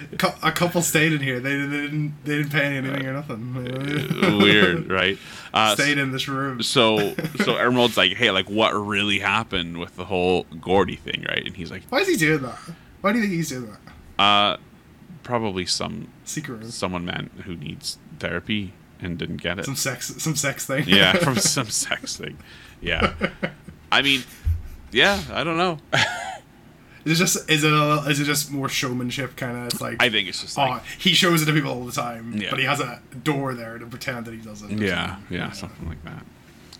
[0.42, 1.38] a couple stayed in here.
[1.40, 2.14] They, they didn't.
[2.24, 3.54] They didn't pay anything or nothing.
[4.40, 5.18] weird, right?
[5.54, 6.62] Uh, stayed in this room.
[6.62, 11.44] so so Emerald's like, hey, like what really happened with the whole Gordy thing, right?
[11.44, 12.58] And he's like, Why is he doing that?
[13.00, 14.22] Why do you think he's doing that?
[14.22, 14.56] uh,
[15.22, 16.70] probably some Secret room.
[16.70, 19.64] someone man who needs therapy and didn't get it.
[19.66, 20.14] Some sex.
[20.18, 20.84] Some sex thing.
[20.86, 22.38] yeah, from some sex thing.
[22.80, 23.14] Yeah,
[23.92, 24.24] I mean,
[24.92, 25.78] yeah, I don't know.
[27.06, 27.48] Is it just?
[27.50, 27.72] Is it?
[27.72, 29.66] A, is it just more showmanship kind of?
[29.66, 30.02] It's like.
[30.02, 32.50] I think it's just Oh, he shows it to people all the time, Yeah.
[32.50, 34.76] but he has a door there to pretend that he doesn't.
[34.78, 35.36] yeah, something.
[35.36, 36.26] yeah, something like that.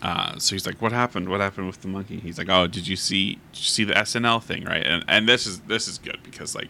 [0.03, 1.29] Uh, so he's like, "What happened?
[1.31, 3.39] What happened with the monkey?" He's like, "Oh, did you see?
[3.53, 6.55] Did you see the SNL thing, right?" And and this is this is good because
[6.55, 6.69] like,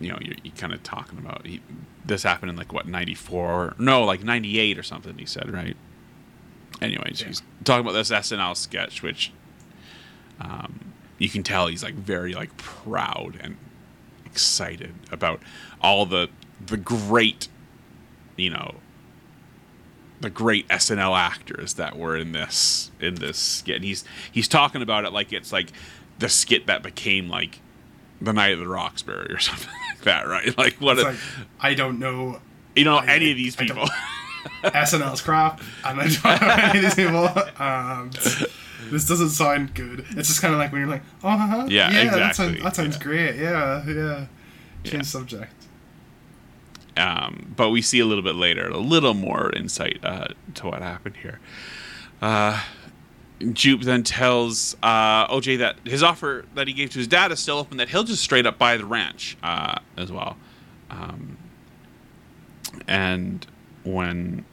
[0.00, 1.60] you know, you're, you're kind of talking about he,
[2.06, 3.74] this happened in like what ninety four?
[3.78, 5.18] No, like ninety eight or something.
[5.18, 5.76] He said, right?
[6.80, 7.26] Anyways, Yeah.
[7.28, 9.32] he's talking about this SNL sketch, which
[10.40, 13.56] um, you can tell he's like very like proud and
[14.24, 15.40] excited about
[15.80, 16.28] all the
[16.64, 17.48] the great,
[18.36, 18.76] you know,
[20.20, 23.76] the great SNL actors that were in this in this skit.
[23.76, 25.72] And he's he's talking about it like it's like
[26.18, 27.60] the skit that became like
[28.20, 30.56] the Night of the Roxbury or something like that, right?
[30.58, 31.18] Like what It's a, like
[31.60, 32.40] I don't know
[32.74, 33.88] you know I- any of these people.
[34.62, 37.28] SNL's crap, I don't know any of these people.
[37.58, 38.16] And
[38.90, 40.04] this doesn't sound good.
[40.10, 42.76] It's just kind of like when you're like, oh, uh-huh, Yeah, That exactly, sounds, that
[42.76, 43.02] sounds yeah.
[43.02, 43.36] great.
[43.36, 44.26] Yeah, yeah.
[44.84, 45.02] Change Yeah.
[45.02, 45.52] subject.
[46.96, 50.82] um, but we see a little bit later a little more insight uh, to what
[50.82, 51.38] happened here.
[52.20, 52.60] Uh,
[53.52, 57.38] Jupe then tells uh, OJ that his offer that he gave to his dad is
[57.38, 60.36] still open, that he'll just straight up buy the ranch uh, as well.
[60.90, 61.36] Um,
[62.88, 63.46] and
[63.84, 64.44] when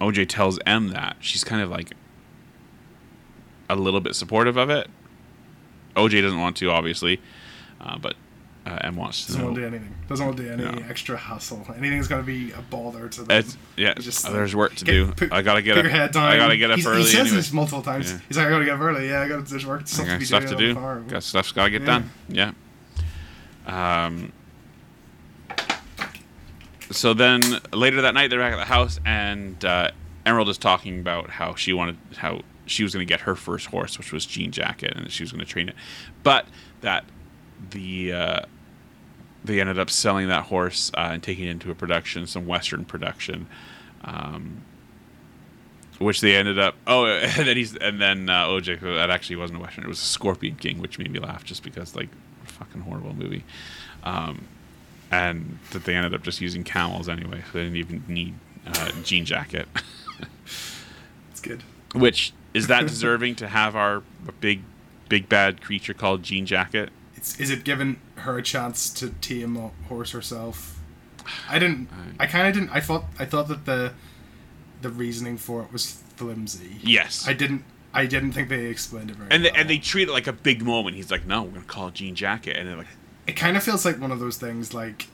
[0.00, 1.92] OJ tells M that, she's kind of like
[3.70, 4.88] a little bit supportive of it.
[5.96, 7.20] OJ doesn't want to, obviously,
[7.80, 8.14] uh, but
[8.66, 9.94] Uh, M wants to Doesn't want to do anything.
[10.06, 10.84] Doesn't want to do any No.
[10.86, 11.66] extra hustle.
[11.78, 13.38] Anything's gonna be a bother to them.
[13.38, 15.12] It's, yeah, just there's work to get- do.
[15.12, 15.86] put- I gotta get up.
[15.86, 16.24] head down.
[16.24, 17.00] I gotta get up He's- early.
[17.00, 17.36] He says anyway.
[17.36, 18.12] this multiple times.
[18.12, 18.18] Yeah.
[18.28, 19.08] He's like, I gotta get up early.
[19.08, 20.74] Yeah, I got there's work stuff to got be stuff to do.
[21.08, 21.86] Got stuff's gotta get Yeah.
[21.86, 22.10] done.
[22.28, 22.52] Yeah.
[24.06, 24.32] Um.
[26.90, 27.40] So then
[27.72, 29.90] later that night, they're back at the house, and uh,
[30.26, 33.66] Emerald is talking about how she wanted how she was going to get her first
[33.66, 35.74] horse, which was Jean Jacket, and she was going to train it,
[36.22, 36.46] but
[36.82, 37.04] that
[37.70, 38.40] the uh,
[39.44, 42.84] they ended up selling that horse uh, and taking it into a production, some Western
[42.84, 43.46] production.
[44.02, 44.62] Um,
[45.98, 46.76] which they ended up.
[46.86, 48.80] Oh, and then he's and then uh, OJ.
[48.80, 49.84] That actually wasn't a western.
[49.84, 52.08] It was a Scorpion King, which made me laugh just because like,
[52.44, 53.44] fucking horrible movie.
[54.04, 54.46] Um,
[55.10, 58.34] and that they ended up just using camels anyway, so they didn't even need
[58.66, 59.68] uh, jean jacket.
[61.42, 61.62] It's good.
[61.94, 64.02] Which is that deserving to have our
[64.40, 64.62] big,
[65.08, 66.90] big bad creature called Jean Jacket?
[67.16, 70.80] It's, is it giving her a chance to tame a horse herself?
[71.48, 71.88] I didn't.
[72.18, 72.70] I kind of didn't.
[72.70, 73.04] I thought.
[73.18, 73.92] I thought that the
[74.80, 76.78] the reasoning for it was flimsy.
[76.82, 77.28] Yes.
[77.28, 77.64] I didn't.
[77.92, 79.60] I didn't think they explained it very and they, well.
[79.60, 80.96] and they treat it like a big moment.
[80.96, 82.86] He's like, "No, we're gonna call Jean Jacket," and they're like,
[83.26, 85.08] it kind of feels like one of those things like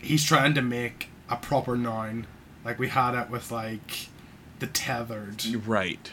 [0.00, 2.26] he's trying to make a proper noun
[2.64, 4.08] like we had it with like
[4.58, 6.10] the tethered "Right."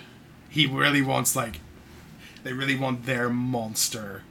[0.49, 1.59] he really wants like
[2.43, 4.23] they really want their monster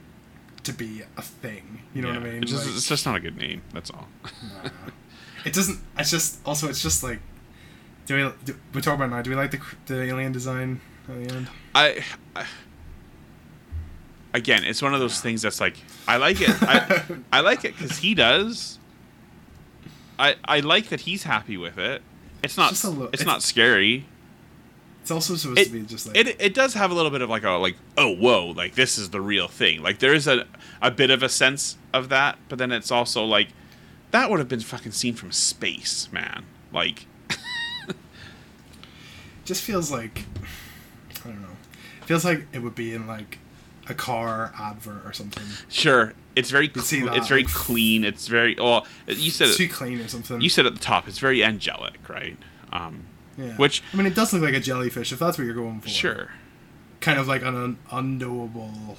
[0.62, 3.16] to be a thing you know what i mean It's just, Like, it's just not
[3.16, 3.62] a good name.
[3.72, 4.06] That's all.
[4.22, 4.70] nah.
[5.44, 7.20] it doesn't it's just also it's just like
[8.06, 11.14] do we do, we talk about now do we like the the alien design at
[11.28, 12.04] the end I,
[12.36, 12.46] I
[14.34, 15.76] again, it's one of those things that's like
[16.08, 16.50] I like it.
[16.62, 17.02] I,
[17.32, 18.78] I like it because he does.
[20.18, 22.02] I I like that he's happy with it.
[22.43, 22.82] It's not.
[22.84, 24.07] a little- it's, it's- not scary.
[25.03, 27.22] it's also supposed It, to be just like it it does have a little bit
[27.22, 30.26] of like a like oh whoa like this is the real thing like there is
[30.28, 30.47] a
[30.80, 33.49] a bit of a sense of that but then it's also like
[34.12, 37.07] that would have been fucking seen from space man like
[39.45, 40.24] just feels like
[41.24, 41.49] I don't know.
[42.07, 43.38] Feels like it would be in like
[43.88, 45.45] a car advert or something.
[45.68, 49.56] sure it's very see cl- that, it's very clean it's very well you said It's
[49.58, 50.40] too it, clean or something.
[50.40, 52.36] you said at the top it's very angelic right
[52.72, 53.04] um
[53.36, 53.56] yeah.
[53.56, 55.88] which I mean, it does look like a jellyfish if that's what you're going for.
[55.88, 56.30] sure
[57.00, 58.96] Kind of like an un- unknowable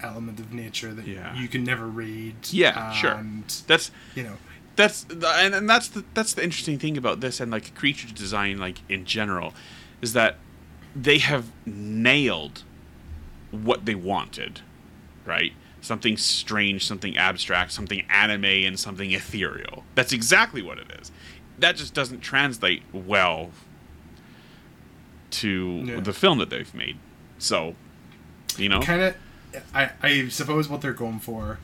[0.00, 1.34] element of nature that Yeah.
[1.34, 2.34] you can never read.
[2.50, 3.12] Yeah, sure.
[3.12, 4.36] and, that's You know,
[4.76, 8.08] that's the, and, and that's the that's the interesting thing about this and like creature
[8.12, 9.54] design like in general
[10.02, 10.36] is that
[10.94, 12.62] they have nailed
[13.50, 14.60] what they wanted
[15.24, 15.52] right
[15.84, 21.12] something strange something abstract something anime and something ethereal that's exactly what it is
[21.58, 23.50] that just doesn't translate well
[25.30, 26.00] to Yeah.
[26.00, 26.96] the film that they've made
[27.38, 27.74] so
[28.56, 29.16] you know kind of.
[29.72, 31.58] I I suppose what they're going for,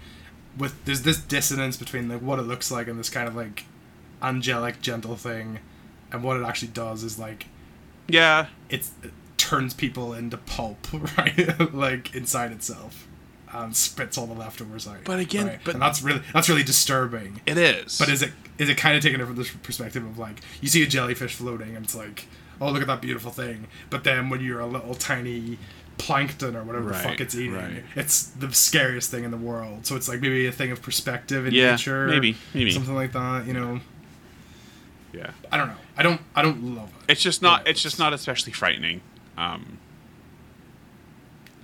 [0.56, 3.64] with there's this dissonance between like what it looks like and this kind of like
[4.22, 5.58] angelic gentle thing,
[6.12, 7.46] and what it actually does is like
[8.08, 10.86] yeah it's, it turns people into pulp,
[11.18, 11.72] right?
[11.74, 13.08] like inside itself,
[13.52, 14.98] and spits all the leftovers out.
[15.04, 15.58] But again- right?
[15.64, 17.40] but- and that's really that's really disturbing.
[17.46, 20.18] it is But is it is it kind of taken it from this perspective of
[20.18, 22.26] like you see a jellyfish floating and it's like
[22.60, 25.58] oh look at that beautiful thing, but then when you're a little tiny
[25.98, 27.84] plankton or whatever the fuck it's eating, right.
[27.94, 29.84] it's the scariest thing in the world.
[29.86, 32.70] So it's like maybe a thing of perspective in Yeah, nature, maybe, maybe.
[32.70, 33.46] something like that.
[33.46, 33.80] You know,
[35.12, 35.74] yeah I don't know.
[35.96, 37.12] I don't I don't love it.
[37.12, 37.62] It's just not.
[37.64, 39.00] Yeah, It's just not especially frightening.
[39.36, 39.78] Um,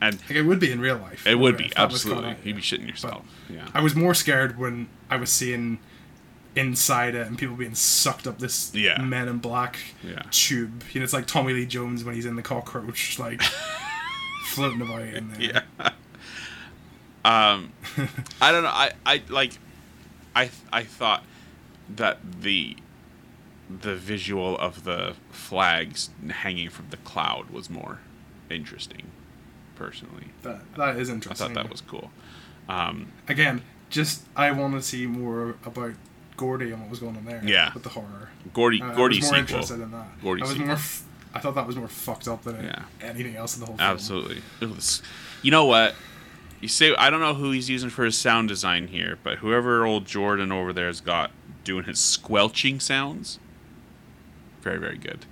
[0.01, 1.27] and Like it would be in real life.
[1.27, 2.37] it would be absolutely.
[2.45, 3.25] You'd be shitting yourself.
[3.49, 3.67] yeah.
[3.75, 5.79] I was more scared when I was seeing
[6.55, 9.01] inside it and people being sucked up this Yeah.
[9.03, 10.23] Men in Black Yeah.
[10.31, 10.83] tube.
[10.93, 13.43] You know, it's like Tommy Lee Jones when he's in the cockroach, like
[14.47, 15.41] floating about in there.
[15.81, 15.91] yeah.
[17.25, 17.73] um,
[18.41, 18.69] I don't know.
[18.71, 19.53] I I like.
[20.35, 21.25] I I thought
[21.89, 22.77] that the
[23.69, 27.99] the visual of the flags hanging from the cloud was more
[28.49, 29.11] interesting.
[29.77, 31.45] Personally, That that is interesting.
[31.45, 32.11] I thought that was cool.
[32.69, 35.93] Um, again just I want to see more about
[36.37, 37.41] Gordy and what was going on there.
[37.45, 37.73] Yeah.
[37.73, 38.31] with the horror.
[38.53, 39.39] Gordy Uh, Gordy I was more sequel.
[39.41, 40.23] interested in that.
[40.23, 40.67] Gordy I was sequel.
[40.67, 40.75] more.
[40.77, 41.03] F-
[41.35, 42.83] I thought that was more fucked up than Yeah.
[43.01, 43.89] anything else in the whole film.
[43.91, 44.43] Absolutely.
[44.61, 45.03] It was-
[45.43, 45.95] You know what?
[46.61, 49.85] You say I don't know who he's using for his sound design here, but whoever
[49.85, 51.31] old Jordan over there has got
[51.65, 53.39] doing his squelching sounds,
[54.63, 55.27] very very good.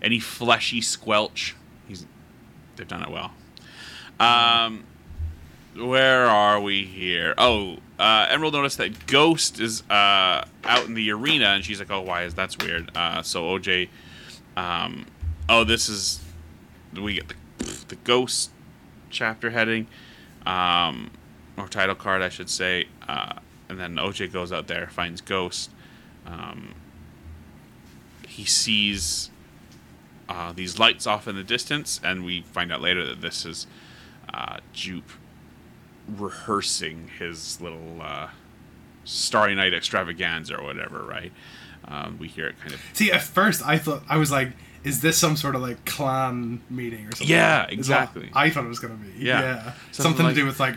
[0.00, 1.54] Any fleshy squelch,
[1.88, 2.06] he's
[2.76, 3.32] they've done it well.
[4.18, 4.84] Um,
[5.74, 7.34] where are we here?
[7.36, 11.90] Oh, uh, Emerald noticed that Ghost is uh, out in the arena, and she's like,
[11.90, 13.88] "Oh, why is that's weird?" Uh, so OJ,
[14.56, 15.06] um,
[15.48, 16.20] oh, this is
[16.94, 18.50] we get the the Ghost
[19.10, 19.86] chapter heading.
[20.44, 21.10] Um,
[21.56, 22.86] or title card, I should say.
[23.08, 23.34] Uh,
[23.68, 25.70] and then OJ goes out there, finds Ghost.
[26.26, 26.74] Um,
[28.28, 29.30] he sees
[30.28, 33.66] uh, these lights off in the distance, and we find out later that this is
[34.36, 35.10] uh, Jupe
[36.08, 38.28] rehearsing his little uh,
[39.04, 41.32] Starry Night extravaganza or whatever, right?
[41.86, 42.80] Um, we hear it kind of.
[42.92, 44.52] See, at first I thought I was like,
[44.84, 48.30] "Is this some sort of like Klan meeting or something?" Yeah, exactly.
[48.34, 49.08] I thought it was gonna be.
[49.24, 49.40] Yeah.
[49.40, 50.76] Yeah, Something something, like- to do with like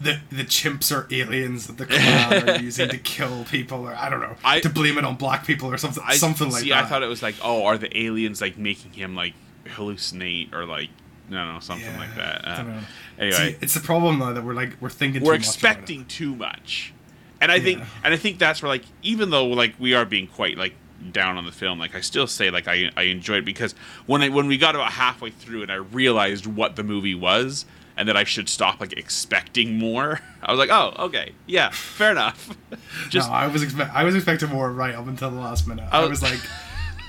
[0.00, 4.08] the the chimps or aliens that the Klan are using to kill people, or I
[4.08, 6.68] don't know, I- to blame it on black people or something, I, something like see,
[6.70, 6.84] that.
[6.84, 9.34] I thought it was like, oh, are the aliens like making him like
[9.64, 10.90] hallucinate or like,
[11.28, 12.44] no, no, something Yeah, like that.
[12.46, 12.80] Uh,
[13.18, 15.22] anyway, See, it's the problem though that we're like we're thinking.
[15.22, 15.70] we're too much about it.
[15.70, 16.92] expecting too much
[17.40, 20.26] and i think and i think that's where like even though like we are being
[20.26, 20.72] quite like
[21.12, 23.74] down on the film like i still say like i i enjoyed it because
[24.06, 27.66] when i when we got about halfway through and i realized what the movie was
[27.94, 32.10] and that i should stop like expecting more i was like oh okay yeah fair
[32.12, 32.56] enough
[33.10, 35.84] just no, I was expect I was expecting more right up until the last minute.
[35.92, 36.04] Oh.
[36.06, 36.40] I was like,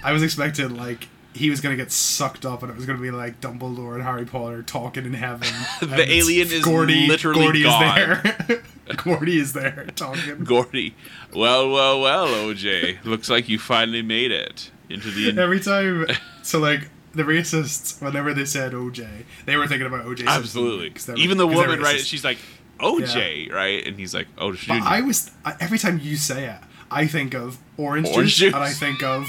[0.03, 1.07] I was expecting like
[1.37, 4.25] he was gonna get sucked up and it was gonna be like Dumbledore and Harry
[4.25, 5.47] Potter talking in heaven.
[5.79, 7.07] The alien is literally
[7.43, 7.97] Gordy God.
[7.97, 8.63] is there.
[9.03, 10.43] Gordy is there talking.
[10.45, 10.95] gordy
[11.33, 16.07] well well well oj looks like you finally made it into the Every time,
[16.41, 19.05] so like the racists, whenever they said OJ,
[19.45, 20.25] they were thinking about OJ.
[20.25, 20.89] Absolutely.
[21.05, 22.37] they're- even the woman right she's like
[22.79, 26.59] oj right and he's like oh But I was every time you say it,
[26.89, 28.53] I think of orange, Orange juice, juice.
[28.53, 29.27] and I think of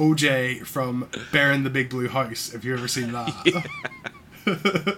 [0.00, 2.54] OJ from Bear in the Big Blue House.
[2.54, 3.66] If you've ever seen that,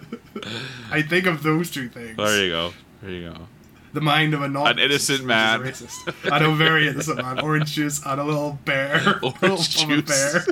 [0.91, 2.17] I think of those two things.
[2.17, 2.73] there you go
[3.03, 3.47] there you go
[3.93, 5.61] The mind of a non An innocent man.
[5.61, 6.15] racist.
[6.31, 7.41] I know, very innocent man.
[7.41, 9.21] Orange juice and a little bear.
[9.23, 10.47] Orange a juice.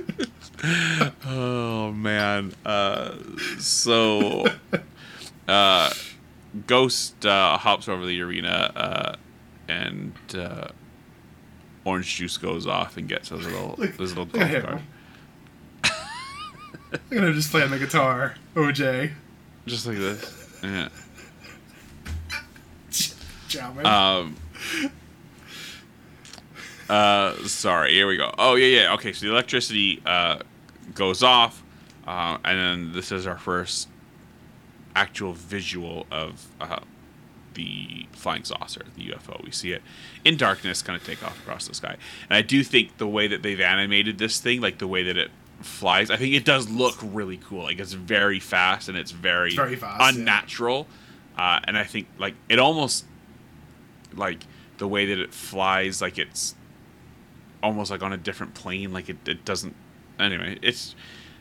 [0.63, 1.13] bear.
[1.27, 2.53] Oh man.
[2.67, 3.15] Uh,
[3.59, 4.45] so
[5.49, 5.91] uh,
[6.67, 9.17] Ghost uh, hops over the arena uh,
[9.69, 10.69] and uh,
[11.85, 14.81] Orange Juice goes off and gets his little Look- his little golf cart.
[16.93, 18.35] I'm gonna just play on the guitar.
[18.55, 19.13] OJ.
[19.67, 20.59] Just like this.
[20.63, 20.89] Yeah.
[23.49, 23.87] Jamming.
[23.87, 24.37] Um
[26.89, 28.33] uh sorry, here we go.
[28.39, 28.95] Oh yeah, yeah.
[28.95, 30.39] Okay, so the electricity uh
[30.95, 31.63] goes off,
[32.07, 33.89] uh, and then this is our first
[34.97, 36.81] actual visual of uh,
[37.55, 39.43] the flying saucer, the UFO.
[39.45, 39.83] We see it
[40.25, 41.97] in darkness kind of take off across the sky.
[42.29, 45.17] And I do think the way that they've animated this thing, like the way that
[45.17, 45.31] it
[45.61, 47.65] flies, I think it does look really cool.
[47.65, 50.09] Like it's very fast and it's very, It's very fast, yeah.
[50.21, 50.87] unnatural.
[51.37, 53.05] Uh, and I think like it almost
[54.15, 54.45] like
[54.79, 56.55] the way that it flies, like it's
[57.63, 58.93] almost like on a different plane.
[58.93, 59.75] Like it, it doesn't.
[60.19, 60.95] Anyway, it's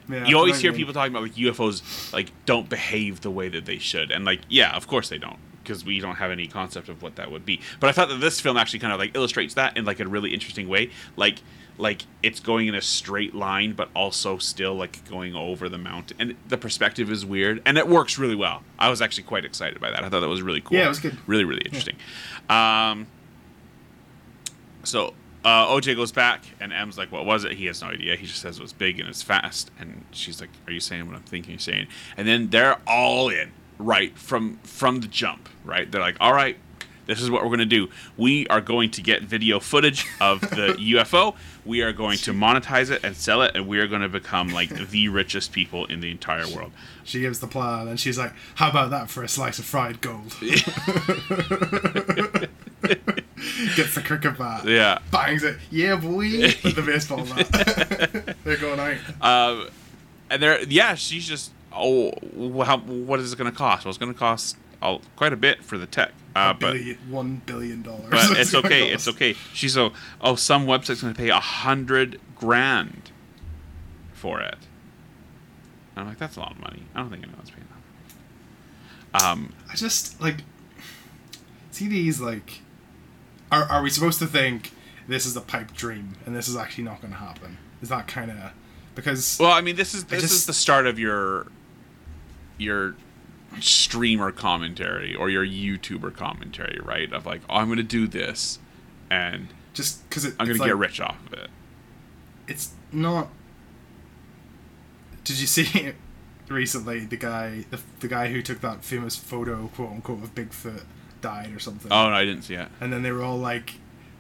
[0.09, 3.49] Yeah, you always hear mean- people talking about like UFOs like don't behave the way
[3.49, 5.39] that they should, and like yeah, of course they don't
[5.69, 7.61] because we don't have any concept of what that would be.
[7.79, 10.07] But I thought that this film actually kind of like illustrates that in like a
[10.07, 11.41] really interesting way, like
[11.77, 16.17] like it's going in a straight line, but also still like going over the mountain,
[16.19, 18.63] and the perspective is weird, and it works really well.
[18.79, 20.03] I was actually quite excited by that.
[20.03, 20.75] I thought that was really cool.
[20.75, 21.15] Yeah, it was good.
[21.27, 21.95] Really, really interesting.
[22.49, 23.05] Um,
[24.83, 25.13] so
[25.45, 28.15] uh, OJ goes back, and M's like, "What was it?" He has no idea.
[28.15, 29.69] He just says it was big and it's fast.
[29.79, 33.29] And she's like, "Are you saying what I'm thinking you're saying?" And then they're all
[33.29, 35.49] in right from from the jump.
[35.65, 35.91] Right?
[35.91, 36.57] They're like, "All right."
[37.05, 37.89] This is what we're going to do.
[38.17, 41.33] We are going to get video footage of the UFO.
[41.65, 44.49] We are going to monetize it and sell it, and we are going to become
[44.49, 46.71] like the richest people in the entire world.
[47.03, 50.01] She gives the plan, and she's like, "How about that for a slice of fried
[50.01, 50.35] gold?"
[53.75, 54.99] Gets the cricket bat, Yeah.
[55.11, 56.29] bangs it, yeah, boy,
[56.63, 58.35] with the baseball bat.
[58.43, 58.97] They're going out.
[59.21, 59.69] Um,
[60.29, 62.11] and there, yeah, she's just, oh,
[62.63, 63.85] how, what is it going to cost?
[63.85, 66.11] Well, it's going to cost oh, quite a bit for the tech.
[66.35, 68.09] Uh, but billion, one billion dollars.
[68.09, 68.89] but it's okay.
[68.91, 69.33] It's okay.
[69.53, 73.11] She's so oh, some website's going to pay a hundred grand
[74.13, 74.57] for it.
[75.95, 76.83] I'm like, that's a lot of money.
[76.95, 77.67] I don't think anyone's paying
[79.11, 79.23] that.
[79.23, 80.43] Um, I just like
[81.71, 82.19] CDs.
[82.19, 82.61] like.
[83.51, 84.71] Are are we supposed to think
[85.07, 87.57] this is a pipe dream and this is actually not going to happen?
[87.81, 88.37] Is that kind of
[88.93, 91.47] because well, I mean, this is this is the start of your
[92.59, 92.95] your
[93.59, 97.11] streamer commentary or your YouTuber commentary, right?
[97.11, 98.59] Of like, oh, I'm going to do this,
[99.09, 101.49] and just because I'm going it's to get like- rich off of it.
[102.47, 103.29] it's not.
[105.23, 105.93] Did you see
[106.47, 110.83] recently the guy the, the guy who took that famous photo quote unquote of Bigfoot
[111.21, 111.91] died or something?
[111.91, 112.67] Oh no, I didn't see it.
[112.81, 113.73] And then they were all like,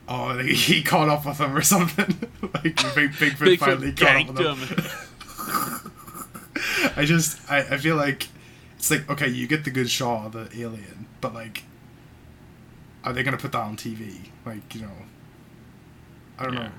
[0.07, 2.63] "Oh, like, he caught up with him or something." like
[2.95, 4.77] Big, Bigfoot, Bigfoot finally caught up with him.
[4.77, 5.91] him.
[6.95, 8.27] I just I, I feel like
[8.77, 11.63] it's like okay, you get the good of the alien, but like
[13.03, 14.17] are they going to put that on TV?
[14.45, 14.91] Like, you know,
[16.37, 16.59] I don't Yeah.
[16.63, 16.71] know.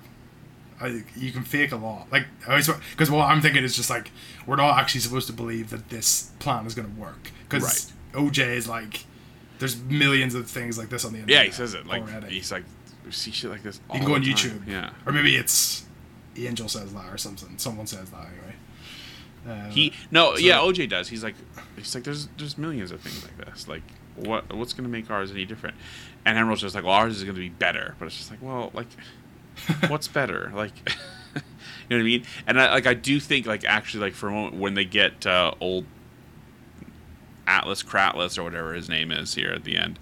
[0.82, 2.10] I, you can fake a lot.
[2.10, 4.10] Like, because what I'm thinking is just like,
[4.46, 7.30] we're not actually supposed to believe that this plan is going to work.
[7.48, 8.24] Because right.
[8.24, 9.04] OJ is like,
[9.58, 11.42] there's millions of things like this on the internet.
[11.42, 12.28] Yeah, he says it like already.
[12.34, 12.64] he's like
[13.04, 13.78] we see shit like this.
[13.92, 14.66] You can go on the YouTube.
[14.66, 14.90] Yeah.
[15.04, 15.84] Or maybe it's
[16.34, 17.58] the Angel says that or something.
[17.58, 18.26] Someone says that.
[19.48, 21.08] Uh, He no, So- yeah, OJ does.
[21.08, 21.34] He's like,
[21.76, 23.66] he's like, there's there's millions of things like this.
[23.68, 23.82] Like,
[24.16, 25.76] what what's gonna make ours any different?
[26.24, 27.94] And Emerald's just like, well, ours is gonna be better.
[27.98, 28.88] But it's just like, well, like,
[29.88, 30.52] what's better?
[30.54, 30.72] Like,
[31.34, 31.40] you
[31.90, 32.24] know what I mean?
[32.46, 35.26] And I like I do think like actually like for a moment when they get
[35.26, 35.86] uh, old
[37.46, 39.98] Atlas Kratless or whatever his name is here at the end.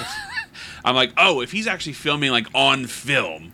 [0.84, 3.52] I'm like, oh, if he's actually filming like on film,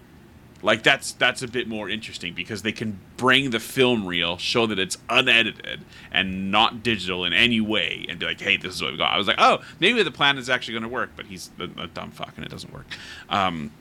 [0.63, 4.67] like that's that's a bit more interesting because they can bring the film reel, show
[4.67, 8.83] that it's unedited and not digital in any way, and be like, hey, this is
[8.83, 9.13] what we got.
[9.13, 11.65] I was like, oh, maybe the plan is actually going to work, but he's a,
[11.83, 12.87] a dumb fuck and it doesn't work.
[13.29, 13.73] Um,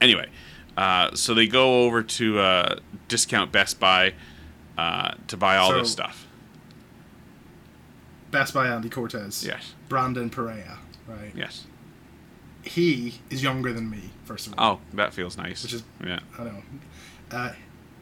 [0.00, 0.28] anyway,
[0.76, 4.14] uh, so they go over to uh, discount Best Buy
[4.76, 6.26] uh, to buy all this stuff.
[8.30, 9.44] Best Buy Andy Cortez.
[9.46, 10.78] Yes, Brandon Perea.
[11.06, 11.32] Right.
[11.34, 11.66] yes.
[12.64, 14.10] He is younger than me.
[14.24, 14.80] First of all.
[14.92, 15.62] Oh, that feels nice.
[15.62, 16.20] Which is- yeah.
[16.38, 16.62] I know.
[17.30, 17.52] Uh,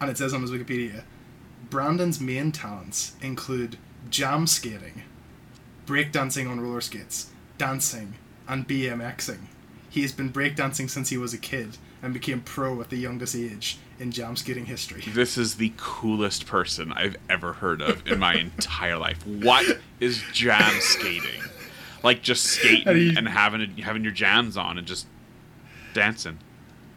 [0.00, 1.02] and it says on his Wikipedia,
[1.70, 3.76] Brandon's main talents include
[4.10, 5.02] jam skating,
[5.86, 8.14] breakdancing on roller skates, dancing,
[8.48, 9.38] and BMXing.
[9.88, 13.36] He has been breakdancing since he was a kid and became pro at the youngest
[13.36, 15.02] age in jam skating history.
[15.06, 19.24] This is the coolest person I've ever heard of in my entire life.
[19.26, 21.42] What is jam skating?
[22.02, 25.06] Like just skating And he- and having having your jams on and just
[25.94, 26.38] dancing.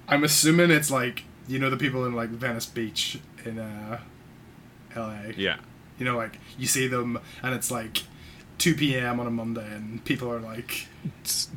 [0.07, 3.99] I'm assuming it's like you know the people in like Venice Beach in uh,
[4.95, 5.17] LA.
[5.37, 5.57] Yeah.
[5.99, 8.03] You know, like you see them and it's like
[8.57, 9.19] 2 p.m.
[9.19, 10.87] on a Monday, and people are like,
[11.25, 11.49] "Is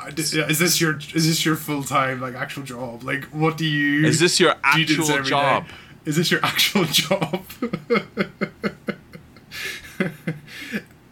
[0.58, 3.02] this your is this your full time like actual job?
[3.04, 4.04] Like, what do you?
[4.06, 5.28] Is this your this actual every day?
[5.30, 5.66] job?
[6.04, 7.44] Is this your actual job?"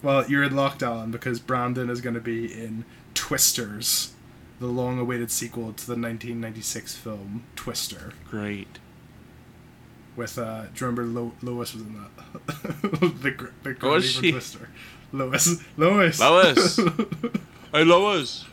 [0.07, 2.84] well, you're in lockdown because Brandon is going to be in
[3.14, 4.14] Twisters,
[4.61, 8.78] the long-awaited sequel to the 1996 film Twister Great.
[10.16, 14.02] with uh do you remember Lo- Lois was in that the gr- the girl from
[14.02, 14.30] she?
[14.32, 14.68] Twister
[15.12, 16.78] Lois Lois Lois.
[17.72, 18.44] Hey Lois.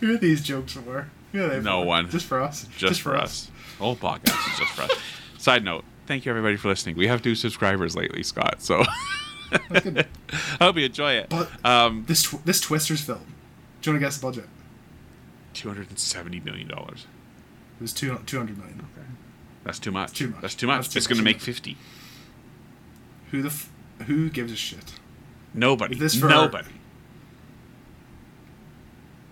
[0.00, 1.10] Who are these jokes for?
[1.32, 1.86] They No for?
[1.86, 2.08] one.
[2.10, 2.66] Just for us.
[2.76, 3.50] Just, for us.
[3.78, 4.92] The whole podcast is just for us.
[5.38, 6.96] Side note, thank you everybody for listening.
[6.96, 8.84] We have new subscribers lately, Scott, so.
[10.60, 11.28] I hope you enjoy it.
[11.30, 13.20] But Um this tw- this Twisters film.
[13.80, 14.48] Do you want to guess the budget?
[15.54, 17.06] two hundred and seventy million dollars.
[17.78, 18.80] It was two two hundred million.
[18.96, 19.06] Okay,
[19.64, 20.16] That's too much.
[20.18, 20.40] Too much.
[20.40, 20.78] That's too much.
[20.84, 21.76] That's too it's gonna make fifty.
[23.30, 23.70] Who the f-
[24.06, 24.94] who gives a shit?
[25.54, 25.94] Nobody.
[25.94, 26.68] Is this for- Nobody.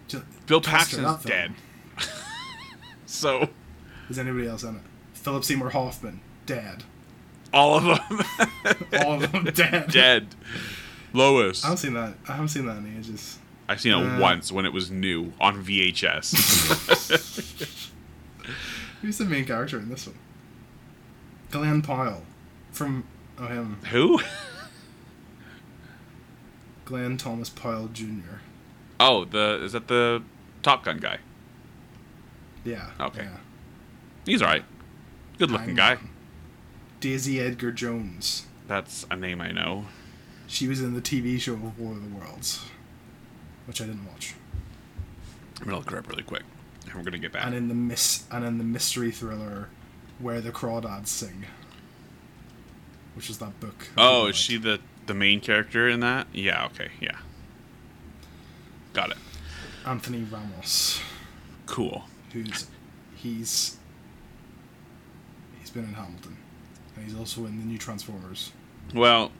[0.08, 1.52] Ju- Bill Twister, Paxton's that dead.
[3.06, 3.48] so
[4.08, 4.82] Is anybody else in it?
[5.14, 6.84] Philip Seymour Hoffman dead.
[7.52, 7.98] All of them
[9.04, 9.90] All of them dead.
[9.90, 10.28] dead.
[11.12, 11.64] Lois.
[11.64, 12.14] I haven't seen that.
[12.28, 13.38] I haven't seen that in ages.
[13.68, 17.90] I've seen it Uh, once when it was new on VHS.
[19.02, 20.16] Who's the main character in this one?
[21.50, 22.22] Glen Powell
[22.72, 23.04] from
[23.38, 24.20] oh him Who?
[26.84, 28.38] Glen Thomas Powell Jr.
[28.98, 30.22] Oh, the is that the
[30.62, 31.18] Top Gun guy?
[32.64, 32.90] Yeah.
[33.00, 33.22] Okay.
[33.24, 33.36] Yeah.
[34.26, 34.64] He's alright.
[35.38, 35.96] Good looking guy.
[37.00, 38.46] Daisy Edgar Jones.
[38.66, 39.86] That's a name I know.
[40.46, 42.64] She was in the TV show War of the Worlds,
[43.66, 44.34] which I didn't watch,
[45.60, 46.42] I'm gonna look her up really quick.
[46.86, 47.46] And we're gonna get back.
[47.46, 49.68] and in the mis- and in the mystery thriller,
[50.18, 51.46] Where the Crawdads Sing,
[53.14, 53.88] which is that book.
[53.96, 56.26] Oh, is she the the main character in that?
[56.32, 56.66] Yeah.
[56.66, 56.88] Okay.
[57.00, 57.18] Yeah.
[58.92, 59.18] Got it.
[59.86, 61.00] Anthony Ramos,
[61.66, 62.04] Cool.
[62.32, 62.66] who's
[63.14, 63.76] he's
[65.58, 66.36] he's been in Hamilton,
[67.00, 68.52] and he's also in the new Transformers.
[68.94, 69.32] Well,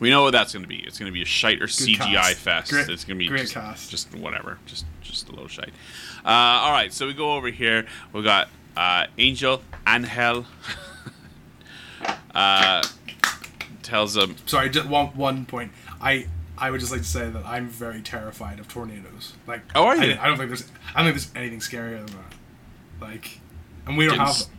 [0.00, 0.78] we know what that's going to be.
[0.78, 2.38] It's going to be a shite or CGI cast.
[2.38, 2.70] fest.
[2.70, 3.90] Great- it's going to be just, cast.
[3.90, 5.70] just whatever, just just a little shite.
[6.24, 7.86] Uh, all right, so we go over here.
[8.12, 10.44] We got uh, Angel Angel
[12.34, 12.82] uh,
[13.82, 14.36] tells them.
[14.46, 15.72] Sorry, just one one point.
[16.00, 16.26] I
[16.58, 19.34] I would just like to say that I'm very terrified of tornadoes.
[19.46, 20.18] Like, Oh, are I, you?
[20.20, 20.64] I don't think there's
[20.94, 22.34] I don't think there's anything scarier than that.
[23.00, 23.40] Like,
[23.86, 24.55] and we don't Getting have them.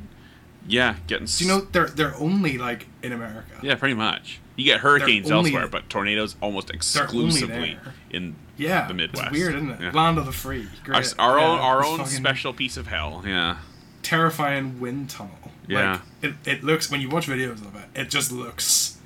[0.67, 1.27] Yeah, getting.
[1.27, 3.59] Do you know they're they're only like in America?
[3.61, 4.39] Yeah, pretty much.
[4.55, 7.77] You get hurricanes only- elsewhere, but tornadoes almost exclusively
[8.09, 9.27] in Yeah, the Midwest.
[9.27, 9.81] It's weird, isn't it?
[9.81, 9.91] Yeah.
[9.91, 10.67] Land of the free.
[10.87, 11.13] Our, Great.
[11.19, 13.23] our own Yeah, our own special piece of hell.
[13.25, 13.57] Yeah.
[14.03, 15.37] terrifying wind tunnel.
[15.67, 15.91] Yeah.
[15.91, 18.97] Like, it, it looks when you watch videos of it, it just looks,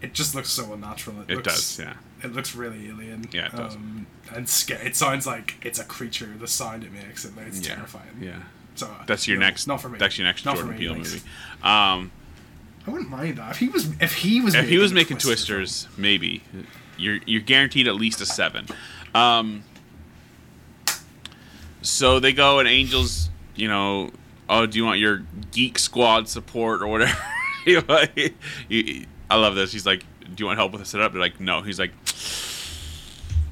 [0.00, 1.20] it just looks so unnatural.
[1.22, 1.94] It, It looks, does, yeah.
[2.22, 3.26] It looks really alien.
[3.32, 3.74] Yeah, it does.
[3.74, 6.32] Um, and sca- it sounds like it's a creature.
[6.38, 8.16] The sound it makes, it it's yeah, terrifying.
[8.20, 8.38] Yeah,
[8.76, 9.66] So uh, that's your no, next.
[9.66, 9.98] Not for me.
[9.98, 11.20] That's your next Not for Jordan me, Peele movie.
[11.62, 12.12] Um,
[12.86, 13.90] I wouldn't mind that if he was.
[14.00, 14.54] If he was.
[14.54, 16.42] if he was making Twister twisters, maybe
[16.96, 18.66] you're you're guaranteed at least a seven.
[19.14, 19.64] Um,
[21.82, 24.10] so they go and Angels, you know,
[24.48, 25.22] oh, do you want your
[25.52, 27.16] Geek Squad support or whatever?
[27.66, 28.04] You know,
[28.68, 29.72] he- I love this.
[29.72, 31.10] He's like, do you want help with the setup?
[31.10, 31.62] They're like, no.
[31.62, 31.90] He's like,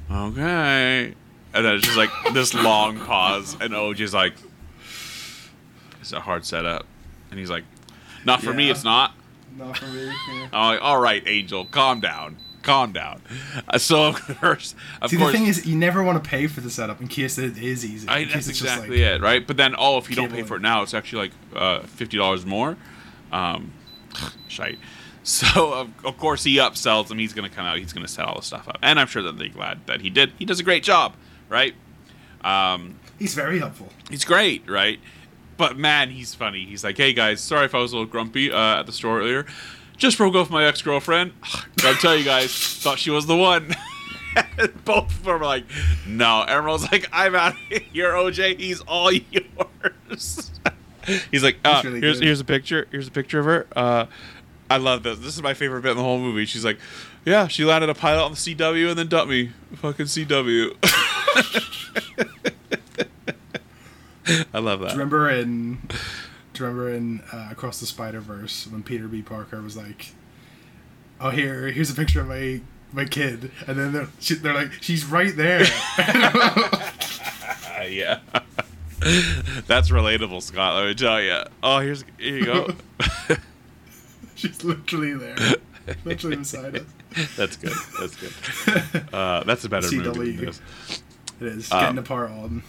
[0.09, 1.13] okay.
[1.53, 4.35] And then it's just like this long pause, and OJ's like,
[6.05, 6.85] it's a hard setup,
[7.31, 7.63] and he's like,
[8.25, 9.13] not for me, it's not.
[9.57, 10.05] Not for me.
[10.05, 10.49] Yeah.
[10.53, 13.21] I'm like, all right, Angel, calm down, calm down.
[13.67, 16.45] Uh, so of course, of See, course, the thing is, you never want to pay
[16.45, 18.07] for the setup in case it is easy.
[18.07, 19.47] I, that's exactly like, it, right?
[19.47, 22.17] But then, oh, if you don't pay for it now, it's actually like uh, fifty
[22.17, 22.77] dollars more.
[23.31, 23.73] Um,
[24.47, 24.77] shite.
[25.27, 27.17] So of, of course he upsells him.
[27.17, 27.79] He's gonna come out.
[27.79, 30.11] He's gonna set all the stuff up, and I'm sure that they're glad that he
[30.11, 30.33] did.
[30.37, 31.15] He does a great job,
[31.49, 31.73] right?
[32.41, 33.89] Um, He's very helpful.
[34.11, 34.99] he's great, right?
[35.57, 36.65] But man, he's funny.
[36.65, 39.19] He's like, "Hey guys, sorry if I was a little grumpy uh, at the store
[39.19, 39.45] earlier.
[39.97, 41.31] Just broke off my ex girlfriend.
[41.77, 43.73] Gotta tell you guys, thought she was the one."
[44.83, 45.63] Both of them are like,
[46.05, 47.57] "No." Emerald's like, "I'm out of
[47.93, 48.59] here, OJ.
[48.59, 50.51] He's all yours."
[51.31, 52.25] he's like, uh, really "Here's good.
[52.25, 52.87] here's a picture.
[52.91, 54.05] Here's a picture of her." Uh,
[54.69, 55.19] I love this.
[55.19, 56.45] This is my favorite bit in the whole movie.
[56.45, 56.79] She's like,
[57.23, 59.51] "Yeah, she landed a pilot on the CW and then dumped me.
[59.75, 60.75] Fucking CW."
[64.53, 64.87] I love that.
[64.89, 65.75] Do you remember in?
[66.53, 69.21] Do you remember in uh, Across the Spider Verse when Peter B.
[69.21, 70.13] Parker was like,
[71.19, 72.61] "Oh, here, here's a picture of my
[72.93, 75.65] my kid," and then they're, she, they're like, "She's right there."
[77.87, 78.19] Yeah.
[79.67, 80.75] That's relatable, Scott.
[80.75, 81.39] Let me tell you.
[81.61, 82.67] Oh, here's here you go.
[84.35, 85.35] She's literally there,
[86.03, 86.83] literally beside us.
[87.37, 87.73] that's good.
[87.99, 89.13] That's good.
[89.13, 90.15] Uh, that's a better CW.
[90.15, 90.61] movie this.
[91.39, 92.63] It is Um, getting apart on,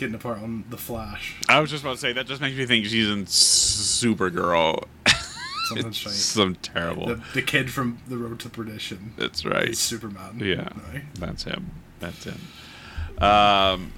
[0.00, 1.36] getting apart on the Flash.
[1.48, 4.84] I was just about to say that just makes me think she's in Supergirl.
[5.68, 6.16] Something It's strange.
[6.16, 7.06] some terrible.
[7.06, 9.12] The, the kid from The Road to Perdition.
[9.16, 9.76] That's right.
[9.76, 10.40] Superman.
[10.40, 11.00] Yeah, No.
[11.18, 11.70] that's him.
[12.00, 12.40] That's him.
[13.22, 13.92] Um,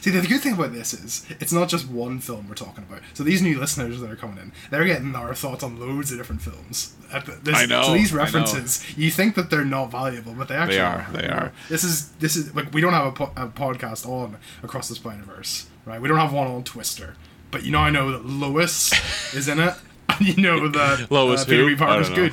[0.00, 3.00] See, the good thing about this is it's not just one film we're talking about.
[3.14, 6.18] So these new listeners that are coming in, they're getting our thoughts on loads of
[6.18, 6.94] different films.
[7.42, 10.80] This, I know, So these references, you think that they're not valuable, but they actually
[10.80, 11.52] are, they are.
[11.68, 14.96] This is this is like we don't have a, po- a podcast on Across the
[14.96, 16.00] Spider Verse, right?
[16.00, 17.14] We don't have one on Twister,
[17.50, 18.92] but you know I know that Lois
[19.34, 19.74] is in it,
[20.08, 21.66] and you know that Lois uh, Peter?
[21.66, 21.76] B.
[21.76, 22.32] Parker's good.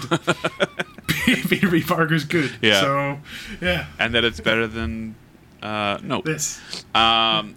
[1.48, 1.84] Peter B.
[1.84, 2.52] Parker's good.
[2.62, 2.82] Yeah.
[2.82, 3.20] So
[3.62, 5.16] yeah, and that it's better than
[5.62, 6.22] uh, no.
[6.22, 6.60] this.
[6.94, 7.56] Um,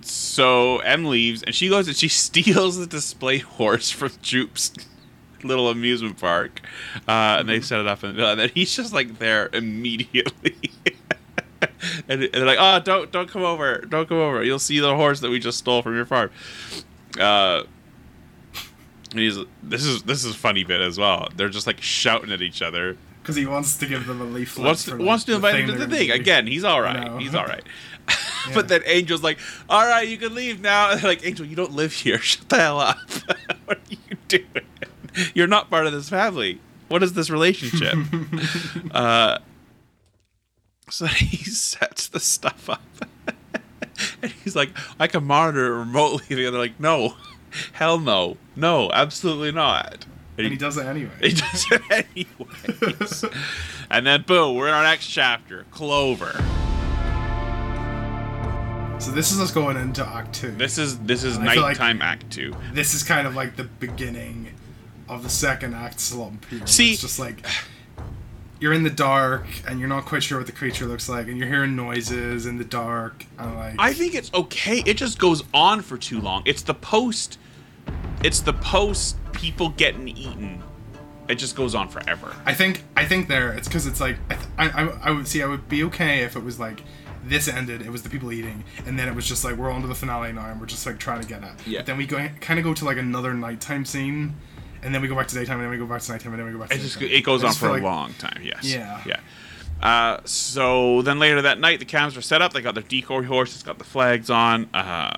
[0.00, 4.72] so M leaves and she goes and she steals the display horse from Jupe's
[5.44, 6.60] little amusement park,
[7.08, 10.56] uh, and they set it up and, and then he's just like there immediately.
[12.08, 14.42] and, and they're like, "Oh, don't don't come over, don't come over.
[14.42, 16.30] You'll see the horse that we just stole from your farm."
[17.18, 17.64] Uh,
[19.10, 21.28] and he's this is this is a funny bit as well.
[21.36, 22.96] They're just like shouting at each other.
[23.22, 24.66] Because he wants to give them a leaflet.
[24.66, 26.48] Wants to, like, wants to the invite him to the thing again.
[26.48, 27.06] He's all right.
[27.06, 27.18] Know.
[27.18, 27.62] He's all right.
[28.48, 28.54] Yeah.
[28.54, 29.38] But then Angel's like,
[29.68, 32.18] "All right, you can leave now." Like, "Angel, you don't live here.
[32.18, 32.98] Shut the hell up.
[33.66, 34.66] what are you doing?
[35.32, 36.60] You're not part of this family.
[36.88, 37.94] What is this relationship?"
[38.90, 39.38] uh,
[40.90, 42.82] so he sets the stuff up,
[44.20, 47.14] and he's like, "I can monitor it remotely." And they're like, "No,
[47.74, 50.04] hell no, no, absolutely not."
[50.38, 51.12] And he does it anyway.
[51.20, 53.24] He does it anyways.
[53.90, 56.32] and then boom, we're in our next chapter, Clover.
[58.98, 60.52] So this is us going into Act Two.
[60.52, 62.54] This is this is feel like- nighttime act two.
[62.72, 64.54] This is kind of like the beginning
[65.08, 66.64] of the second act slump here.
[66.66, 67.44] See- it's just like
[68.60, 71.36] you're in the dark and you're not quite sure what the creature looks like, and
[71.36, 74.84] you're hearing noises in the dark, and like I think it's okay.
[74.86, 76.44] It just goes on for too long.
[76.46, 77.38] It's the post.
[78.24, 80.62] It's the post people getting eaten.
[81.28, 82.34] It just goes on forever.
[82.44, 85.26] I think I think there it's because it's like I, th- I I I would
[85.28, 86.82] see I would be okay if it was like
[87.24, 89.80] this ended it was the people eating and then it was just like we're on
[89.82, 91.78] to the finale now and we're just like trying to get at Yeah.
[91.78, 94.34] but then we go kind of go to like another nighttime scene
[94.82, 96.40] and then we go back to daytime and then we go back to nighttime and
[96.40, 97.16] then we go back to It just daytime.
[97.16, 98.40] it goes on for a like- long time.
[98.42, 98.64] Yes.
[98.64, 99.00] Yeah.
[99.06, 99.20] Yeah.
[99.80, 102.52] Uh, so then later that night, the cams were set up.
[102.52, 103.54] They got their decoy horse.
[103.54, 104.68] It's got the flags on.
[104.74, 105.16] Uh,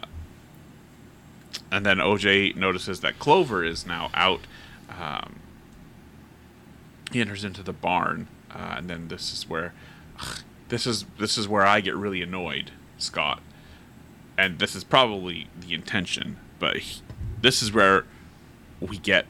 [1.74, 4.42] and then OJ notices that Clover is now out.
[4.88, 5.40] Um,
[7.10, 9.74] he enters into the barn, uh, and then this is where
[10.68, 13.42] this is this is where I get really annoyed, Scott.
[14.38, 17.00] And this is probably the intention, but he,
[17.40, 18.04] this is where
[18.80, 19.26] we get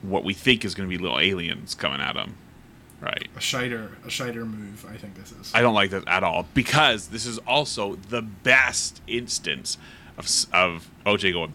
[0.00, 2.34] what we think is going to be little aliens coming at him.
[3.00, 3.28] right?
[3.36, 4.86] A Scheider, a Scheider move.
[4.90, 5.52] I think this is.
[5.54, 9.76] I don't like that at all because this is also the best instance
[10.18, 11.54] of of OJ going,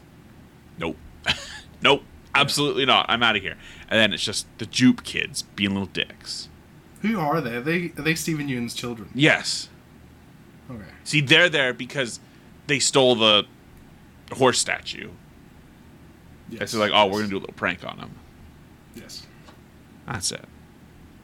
[0.77, 0.97] nope,
[1.81, 2.03] nope,
[2.35, 3.05] absolutely not.
[3.09, 3.57] I'm out of here.
[3.89, 6.49] And then it's just the Jupe kids being little dicks.
[7.01, 7.55] Who are they?
[7.55, 9.09] Are they are they Steven Yeun's children?
[9.13, 9.69] Yes.
[10.69, 10.83] Okay.
[11.03, 12.19] See, they're there because
[12.67, 13.45] they stole the
[14.33, 15.09] horse statue.
[16.49, 16.61] Yes.
[16.61, 18.11] And so like, oh, we're gonna do a little prank on him.
[18.95, 19.25] Yes.
[20.05, 20.45] That's it.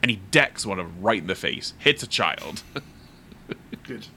[0.01, 2.61] And he decks one of them right in the face, hits a child.
[3.83, 4.07] Good.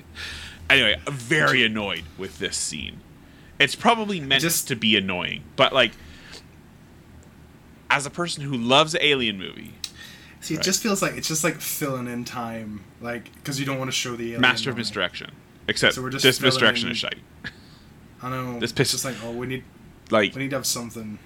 [0.69, 3.01] anyway, very annoyed with this scene.
[3.59, 5.93] It's probably meant Just- to be annoying, but like,
[7.89, 9.75] as a person who loves Alien movie,
[10.41, 10.65] See, it Right.
[10.65, 13.97] just feels like it's just like filling in time, like because you don't want to
[13.97, 15.31] show the alien master of misdirection.
[15.67, 17.19] Except So we're just this misdirection in- is shite.
[18.23, 18.61] I don't know.
[18.61, 19.65] This It's pisses- just like oh, we need
[20.11, 21.19] Like, we need to have something.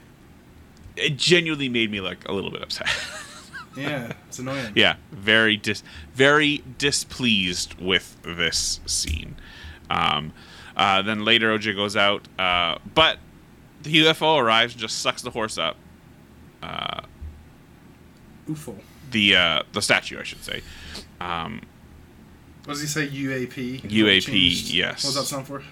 [0.96, 2.88] it genuinely made me like a little bit upset.
[3.76, 4.72] Yeah, it's annoying.
[4.74, 5.84] yeah, very dis,
[6.14, 9.36] very displeased with this scene.
[9.88, 10.32] Um,
[10.80, 13.18] uh, then later, OJ goes out, uh, but
[13.82, 15.76] the UFO arrives and just sucks the horse up.
[18.48, 18.74] UFO.
[19.10, 20.62] The uh, the statue, I should say.
[21.20, 21.60] Um,
[22.64, 23.08] What does he say?
[23.08, 23.82] UAP.
[23.82, 25.04] UAP, yes.
[25.04, 25.62] What does that stand for?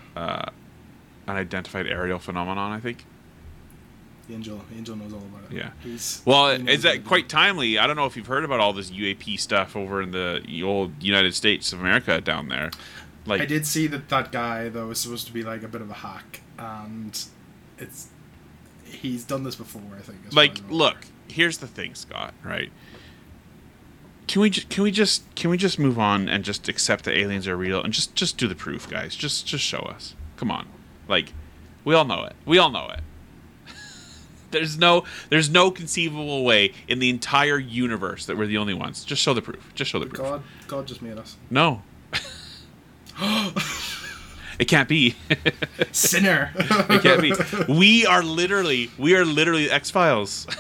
[1.27, 3.05] unidentified aerial phenomenon, I think.
[4.31, 4.63] Angel.
[4.75, 5.57] Angel knows all about it.
[5.57, 5.71] Yeah.
[5.83, 7.79] He's, Well, is that quite timely?
[7.79, 11.03] I don't know if you've heard about all this UAP stuff over in the old
[11.03, 12.71] United States of America down there.
[13.29, 15.81] Like, I did see that that guy though was supposed to be like a bit
[15.81, 17.19] of a hack, and
[17.79, 18.09] it's
[18.85, 19.83] he's done this before.
[19.97, 20.19] I think.
[20.33, 20.97] like, look.
[21.31, 22.33] Here's the thing, Scott.
[22.43, 22.73] Right?
[24.27, 27.17] Can we ju- can we just can we just move on and just accept that
[27.17, 29.15] aliens are real and just just do the proof, guys?
[29.15, 30.15] Just just show us.
[30.37, 30.67] Come on,
[31.09, 31.33] like,
[31.85, 32.35] we all know it.
[32.47, 33.01] We all know it.
[34.51, 39.05] There's no there's no conceivable way in the entire universe that we're the only ones.
[39.05, 39.73] Just show the proof.
[39.75, 40.23] Just show the proof.
[40.23, 41.83] God, God just made us No.
[44.59, 45.17] it can't be.
[45.93, 46.53] sinner.
[46.57, 47.73] it can't be.
[47.73, 50.47] We are literally we are literally X Files.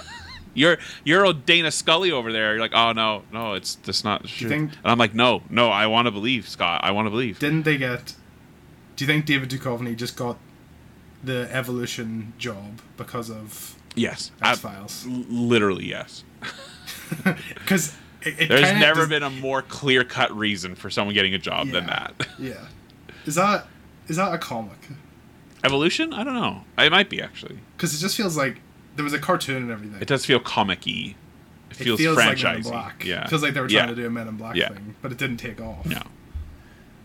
[0.55, 2.53] You're you're old Dana Scully over there.
[2.53, 4.49] You're like, oh no, no, it's that's not true.
[4.49, 6.81] think- and I'm like, no, no, I want to believe, Scott.
[6.83, 7.39] I want to believe.
[7.39, 8.17] Didn't they get?
[8.97, 10.37] Do you think David Duchovny just got
[11.23, 15.07] the evolution job because of yes, X Files?
[15.07, 16.25] literally yes.
[17.55, 21.35] Because it, it There's never does- been a more clear cut reason for someone getting
[21.35, 22.15] a job than that.
[22.39, 22.67] Yeah,
[23.27, 23.67] is that
[24.09, 24.79] is that a comic?
[25.65, 26.13] Evolution?
[26.13, 26.63] I don't know.
[26.79, 27.59] It might be actually.
[27.77, 28.61] Because it just feels like
[28.97, 30.01] there was a cartoon and everything.
[30.01, 31.15] It does feel comic-y.
[31.71, 32.71] It feels, it feels like Men in franchisey.
[32.71, 33.05] Black.
[33.05, 33.25] Yeah.
[33.25, 33.95] It feels like they were trying yeah.
[33.95, 34.69] to do a Men in Black Yeah.
[34.69, 35.85] thing, but it didn't take off.
[35.85, 36.01] No.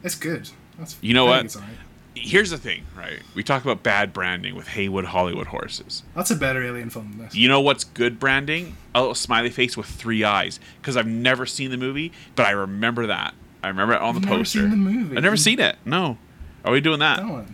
[0.04, 0.50] It's good.
[0.78, 1.38] That's You know what?
[1.38, 1.72] think it's alright.
[2.16, 3.20] Here's the thing, right?
[3.36, 6.04] We talk about bad branding with Haywood Hollywood horses.
[6.16, 7.36] That's a better alien film than this.
[7.36, 8.78] You know what's good branding?
[8.94, 10.60] A little smiley face with three eyes.
[10.80, 13.34] Because I've never seen the movie, but I remember that.
[13.64, 14.60] I remember it on You've the never poster.
[14.60, 15.18] seen the movie?
[15.18, 15.78] I've never seen it.
[15.86, 16.18] No.
[16.64, 17.20] Are we doing that?
[17.20, 17.48] Dallin.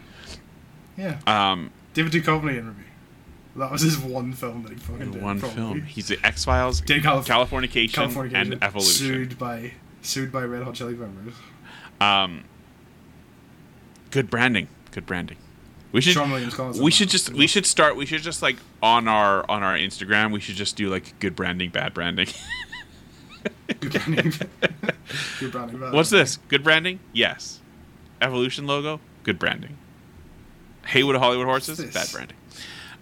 [0.98, 1.20] Yeah.
[1.26, 2.84] Um, David Duchovny in review.
[3.56, 5.22] That was his one film that he fucking did.
[5.22, 5.56] one probably.
[5.56, 5.82] film.
[5.84, 9.08] He's the X Files, Calif- Californication, California and Evolution.
[9.08, 9.72] Sued by
[10.02, 11.34] sued by Red Hot Chili Peppers.
[12.00, 12.44] Um,
[14.12, 14.68] good branding.
[14.92, 15.38] Good branding.
[15.92, 16.16] We should.
[16.16, 16.76] Seann William Scott.
[16.76, 17.32] We should just.
[17.32, 17.96] We should start.
[17.96, 20.32] We should just like on our on our Instagram.
[20.32, 22.28] We should just do like good branding, bad branding.
[23.80, 24.34] Good branding.
[25.40, 25.80] good branding.
[25.80, 26.38] bad What's this?
[26.50, 27.00] Good branding?
[27.14, 27.62] Yes.
[28.22, 29.00] Evolution logo?
[29.24, 29.78] Good branding.
[30.88, 31.80] Haywood Hollywood horses?
[31.94, 32.36] Bad branding.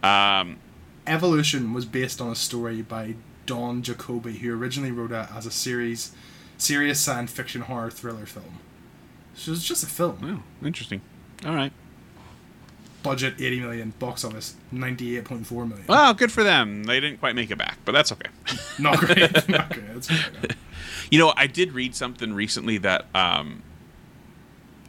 [0.03, 0.59] Um,
[1.07, 3.15] Evolution was based on a story by
[3.45, 6.11] Don Jakoby, who originally wrote it as a series,
[6.57, 8.59] serious science fiction horror thriller film.
[9.37, 10.43] So it's just a film.
[10.61, 11.01] oh, interesting.
[11.45, 11.71] All right.
[13.03, 15.85] Budget 80 million, box office 98.4 million.
[15.87, 16.83] Well, good for them.
[16.83, 18.29] They didn't quite make it back, but that's okay.
[18.79, 19.47] Not great.
[19.47, 19.87] Not great.
[19.93, 20.09] That's
[21.11, 23.61] you know, I did read something recently that um,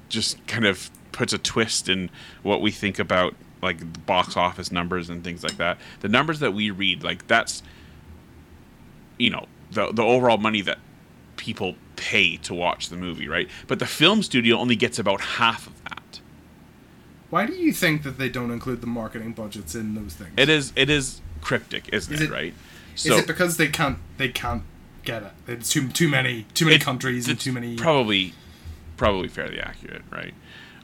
[0.09, 2.11] just kind of puts a twist in
[2.43, 5.79] what we think about like box office numbers and things like that.
[6.01, 7.63] The numbers that we read, like that's
[9.19, 10.79] you know the the overall money that
[11.37, 13.49] people pay to watch the movie, right?
[13.67, 16.21] But the film studio only gets about half of that.
[17.31, 20.31] Why do you think that they don't include the marketing budgets in those things?
[20.39, 22.55] It is it is cryptic, isn't Is it, it- Right.
[22.95, 24.63] Is it because they can't they can't
[25.05, 25.33] get it?
[25.47, 27.77] It's too too many too many It's- countries and too many.
[27.77, 28.33] probably
[28.97, 30.35] probably fairly accurate, right?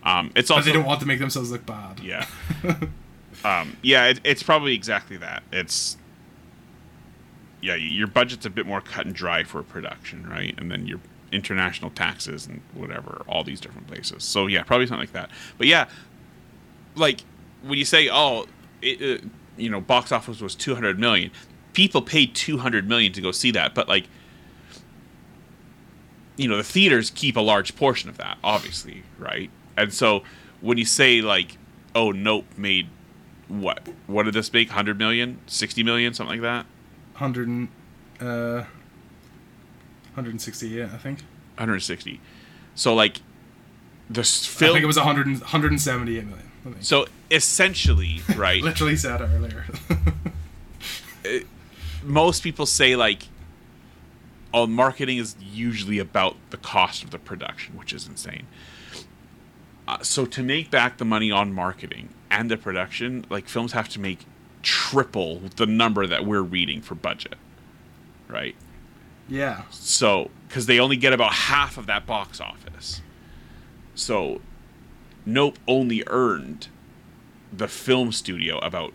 [0.04, 1.98] Um, it's but they don't want to make themselves look bad.
[2.00, 2.26] yeah,
[3.44, 4.06] um, yeah.
[4.08, 5.42] It, it's probably exactly that.
[5.50, 5.96] It's
[7.64, 10.54] yeah, your budget's a bit more cut and dry for production, right?
[10.58, 11.00] And then your
[11.32, 14.22] international taxes and whatever, all these different places.
[14.22, 15.30] So yeah, probably something like that.
[15.56, 15.88] But yeah,
[16.94, 17.22] like
[17.62, 18.46] when you say, oh,
[18.82, 19.26] it, uh,
[19.56, 21.30] you know, box office was two hundred million,
[21.72, 24.08] people paid two hundred million to go see that, but like
[26.36, 29.50] you know the theaters keep a large portion of that, obviously, right?
[29.74, 30.22] And so
[30.60, 31.56] when you say like,
[31.94, 32.88] oh, Nope made
[33.48, 33.88] what?
[34.06, 34.68] What did this make?
[34.68, 36.66] 100 million, 60 million, something like that.
[37.14, 37.68] 100 and,
[38.20, 38.64] uh,
[40.14, 41.20] 168, I think.
[41.56, 42.20] 160.
[42.74, 43.20] So like
[44.10, 44.72] the s- I film.
[44.74, 46.50] think it was 100, 178 million.
[46.82, 48.62] So essentially, right?
[48.62, 49.64] Literally said it earlier.
[52.02, 53.28] most people say like
[54.52, 58.46] oh marketing is usually about the cost of the production which is insane
[59.88, 63.88] uh, so to make back the money on marketing and the production like films have
[63.88, 64.26] to make
[64.64, 67.36] triple the number that we're reading for budget
[68.28, 68.56] right
[69.28, 69.62] yeah.
[69.70, 73.00] so because they only get about half of that box office
[73.94, 74.40] so
[75.24, 76.68] nope only earned
[77.52, 78.92] the film studio about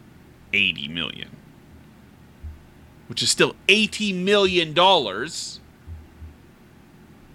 [0.53, 1.29] 80 million
[3.07, 5.59] which is still 80 million dollars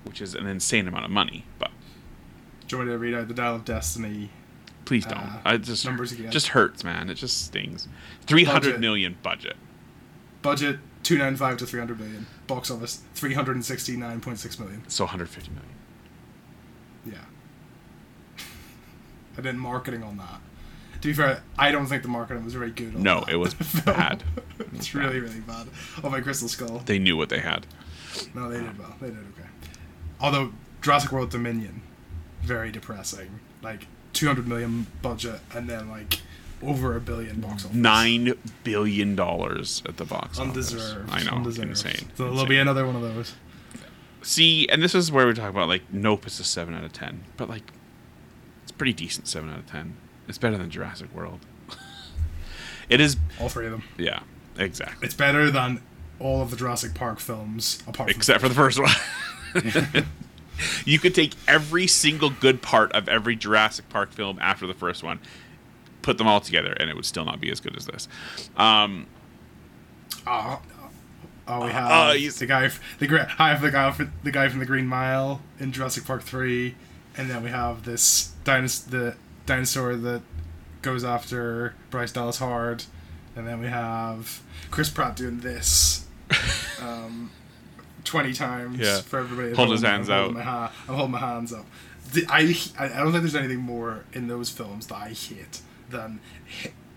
[0.05, 1.71] which is an insane amount of money but
[2.69, 4.31] Do you want me to read out the Dial of Destiny?
[4.85, 6.31] Please don't Uh, i just numbers again.
[6.31, 7.89] just hurts man it just stings
[8.27, 9.57] Three hundred million Budget.
[10.43, 12.27] budget Budget 295 to 300 million.
[12.47, 14.83] Box office 369.6 million.
[14.89, 15.69] so 150 million
[17.07, 17.19] Yeah.
[19.37, 20.41] and then marketing on that.
[21.01, 23.53] To be fair, I don't think the marketing was very good on No, it was
[23.85, 24.23] bad.
[24.75, 25.67] it's really, really bad.
[26.03, 26.79] Oh, my Crystal Skull.
[26.87, 27.67] they knew what they had
[28.35, 28.95] No, they did well.
[29.01, 29.49] They did okay.
[30.21, 31.83] Although Jurassic World Dominion,
[32.43, 33.41] very depressing.
[33.63, 36.21] Like 200 million budget and then like
[36.63, 37.77] over a billion box office.
[37.77, 38.33] nine
[38.63, 41.11] billion dollars at the box Undeserved.
[41.11, 41.27] office.
[41.27, 41.69] I know, Undeserved.
[41.69, 41.95] insane.
[42.17, 42.49] So there'll insane.
[42.49, 43.35] be another one of those.
[44.23, 46.93] See, and this is where we talk about like Nope is a seven out of
[46.95, 47.71] ten, but like
[48.63, 49.97] it's pretty decent seven out of ten.
[50.27, 51.41] It's better than Jurassic World.
[52.89, 53.83] it is, All three of them.
[53.99, 54.21] yeah,
[54.57, 55.05] exactly.
[55.05, 55.83] It's better than
[56.19, 58.91] all of the Jurassic Park films, apart from Except for the first one.
[60.85, 65.03] you could take every single good part of every Jurassic Park film after the first
[65.03, 65.21] one,
[66.03, 68.09] put them all together, and it would still not be as good as this.
[68.57, 69.07] Um,
[70.27, 70.61] Oh,
[71.47, 74.61] oh we have Uh, the guy, the I have the guy, f- the guy from
[74.61, 76.75] the Green Mile in Jurassic Park three,
[77.17, 79.17] and then we have this dinosaur, the
[79.47, 80.23] dinosaur that
[80.83, 82.85] goes after Bryce Dallas Howard,
[83.37, 84.41] and then we have
[84.71, 86.07] Chris Pratt doing this,
[86.81, 87.31] um,
[88.05, 89.01] twenty times Yeah.
[89.01, 89.55] for everybody.
[89.55, 90.45] Hold his hands I'm holding out.
[90.45, 91.67] My ha- I'm holding my hands up.
[92.13, 95.61] The- I, I don't think there's anything more in those films that I hate
[95.91, 96.21] than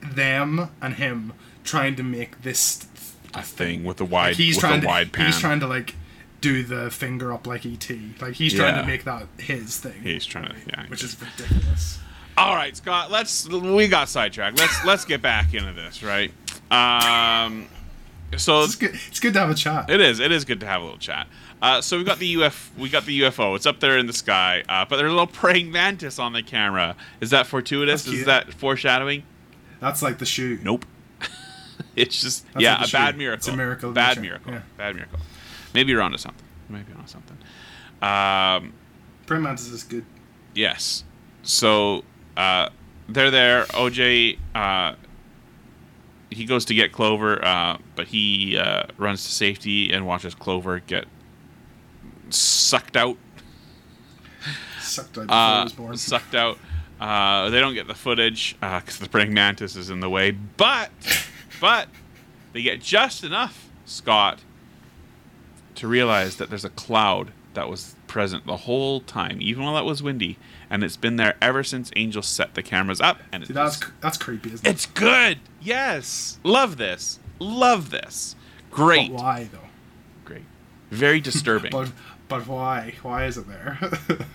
[0.02, 2.88] them and him trying to make this
[3.34, 5.26] a thing with the wide, he's with trying to wide pan.
[5.28, 5.96] he's trying to like
[6.40, 7.90] do the finger up like ET.
[8.22, 8.82] Like he's trying Yeah.
[8.82, 10.02] to make that his thing.
[10.04, 12.00] He's trying to- yeah, which is ridiculous.
[12.38, 13.10] All right, Scott.
[13.10, 14.60] Let's we got sidetracked.
[14.60, 16.32] Let's let's get back into this, right?
[16.70, 17.68] Um,
[18.36, 18.96] so It's good.
[19.08, 19.90] It's good to have a chat.
[19.90, 21.28] it is it is good to have a little chat.
[21.62, 23.56] Uh, so we got the UF we got the UFO.
[23.56, 26.44] It's up there in the sky, uh, but there's a little praying mantis on the
[26.44, 26.96] camera.
[27.22, 28.06] Is that fortuitous?
[28.08, 29.24] Is that foreshadowing?
[29.80, 30.60] That's like the shoe.
[30.62, 30.86] Nope.
[31.96, 33.18] it's just That's yeah, like a bad shoe.
[33.20, 33.38] miracle.
[33.38, 34.54] It's a miracle Bad miracle.
[34.54, 34.62] Yeah.
[34.78, 35.20] Bad miracle.
[35.74, 36.46] Maybe you're onto something.
[36.70, 37.38] Maybe you're onto something.
[38.02, 38.74] Um,
[39.26, 40.06] Praying mantis is good.
[40.54, 41.04] Yes.
[41.44, 42.04] So
[42.36, 42.70] uh,
[43.10, 43.64] they're there.
[43.66, 44.96] OJ, uh,
[46.30, 50.80] he goes to get Clover, uh, but he uh, runs to safety and watches Clover
[50.80, 51.06] get
[52.30, 53.18] sucked out.
[54.82, 55.98] Sucked out before Uh, was born.
[55.98, 56.58] sucked out.
[57.00, 60.90] Uh, they don't get the footage because the praying mantis is in the way, but
[61.62, 61.88] but
[62.54, 64.40] they get just enough, Scott,
[65.76, 69.86] to realize that there's a cloud that was present the whole time, even while it
[69.86, 70.38] was windy,
[70.70, 73.20] and it's been there ever since Angel set the cameras up.
[73.32, 74.70] And See, that's that's creepy, isn't it?
[74.70, 75.40] it's good.
[75.62, 77.20] Yes, love this.
[77.40, 78.36] Love this.
[78.72, 79.60] Great, But why though?
[80.26, 80.44] great.
[80.92, 81.72] Very disturbing.
[81.72, 81.92] But
[82.28, 82.96] but why?
[83.04, 83.80] Why is it there?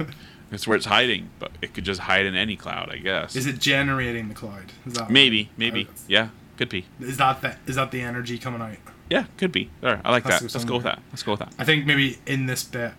[0.51, 3.37] it's where it's hiding, but it could just hide in any cloud, I guess.
[3.37, 4.73] is it generating the cloud?
[4.87, 5.89] Is that Maybe, maybe.
[6.09, 6.87] Yeah, could be.
[7.01, 8.77] Is that the, is that the energy coming out?
[9.11, 9.69] Yeah, could be.
[9.83, 10.55] There, I like Has that.
[10.55, 11.01] Let's go with that.
[11.11, 11.53] Let's go with that.
[11.59, 12.93] I think maybe in this bit,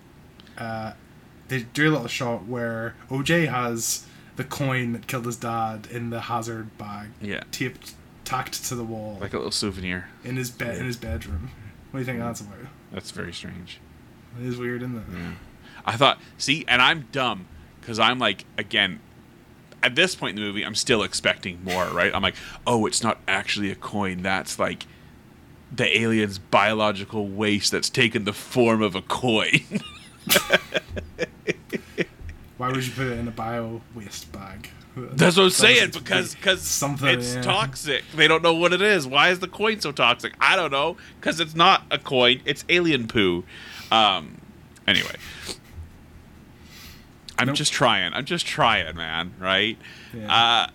[0.59, 0.93] uh,
[1.53, 4.05] they do a little shot where OJ has
[4.35, 7.93] the coin that killed his dad in the hazard bag, Yeah, taped,
[8.25, 10.09] tacked to the wall like a little souvenir.
[10.23, 11.51] in his bed in his bedroom.
[11.91, 12.57] What do you think that's about?
[12.91, 13.79] That's very strange.
[14.41, 15.03] It is weird, isn't it?
[15.13, 15.31] Yeah.
[15.85, 17.45] I thought, see, and I'm dumb
[17.79, 18.99] because I'm like, again,
[19.83, 22.11] at this point in the movie, I'm still expecting more, right?
[22.15, 22.35] I'm like,
[22.65, 24.23] oh, it's not actually a coin.
[24.23, 24.87] That's like
[25.71, 29.59] the alien's biological waste that's taken the form of a coin.
[32.63, 34.69] Why would you put it in a bio waste bag?
[34.95, 37.41] That's what I'm saying because because something, it's yeah.
[37.41, 38.05] toxic.
[38.15, 39.05] They don't know what it is.
[39.05, 40.33] Why is the coin so toxic?
[40.39, 42.39] I don't know because it's not a coin.
[42.45, 43.43] It's alien poo.
[43.91, 44.37] Um.
[44.87, 45.13] Anyway,
[47.37, 47.57] I'm Nope.
[47.57, 48.13] just trying.
[48.13, 49.33] I'm just trying, man.
[49.41, 49.77] Right?
[50.13, 50.33] Yeah.
[50.33, 50.67] Uh,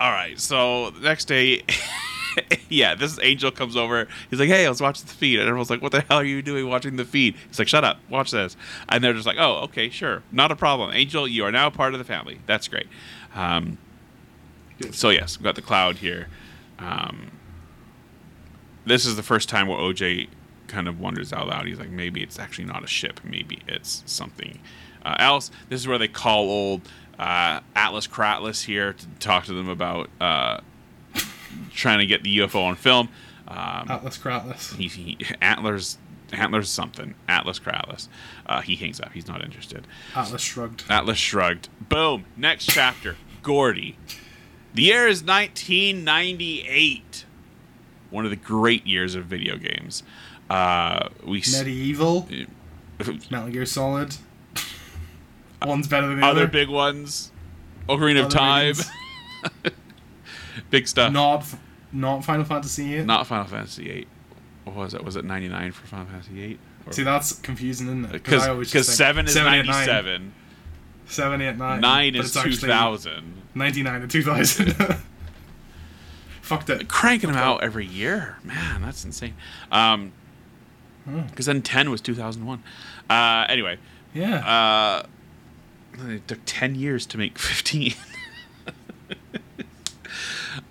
[0.00, 0.38] all right.
[0.38, 1.64] So next day,
[2.68, 4.06] yeah, this Angel comes over.
[4.30, 6.42] He's like, "Hey, let's watch the feed." And everyone's like, "What the hell are you
[6.42, 8.56] doing watching the feed?" He's like, "Shut up, watch this."
[8.88, 11.94] And they're just like, "Oh, okay, sure, not a problem." Angel, you are now part
[11.94, 12.40] of the family.
[12.46, 12.86] That's great.
[13.34, 13.78] Um,
[14.90, 16.28] so yes, we've got the cloud here.
[16.78, 17.30] Um,
[18.86, 20.28] this is the first time where OJ
[20.66, 21.66] kind of wonders out loud.
[21.66, 23.20] He's like, maybe it's actually not a ship.
[23.24, 24.58] Maybe it's something
[25.04, 25.50] uh, else.
[25.68, 26.82] This is where they call old
[27.18, 30.60] uh, Atlas Kratlis here to talk to them about uh,
[31.72, 33.08] trying to get the UFO on film.
[33.48, 34.74] Um, Atlas Kratless.
[34.76, 35.98] he, he, Antlers,
[36.32, 37.14] Antlers something.
[37.28, 38.08] Atlas Kratlis.
[38.46, 39.12] Uh, he hangs up.
[39.12, 39.86] He's not interested.
[40.16, 40.84] Atlas shrugged.
[40.88, 41.68] Atlas shrugged.
[41.88, 42.24] Boom.
[42.36, 43.16] Next chapter.
[43.42, 43.96] Gordy.
[44.72, 47.24] The year is 1998.
[48.10, 50.02] One of the great years of video games.
[50.48, 52.48] Uh, we s- MediEvil.
[53.30, 54.16] Metal Gear Solid.
[55.64, 56.50] One's better than the other other.
[56.50, 57.30] big ones.
[57.88, 58.74] Ocarina of Time.
[60.70, 61.12] big stuff.
[61.12, 61.44] Not,
[61.92, 63.04] not Final Fantasy VIII.
[63.04, 64.08] Not Final Fantasy 8.
[64.64, 65.04] What was it?
[65.04, 66.58] Was it 99 for Final Fantasy 8?
[66.90, 68.12] See, that's confusing, isn't it?
[68.12, 69.66] Because I always just think 7 is 7, 8, 9.
[69.66, 70.32] 97.
[71.06, 71.80] 7, 8, 9.
[71.80, 73.42] 9 is 2000.
[73.54, 74.74] 99 and 2000.
[76.42, 76.88] Fucked it.
[76.88, 78.36] cranking them out every year.
[78.44, 79.34] Man, that's insane.
[79.72, 80.12] Um,
[81.04, 81.20] Hmm.
[81.22, 82.62] because then ten was two thousand one.
[83.10, 83.78] Uh, anyway,
[84.14, 84.36] Yeah.
[84.38, 85.06] uh,
[86.08, 87.92] it took ten years to make fifteen.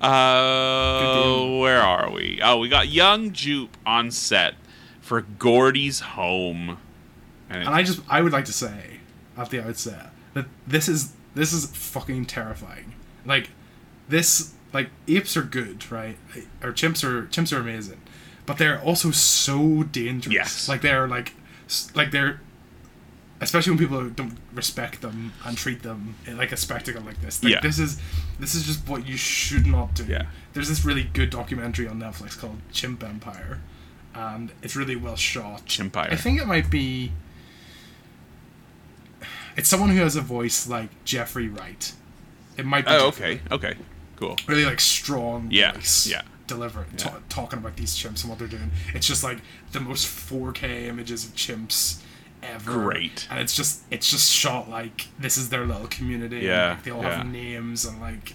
[0.01, 2.39] uh, where are we?
[2.43, 4.55] Oh, we got young Jupe on set
[5.01, 6.77] for Gordy's home,
[7.49, 8.99] and, And I just I would like to say
[9.38, 12.93] at the outset that this is this is fucking terrifying.
[13.26, 13.49] Like
[14.07, 16.18] this like apes are good, right?
[16.61, 18.01] Or chimps are chimps are amazing.
[18.45, 20.34] But they're also so dangerous.
[20.34, 20.69] Yes.
[20.69, 21.34] Like they're like
[21.95, 22.41] like they're
[23.44, 27.44] especially when people don't respect them and treat them in like a spectacle like this.
[27.44, 27.60] Like Yeah.
[27.61, 27.99] this is
[28.40, 30.06] this is just what you should not do.
[30.06, 30.24] Yeah.
[30.53, 33.60] There's this really good documentary on Netflix called Chimp Empire.
[34.15, 35.65] And it's really well shot.
[35.65, 36.11] Chimpire.
[36.11, 37.11] I think it might be.
[39.56, 41.94] It's someone who has a voice like Jeffrey Wright.
[42.57, 42.91] It might be.
[42.91, 43.80] oh, Jeffrey okay, okay,
[44.18, 44.38] cool.
[44.48, 46.07] Really like strong Yeah, voice.
[46.07, 46.22] yeah.
[46.45, 48.70] Deliver ta- talking about these chimps and what they're doing.
[48.94, 49.40] It's just like
[49.72, 52.02] the most 4K images of chimps
[52.44, 52.72] ever.
[52.72, 53.28] Great.
[53.30, 56.40] And it's just it's just shot like this is their little community.
[56.40, 57.18] Yeah, like, they all yeah.
[57.18, 58.34] have names and like,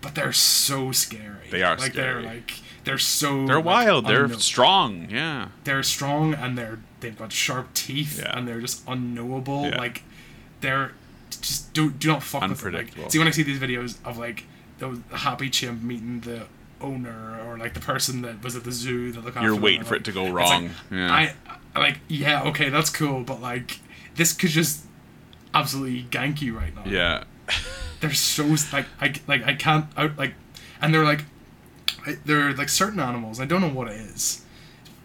[0.00, 1.48] but they're so scary.
[1.50, 2.22] They are like scary.
[2.22, 2.52] they're like
[2.84, 4.06] they're so They're like, wild.
[4.06, 5.10] They're unknown strong.
[5.10, 5.48] Yeah.
[5.64, 8.36] they're strong and they're they've got sharp teeth Yeah.
[8.36, 9.66] and they're just unknowable.
[9.68, 9.78] Yeah.
[9.78, 10.02] Like
[10.60, 10.92] they're
[11.30, 12.72] just do do not fuck with them.
[12.74, 14.44] Like, see when I see these videos of like
[14.78, 16.46] the happy chimp meeting the
[16.80, 19.84] owner or like the person that was at the zoo that look after You're waiting
[19.84, 20.64] for like, it to go wrong.
[20.64, 21.28] Like, yeah.
[21.74, 23.80] I like yeah okay that's cool but like
[24.14, 24.84] this could just
[25.54, 26.82] absolutely gank you right now.
[26.86, 27.24] yeah.
[28.00, 30.34] They're so like I like I can't out like
[30.82, 31.24] and they're like
[32.28, 34.44] are like certain animals I don't know what it is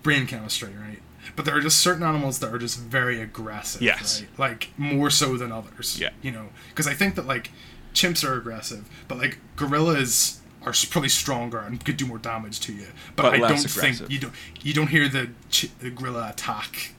[0.03, 0.99] brain chemistry right
[1.35, 4.21] but there are just certain animals that are just very aggressive Yes.
[4.21, 6.09] right like more so than others Yeah.
[6.21, 7.51] you know because I think that like
[7.93, 12.73] chimps are aggressive but like gorillas are probably stronger and could do more damage to
[12.73, 12.85] you
[13.15, 13.71] but, But I don't aggressive.
[13.97, 16.93] think you don't you don't hear the, ch- the gorilla attack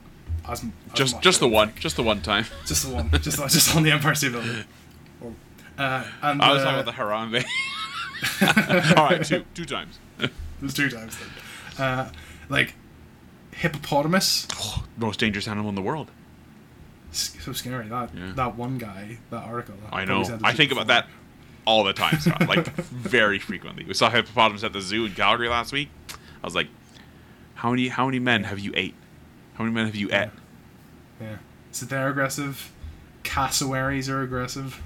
[0.47, 1.73] as, as Just, much, just the one.
[1.79, 2.45] just the one time.
[2.65, 4.65] just the one just just on the Empire State Building
[5.77, 7.43] uh, and I was uh, talking about the Harambe.
[8.97, 9.97] All right, two, two times.
[10.59, 11.83] There's two times then.
[11.85, 12.11] Uh,
[12.49, 12.73] like
[13.51, 14.47] hippopotamus.
[14.97, 16.11] Most dangerous animal in the world.
[17.11, 17.87] So scary.
[17.89, 18.31] That Yeah.
[18.35, 19.75] that one guy, that article.
[19.83, 20.21] that I know.
[20.43, 21.07] I think you about that
[21.65, 22.47] all the time, Scott.
[22.47, 23.85] Like very frequently.
[23.85, 25.89] We saw hippopotamus at the zoo in Calgary last week.
[26.09, 26.67] I was like,
[27.55, 27.87] "How many?
[27.87, 28.95] How many men have you ate?
[29.55, 30.29] How many men have you ate?"
[31.21, 31.37] Yeah.
[31.71, 32.71] So they're aggressive.
[33.23, 34.81] Cassowaries are aggressive.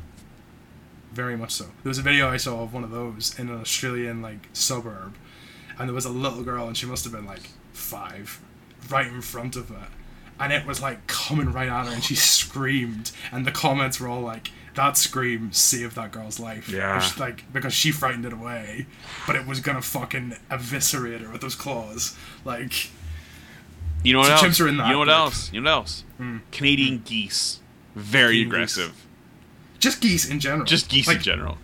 [1.12, 1.66] Very much so.
[1.84, 5.16] There was a video I saw of one of those in an Australian like suburb,
[5.78, 8.40] and there was a little girl, and she must have been like five,
[8.90, 9.90] right in front of it,
[10.40, 12.16] and it was like coming right at her, and she
[12.58, 16.96] screamed, and the comments were all like, "That scream saved that girl's life." Yeah.
[16.96, 18.88] Which, like because she frightened it away,
[19.28, 22.16] but it was gonna fucking eviscerate her with those claws,
[22.46, 22.90] like.
[24.04, 24.42] You know what So else?
[24.44, 25.18] chimps are in that you know what group.
[25.18, 25.52] else?
[25.52, 26.04] You know what else?
[26.18, 26.38] Hmm.
[26.52, 27.60] Canadian geese.
[27.96, 29.06] Very Canadian aggressive.
[29.80, 30.66] Just geese in general.
[30.66, 31.58] Just geese in Like, general.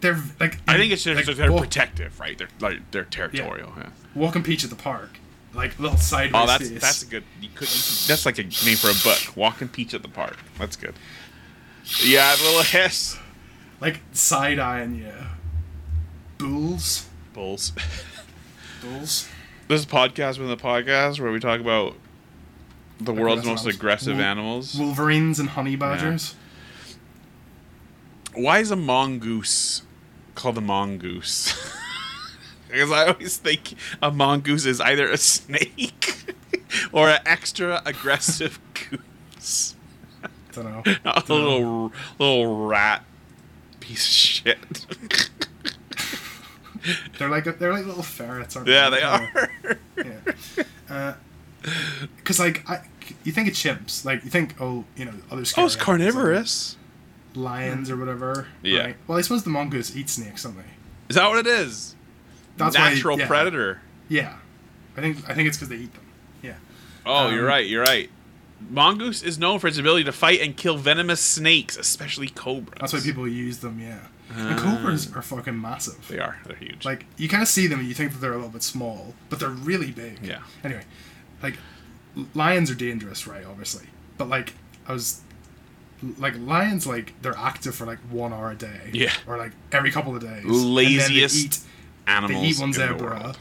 [0.00, 0.58] They're like.
[0.66, 2.36] I think it's just like, that they're walk- protective, right?
[2.36, 3.72] They're like they're territorial.
[3.76, 3.90] Yeah.
[4.14, 5.18] Walk and peach at the park,
[5.54, 6.80] like little sideways Oh, that's face.
[6.80, 7.24] that's a good.
[7.40, 9.36] You could, you could- that's like a name for a book.
[9.36, 10.36] Walking peach at the park.
[10.58, 10.94] That's good.
[12.04, 13.18] Yeah, a little hiss.
[13.80, 15.12] like side eyeing you.
[16.38, 17.72] Bulls, Bulls.
[18.82, 19.28] bulls.
[19.68, 21.94] This is podcast within the podcast where we talk about
[23.00, 24.74] the world's Aggressive most aggressive Wol- animals.
[24.76, 26.34] Wolverines and honey badgers.
[28.34, 29.82] Why is a mongoose
[30.34, 31.52] called a mongoose?
[32.72, 36.24] because I always think a mongoose is either a snake
[36.92, 38.58] or an extra aggressive
[38.90, 39.76] goose.
[40.52, 40.82] Don't know.
[41.04, 43.04] a little little rat
[43.80, 44.86] piece of shit.
[47.18, 48.96] They're like they're like little ferrets, aren't yeah, they?
[48.96, 49.50] they are.
[49.96, 50.64] Yeah.
[50.90, 51.14] Uh,
[52.16, 52.82] because like I,
[53.24, 55.44] you think of chimps, like you think oh you know other.
[55.56, 56.76] Oh, it's carnivorous.
[57.34, 58.48] like lions or whatever.
[58.62, 58.80] Yeah.
[58.80, 58.96] right?
[59.06, 60.64] Well, I suppose the mongoose eat snakes, don't they?
[61.08, 61.94] Is that what it is?
[62.56, 63.26] That's why- Natural yeah.
[63.26, 63.80] predator.
[64.08, 64.36] Yeah.
[64.96, 66.04] I think I think it's because they eat them.
[66.42, 66.54] Yeah.
[67.06, 67.66] Oh, you're Um, right.
[67.66, 68.10] You're right.
[68.70, 72.76] Mongoose is known for its ability to fight and kill venomous snakes, especially cobras.
[72.80, 73.80] That's why people use them.
[73.80, 73.98] Yeah.
[74.34, 76.06] And cobras are fucking massive.
[76.08, 76.38] They are.
[76.46, 76.84] They're huge.
[76.84, 79.14] Like you kind of see them and you think that they're a little bit small,
[79.30, 80.20] but they're really big.
[80.22, 80.42] Yeah.
[80.64, 80.84] Anyway,
[81.42, 81.58] like
[82.34, 83.44] lions are dangerous, right?
[83.44, 84.54] Obviously, but like
[84.86, 85.20] I was,
[86.18, 88.90] like lions, like they're active for like one hour a day.
[88.92, 89.12] Yeah.
[89.26, 90.44] Or like every couple of days.
[90.46, 91.66] Laziest
[92.06, 93.34] And then they eat, animals they eat one zebra,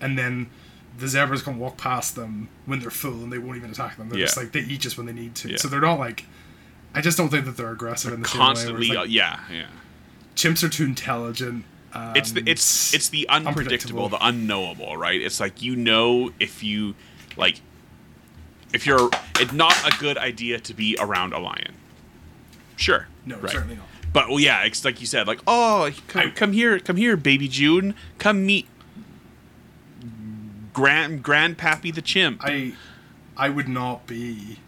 [0.00, 0.50] and then
[0.98, 4.08] the zebras can walk past them when they're full and they won't even attack them.
[4.08, 4.24] They're Yeah.
[4.26, 5.50] just like they eat just when they need to.
[5.50, 5.56] Yeah.
[5.56, 6.24] So they're not like.
[6.94, 8.46] I just don't think that they're aggressive in the same way.
[8.46, 9.66] Constantly, like, yeah, yeah.
[10.34, 11.64] chimps are too intelligent.
[11.92, 14.08] Um, It's the it's it's the unpredictable, unpredictable.
[14.08, 15.20] the unknowable, right?
[15.20, 16.94] It's like you know if you
[17.36, 17.60] like
[18.72, 19.08] if you're
[19.38, 21.74] it's not a good idea to be around a lion.
[22.76, 23.06] Sure.
[23.26, 23.52] no, right.
[23.52, 23.86] certainly not.
[24.12, 27.16] But well, yeah, it's like you said, like, oh, come, I- come here, come here,
[27.16, 28.66] baby June, come meet
[30.72, 32.40] Grand Grandpappy the chimp.
[32.44, 32.72] I
[33.36, 34.58] I would not be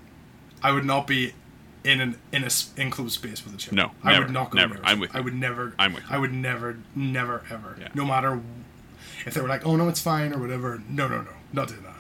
[0.63, 1.35] I would not be
[1.85, 3.75] in an in a enclosed space with a chimp.
[3.77, 4.75] No, I never, would not go never.
[4.75, 4.83] near.
[4.85, 5.01] I'm it.
[5.03, 5.75] with I would never.
[5.79, 6.09] I'm with you.
[6.15, 7.77] I would never, never, ever.
[7.81, 7.89] Yeah.
[7.95, 8.41] No matter
[9.25, 10.83] if they were like, "Oh no, it's fine" or whatever.
[10.89, 11.95] No, no, no, not doing that.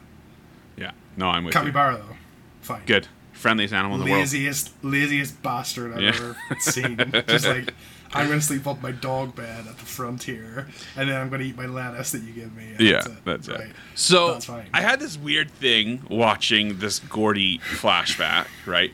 [0.76, 1.60] yeah, no, I'm with you.
[1.60, 2.16] Capybara though,
[2.62, 2.82] fine.
[2.86, 3.06] Good,
[3.40, 4.22] friendliest animal in the world.
[4.22, 6.08] Laziest, laziest bastard I've Yeah.
[6.10, 6.96] ever seen.
[7.26, 7.72] Just like
[8.12, 11.56] I'm gonna sleep up my dog bed at the frontier, and then I'm gonna eat
[11.56, 12.74] my lettuce that you give me.
[12.78, 13.24] Yeah, that's it.
[13.24, 13.58] that's it.
[13.58, 13.72] Right.
[13.94, 14.68] So That's fine.
[14.74, 18.92] I had this weird thing watching this Gordy flashback, right?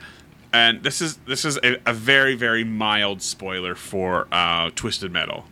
[0.53, 5.47] And this is this is a, a very very mild spoiler for uh, Twisted Metal.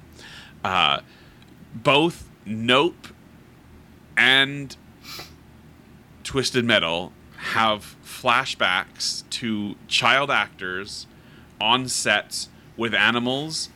[0.62, 1.00] Uh,
[1.74, 3.08] both Nope
[4.16, 4.76] and
[6.22, 7.12] Twisted Metal
[7.52, 11.06] have flashbacks to child actors
[11.60, 13.68] on sets with animals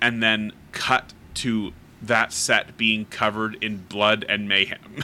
[0.00, 5.02] and then cut to that set being covered in blood and mayhem.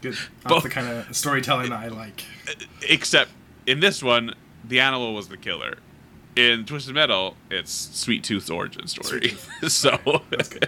[0.00, 0.14] Good.
[0.14, 2.24] That's Both- the kind of storytelling that I like.
[2.88, 3.30] Except
[3.66, 4.34] in this one,
[4.64, 5.76] the animal was the killer.
[6.34, 9.36] In Twisted Metal, it's Sweet Tooth's origin story.
[9.68, 9.98] so,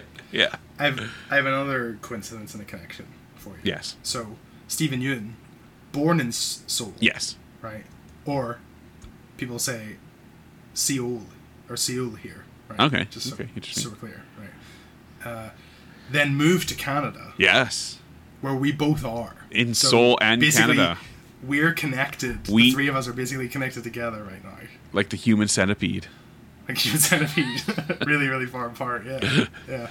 [0.31, 0.55] yeah.
[0.77, 0.99] I have
[1.31, 3.61] I have another coincidence and a connection for you.
[3.63, 3.95] Yes.
[4.03, 4.35] So
[4.67, 5.31] Steven Yeun,
[5.95, 7.35] born in Seoul, Yes.
[7.61, 7.85] right?
[8.25, 8.59] Or
[9.37, 9.95] people say
[10.73, 11.21] Seoul
[11.69, 12.79] or Seoul here, right?
[12.81, 13.83] Okay, Just so, okay, interesting.
[13.83, 15.27] so clear, right?
[15.27, 15.49] Uh,
[16.11, 17.99] then moved to Canada, Yes.
[18.41, 20.97] where we both are In Seoul and Canada.
[21.43, 22.47] We're connected.
[22.49, 24.57] We- the three of us are basically connected together right now.
[24.93, 26.07] Like the human centipede.
[26.67, 27.63] Like human centipede,
[28.07, 29.05] really, really far apart.
[29.05, 29.87] Yeah, yeah.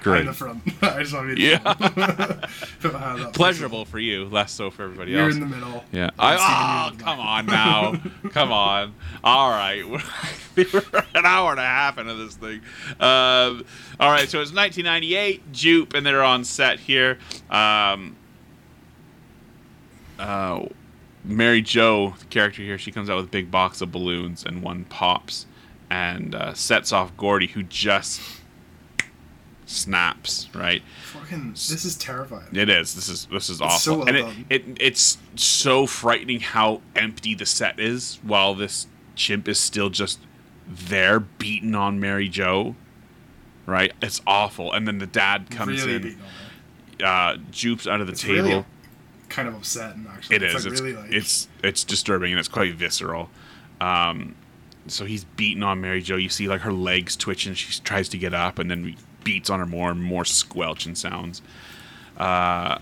[0.00, 0.26] Great.
[0.26, 0.62] The front.
[0.82, 1.42] I just want to be.
[1.42, 3.28] Yeah.
[3.32, 5.34] Pleasurable for you, less so for everybody else.
[5.34, 5.84] You're in the middle.
[5.92, 6.10] Yeah.
[6.18, 8.00] I, oh, come on now.
[8.30, 8.94] come on.
[9.24, 9.84] All right.
[9.86, 12.60] We're an hour and a half into this thing.
[13.00, 13.64] Um,
[13.98, 14.28] all right.
[14.28, 15.52] So it's 1998.
[15.52, 17.18] Jupe, and they're on set here.
[17.50, 18.16] Um,
[20.18, 20.66] uh,
[21.24, 24.62] Mary Jo, the character here, she comes out with a big box of balloons, and
[24.62, 25.46] one pops
[25.90, 28.20] and uh, sets off Gordy, who just
[29.68, 30.82] snaps, right?
[31.12, 32.48] Fucking, this is terrifying.
[32.52, 32.94] It is.
[32.94, 37.34] This is this is awful, so well and it, it it's so frightening how empty
[37.34, 40.18] the set is while this chimp is still just
[40.66, 42.74] there beating on Mary Jo.
[43.66, 47.38] Right, it's awful, and then the dad comes really in, beating on it.
[47.38, 48.42] uh, jupes under the It's table.
[48.42, 48.64] really
[49.28, 50.36] kind of upsetting, actually.
[50.36, 50.54] It is.
[50.54, 53.28] It's, like it's, really like it's it's disturbing and it's quite visceral.
[53.78, 54.34] Um,
[54.86, 56.16] so he's beating on Mary Jo.
[56.16, 57.52] You see like her legs twitching.
[57.52, 58.96] She tries to get up, and then he
[59.28, 61.42] beats on her more and more squelching sounds.
[62.16, 62.78] Uh,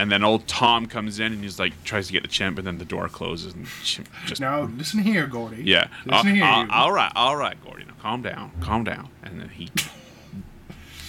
[0.00, 2.66] and then old Tom comes in and he's like tries to get the chimp, and
[2.66, 5.64] then the door closes and chimp just Now listen here, Gordy.
[5.64, 5.88] yeah.
[6.06, 6.44] Listen Uh, here.
[6.44, 7.84] uh, all right, all right, Gordy.
[7.84, 9.08] Now calm down, calm down.
[9.24, 9.70] And then he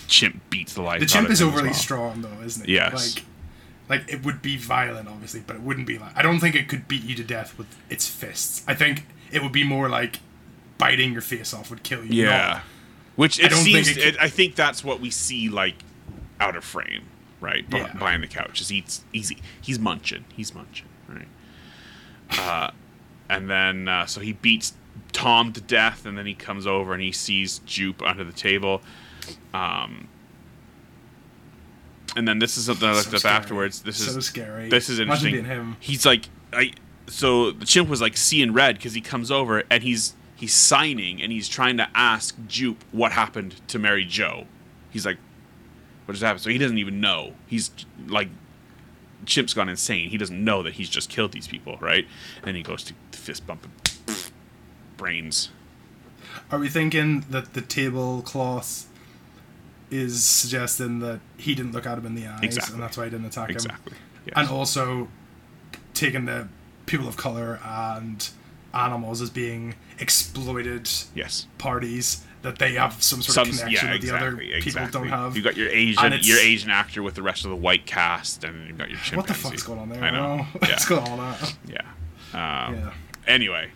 [0.07, 0.99] chimp beats the life.
[0.99, 1.73] the chimp is overly well.
[1.73, 2.69] strong, though, isn't it?
[2.69, 3.15] Yes.
[3.15, 3.25] Like,
[4.01, 6.15] like it would be violent, obviously, but it wouldn't be like.
[6.17, 8.63] I don't think it could beat you to death with its fists.
[8.67, 10.19] I think it would be more like
[10.77, 12.23] biting your face off would kill you.
[12.23, 12.47] Yeah.
[12.47, 12.61] not-
[13.19, 13.89] Which it think seems.
[13.89, 15.75] it It I think that's what we see like
[16.39, 17.03] out of frame,
[17.41, 17.65] right?
[17.69, 17.91] Yeah.
[17.91, 19.39] Behind the couch, just eats easy.
[19.61, 20.23] He's munching.
[20.37, 21.27] He's munching, right?
[22.31, 22.71] Uh,
[23.29, 24.71] and then uh, so he beats
[25.11, 28.81] Tom to death, and then he comes over and he sees Jupe under the table.
[29.53, 30.07] Um,
[32.15, 33.35] and then this is something I looked So up scary.
[33.35, 33.81] afterwards.
[33.81, 34.69] This is so is scary.
[34.69, 35.75] this is interesting.
[35.81, 36.71] He's like, I.
[37.07, 41.21] So the chimp was like seeing red because he comes over and he's he's signing
[41.21, 44.45] and he's trying to ask Jupe what happened to Mary Jo.
[44.89, 45.17] He's like,
[46.05, 46.41] what just happened?
[46.41, 47.33] So he doesn't even know.
[47.45, 47.71] He's
[48.07, 48.29] like,
[49.25, 50.09] chimp's gone insane.
[50.09, 52.07] He doesn't know that he's just killed these people, right?
[52.43, 53.65] And he goes to fist bump
[54.07, 54.31] and
[54.97, 55.49] brains.
[56.51, 58.87] Are we thinking that the tablecloth
[59.91, 62.73] is suggesting that he didn't look at him in the eyes, Exactly.
[62.75, 63.55] and that's why he didn't attack him?
[63.55, 63.93] Exactly.
[64.25, 64.33] Yes.
[64.37, 65.09] And also
[65.93, 66.47] taking the
[66.85, 68.29] people of color and
[68.73, 71.47] animals as being exploited yes.
[71.57, 74.67] parties that they have some sort Some, of connection yeah, with the other exactly, people
[74.67, 75.01] exactly.
[75.01, 75.35] don't have.
[75.35, 78.67] You got your Asian, your Asian actor with the rest of the white cast, and
[78.67, 79.17] you've got your chimpanzee.
[79.17, 80.01] what the fuck's going on there?
[80.03, 80.43] I know.
[80.59, 80.97] What's Yeah.
[80.97, 81.35] going on?
[81.67, 81.81] Yeah.
[82.67, 82.93] Um, Yeah.
[83.27, 83.71] Anyway,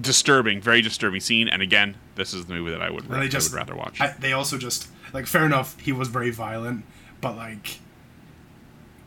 [0.00, 1.48] disturbing, very disturbing scene.
[1.48, 4.00] And again, this is the movie that I would, ra- they I would rather watch.
[4.00, 5.78] I, they also just like fair enough.
[5.78, 6.84] He was very violent,
[7.20, 7.78] but like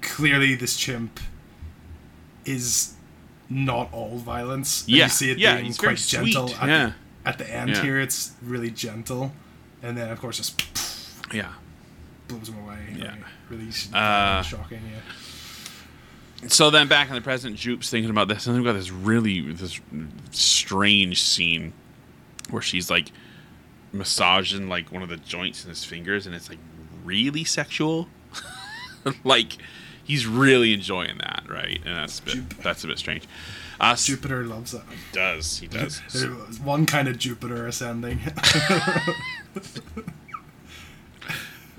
[0.01, 1.19] clearly this chimp
[2.45, 2.93] is
[3.49, 4.81] not all violence.
[4.84, 6.49] And Yeah, you see it yeah, being quite gentle.
[6.55, 6.91] At, yeah.
[7.23, 7.81] the, at the end Yeah.
[7.81, 9.34] here, it's really gentle,
[9.81, 10.61] and then of course just
[11.34, 11.53] yeah.
[12.27, 12.95] blows him away.
[12.95, 13.11] Yeah.
[13.11, 13.19] Like,
[13.49, 14.81] really Uh, shocking.
[14.91, 16.47] Yeah.
[16.47, 19.41] So then, back in the present, Jupe's thinking about this, and we've got this really
[19.51, 19.80] this
[20.31, 21.73] strange scene
[22.49, 23.11] where she's like
[23.91, 26.59] massaging like one of the joints in his fingers, and it's like
[27.03, 28.07] really sexual.
[29.26, 29.57] like
[30.10, 31.80] he's really enjoying that, right?
[31.86, 32.53] And that's a bit, Jupe.
[32.64, 33.27] that's a bit strange.
[33.80, 34.81] Uh, Jupiter loves it.
[35.14, 36.02] does he does?
[36.64, 38.19] One kind of Jupiter ascending.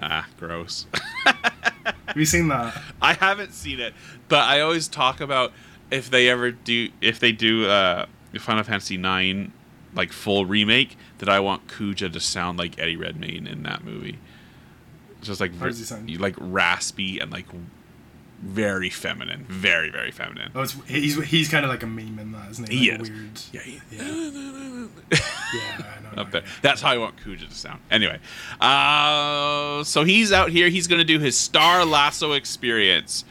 [0.01, 0.87] ah, gross.
[1.27, 2.81] Have you seen that?
[3.03, 3.93] I haven't seen it,
[4.29, 5.53] but I always talk about
[5.91, 8.07] if they ever do if they do uh
[8.39, 9.53] Final Fantasy Nine
[9.95, 14.19] like full remake that I want Kuja to sound like Eddie Redmayne in that movie.
[15.21, 16.19] Just like How does he sound?
[16.21, 17.47] like raspy and like
[18.43, 20.51] very feminine, very very feminine.
[20.55, 22.77] Oh, it's, he's he's kind of like a meme in that, isn't he?
[22.79, 23.11] He Like is.
[23.11, 23.41] Weird.
[23.53, 23.81] Yeah, he-
[25.11, 25.19] Yeah,
[25.79, 26.23] I know.
[26.23, 26.43] up there.
[26.63, 27.81] That's how I want Kuja to sound.
[27.91, 28.19] Anyway,
[28.61, 30.69] uh, so he's out here.
[30.69, 33.25] He's going to do his Star Lasso experience,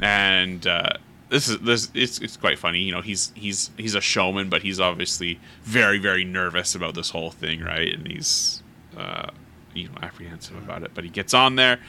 [0.00, 0.90] and uh,
[1.28, 2.80] this is this it's, it's quite funny.
[2.80, 7.10] You know, he's he's he's a showman, but he's obviously very very nervous about this
[7.10, 7.92] whole thing, right?
[7.92, 8.62] And he's
[8.96, 9.30] uh,
[9.74, 10.92] you know apprehensive about it.
[10.94, 11.80] But he gets on there,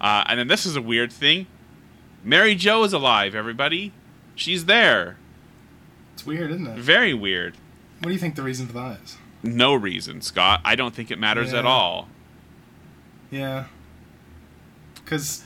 [0.00, 1.46] uh, and then this is a weird thing.
[2.24, 3.34] Mary Jo is alive.
[3.34, 3.92] Everybody,
[4.34, 5.16] she's there.
[6.14, 6.78] It's weird, isn't it?
[6.78, 7.54] Very weird.
[7.98, 9.16] What do you think the reason for that is?
[9.42, 10.60] No reason, Scott.
[10.64, 12.08] I don't think it matters at all.
[13.30, 13.64] Yeah.
[14.94, 15.44] Because,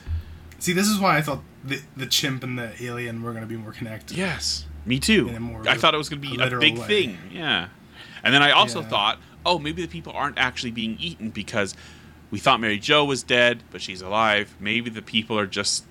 [0.59, 3.47] see, this is why I thought the the chimp and the alien were going to
[3.47, 4.15] be more connected.
[4.17, 5.29] Yes, me too.
[5.29, 6.87] A I thought it was going to be a literal big way.
[6.87, 7.17] thing.
[7.31, 7.67] Yeah.
[8.23, 8.87] And then I also Yeah.
[8.87, 11.73] thought, oh, maybe the people aren't actually being eaten because
[12.31, 14.55] we thought Mary Jo was dead, but she's alive.
[14.59, 15.83] Maybe the people are just,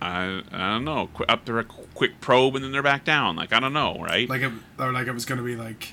[0.00, 3.36] I, I don't know, qu- up there, a quick probe and then they're back down.
[3.36, 4.28] Like, I don't know, right?
[4.28, 5.92] Like, it, or like it was going to be like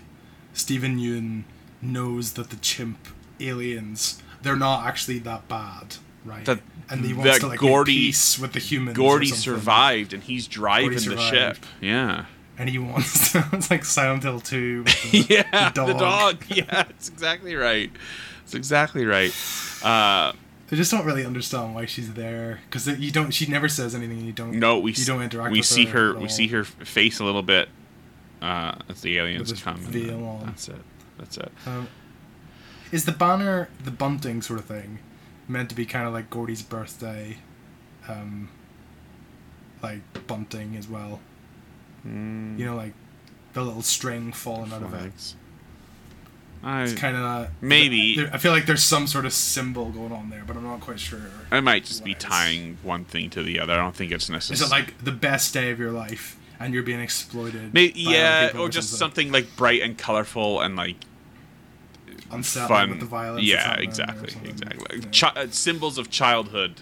[0.53, 1.43] Steven Yeun
[1.81, 2.97] knows that the chimp
[3.39, 6.45] aliens they're not actually that bad, right?
[6.45, 8.95] That- and he wants to like Gordy- make peace with the humans.
[8.95, 11.29] Gordy survived and he's driving Gordy the survived.
[11.33, 11.65] ship.
[11.81, 12.25] Yeah.
[12.59, 13.43] and he wants to.
[13.53, 14.83] It's like Silent Hill two.
[14.83, 15.99] with the- yeah, the the dog.
[16.39, 16.45] dog.
[16.55, 17.91] Yeah, that's exactly right.
[18.41, 19.33] That's exactly right.
[19.83, 20.33] Uh,
[20.75, 23.31] I just don't really understand why she's there because you don't.
[23.33, 24.17] She never says anything.
[24.17, 24.51] and You don't.
[24.59, 25.53] No, we you don't interact.
[25.53, 26.13] we with see her.
[26.15, 27.69] at We see her face a little bit
[28.41, 29.77] uh, as the aliens come.
[29.77, 30.41] veil.
[30.45, 30.81] That's it.
[31.17, 31.49] That's it.
[31.65, 31.87] Um,
[32.91, 34.99] is the banner the bunting sort of thing
[35.47, 37.37] meant to be kind of like Gordy's birthday,
[38.09, 38.49] um,
[39.81, 41.21] like bunting as well?
[42.05, 42.93] Mm, You know, like
[43.53, 45.35] the little string falling out of it.
[46.65, 48.27] I, It's kind of Maybe.
[48.33, 50.99] I feel like there's some sort of symbol going on there, but I'm not quite
[50.99, 51.21] sure.
[51.51, 52.17] I might just be is.
[52.17, 53.73] tying one thing to the other.
[53.73, 54.67] I don't think it's Is necessary.
[54.67, 57.71] it like the best day of your life and you're being exploited?
[57.73, 60.95] Maybe, yeah, people or just something like bright and colorful and like
[62.31, 62.89] unsettling fun.
[62.89, 63.45] with the violence.
[63.45, 64.99] yeah, exactly, exactly.
[65.01, 65.05] Yeah.
[65.31, 66.81] Chi- uh, symbols of childhood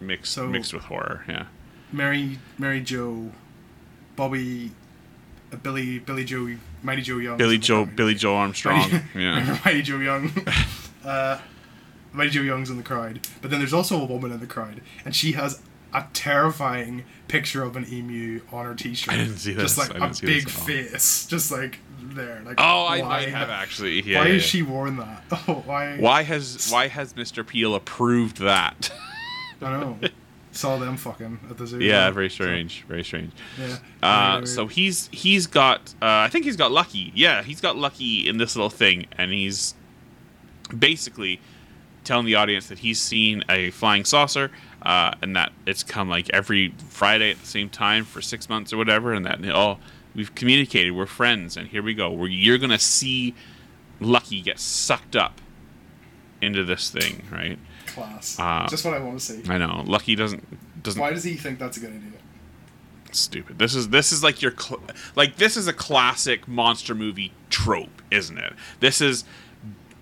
[0.00, 1.24] mixed So- mixed with horror.
[1.28, 1.46] Yeah.
[1.92, 3.32] Mary Mary Jo,
[4.14, 4.70] Bobby,
[5.52, 7.36] uh, Billy Billy Joe Mighty Joe Young.
[7.36, 8.90] Billy Joe Billy Joe Armstrong.
[9.14, 9.58] yeah.
[9.64, 10.30] Mighty Joe Young.
[11.04, 11.38] uh,
[12.12, 14.80] Mighty Joe Young's in the crowd, but then there's also a woman in the crowd,
[15.04, 15.60] and she has
[15.92, 19.14] a terrifying picture of an emu on her T-shirt.
[19.14, 22.42] I didn't see Just like a big face, just like there.
[22.44, 24.02] Like Oh, I might have actually.
[24.02, 24.20] Yeah.
[24.20, 24.48] why yeah, has yeah.
[24.48, 25.22] she worn that?
[25.30, 25.96] Oh, why?
[25.98, 27.46] Why has Why has Mr.
[27.46, 28.92] Peele approved that?
[29.60, 30.08] I don't know.
[30.58, 31.78] Saw them fucking at the zoo.
[31.78, 32.84] Yeah, very strange.
[32.88, 33.32] Very strange.
[33.58, 33.76] yeah.
[34.02, 37.12] Uh, so he's he's got uh, I think he's got lucky.
[37.14, 39.74] Yeah, he's got lucky in this little thing, and he's
[40.76, 41.40] basically
[42.04, 44.50] telling the audience that he's seen a flying saucer,
[44.82, 48.72] uh, and that it's come like every Friday at the same time for six months
[48.72, 49.78] or whatever, and that oh
[50.14, 52.10] we've communicated, we're friends, and here we go.
[52.10, 53.34] Where you're gonna see
[54.00, 55.40] Lucky get sucked up
[56.40, 57.58] into this thing, right?
[57.88, 58.38] Class.
[58.38, 59.42] uh, Just what I want to see.
[59.50, 62.12] I know Lucky doesn't doesn't Why does he think that's a good idea?
[63.10, 63.58] stupid.
[63.58, 64.82] This is this is like your cl-
[65.16, 68.52] like this is a classic monster movie trope, isn't it?
[68.80, 69.24] This is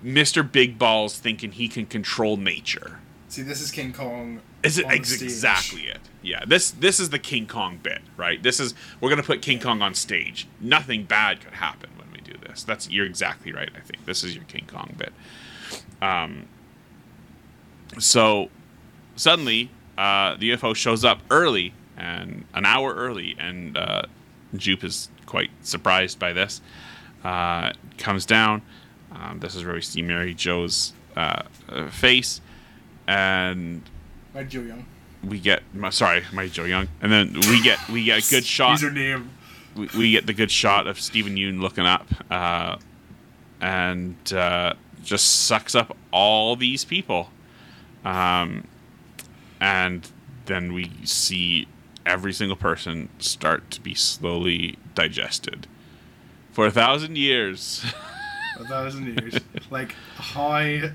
[0.05, 0.51] Mr.
[0.51, 2.99] Big Balls thinking he can control nature.
[3.29, 4.41] See, this is King Kong.
[4.63, 6.01] Is it ex- exactly it?
[6.23, 6.45] Yeah.
[6.47, 8.43] This this is the King Kong bit, right?
[8.43, 10.49] This is we're gonna put King Kong on stage.
[10.61, 12.65] Nothing bad could happen when we do this.
[12.65, 13.71] That's you're exactly right.
[13.77, 15.13] I think this is your King Kong bit.
[16.03, 16.49] Um.
[17.99, 18.51] So
[19.17, 24.03] suddenly, uh, the UFO shows up early and an hour early, and uh,
[24.55, 26.61] Jupe is quite surprised by this.
[27.25, 28.63] Uh, comes down.
[29.13, 31.43] Um, this is where we see Mary Jo's uh,
[31.91, 32.41] face,
[33.07, 33.83] and
[34.35, 34.85] my Joe Young.
[35.25, 38.45] we get my, sorry, my Joe Young, and then we get we get a good
[38.45, 38.73] shot.
[38.73, 39.31] Use her name.
[39.75, 42.77] We, we get the good shot of Steven Yeun looking up, uh,
[43.61, 47.31] and uh, just sucks up all these people,
[48.07, 48.67] um,
[49.61, 50.11] and
[50.47, 51.67] then we see
[52.05, 55.67] every single person start to be slowly digested
[56.53, 57.85] for a thousand years.
[58.61, 59.39] A thousand years.
[59.71, 60.93] like high,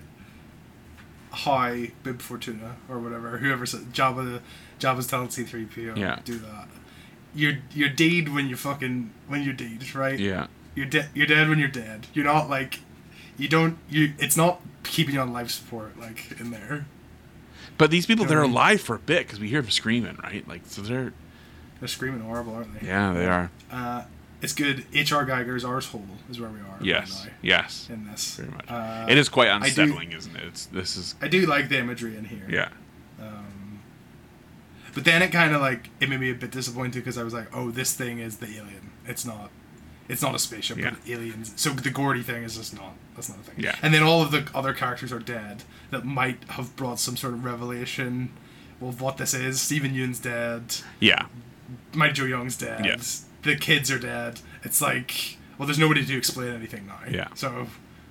[1.32, 3.38] high Bib Fortuna or whatever.
[3.38, 4.42] Whoever said Jabba,
[4.80, 6.20] Jabba's telling C three PO Yeah.
[6.24, 6.68] do that.
[7.34, 10.18] You're you're dead when you fucking when you're dead, right?
[10.20, 11.10] yeah, You're dead.
[11.14, 12.08] You're dead when you're dead.
[12.14, 12.80] You're not like,
[13.38, 14.14] you don't you.
[14.20, 16.86] It's not keeping you on life support like in there.
[17.82, 18.52] But these people You know they're I mean?
[18.52, 20.48] alive for a bit because we hear them screaming, right?
[20.48, 21.14] Like so they're
[21.80, 22.86] They're screaming horrible, aren't they?
[22.88, 23.50] yeah they are.
[23.72, 24.04] Uh,
[24.40, 24.86] it's good.
[24.94, 25.26] H.R.
[25.26, 26.78] Giger's arsehole is where we are.
[26.82, 28.36] Yes, yes, In this.
[28.36, 28.66] very much.
[28.70, 30.44] Uh, it is quite I do- unsettling, isn't it?
[30.44, 32.46] It's this is I do like the imagery in here.
[32.48, 32.70] yeah.
[33.20, 33.80] Um,
[34.94, 37.34] but then it kind of like it made me a bit disappointed because I was
[37.34, 38.92] like, oh, this thing is the alien.
[39.08, 39.50] It's not.
[40.12, 40.78] It's not a spaceship.
[40.78, 40.92] Yeah.
[40.92, 41.54] But aliens.
[41.56, 42.94] So the Gordy thing is just not.
[43.16, 43.56] That's not a thing.
[43.58, 43.76] Yeah.
[43.82, 47.34] And then all of the other characters are dead that might have brought some sort
[47.34, 48.32] of revelation
[48.82, 49.62] of what this is.
[49.62, 50.76] Steven Yeun's dead.
[51.00, 51.26] Yeah,
[51.94, 52.86] Mike Joe Young's dead.
[52.86, 52.98] Yeah.
[53.44, 54.40] The kids are dead.
[54.64, 57.00] It's like, well, there's nobody to explain anything now.
[57.10, 57.28] Yeah.
[57.36, 57.68] So,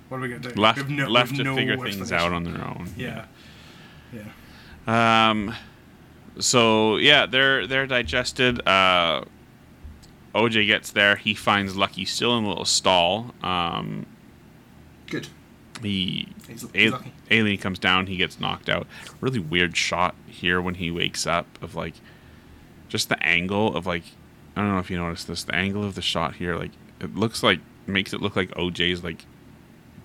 [0.09, 0.61] what are we gonna do?
[0.61, 2.89] left We have no- we left have to no figure things out on their own.
[2.97, 3.25] Yeah.
[4.13, 5.29] Yeah.
[5.29, 5.53] Um.
[6.39, 8.65] So yeah, they're they're digested.
[8.67, 9.25] Uh,
[10.33, 11.15] OJ gets there.
[11.15, 13.33] He finds Lucky still in a little stall.
[13.43, 14.05] Um,
[15.07, 15.27] Good.
[15.81, 18.07] he He's, he's a- alien comes down.
[18.07, 18.87] He gets knocked out.
[19.19, 21.95] Really weird shot here when he wakes up of like
[22.87, 24.03] just the angle of like
[24.55, 25.43] I don't know if you noticed this.
[25.43, 29.03] The angle of the shot here, like it looks like makes it look like OJ's
[29.03, 29.25] like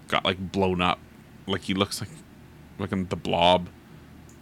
[0.08, 0.98] got like blown up.
[1.46, 2.10] Like he looks like
[2.78, 3.68] like in the blob.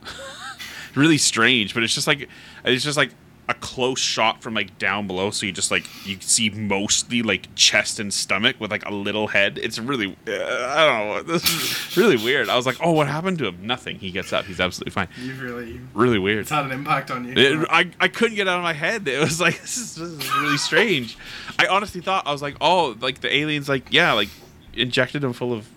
[0.94, 2.28] really strange, but it's just like
[2.65, 3.11] it's just like
[3.47, 7.55] a close shot from like down below, so you just like you see mostly like
[7.55, 9.59] chest and stomach with like a little head.
[9.59, 11.23] It's really uh, I don't know.
[11.35, 12.49] This is really weird.
[12.49, 13.66] I was like, oh, what happened to him?
[13.66, 13.99] Nothing.
[13.99, 14.47] He gets up.
[14.47, 15.09] He's absolutely fine.
[15.21, 16.41] You've really Really weird.
[16.41, 17.35] it's had an impact on you.
[17.37, 19.07] It, I, I couldn't get it out of my head.
[19.07, 21.19] It was like this is, this is really strange.
[21.59, 24.31] I honestly thought I was like, oh, like the aliens, like yeah, like
[24.73, 25.69] injected him full of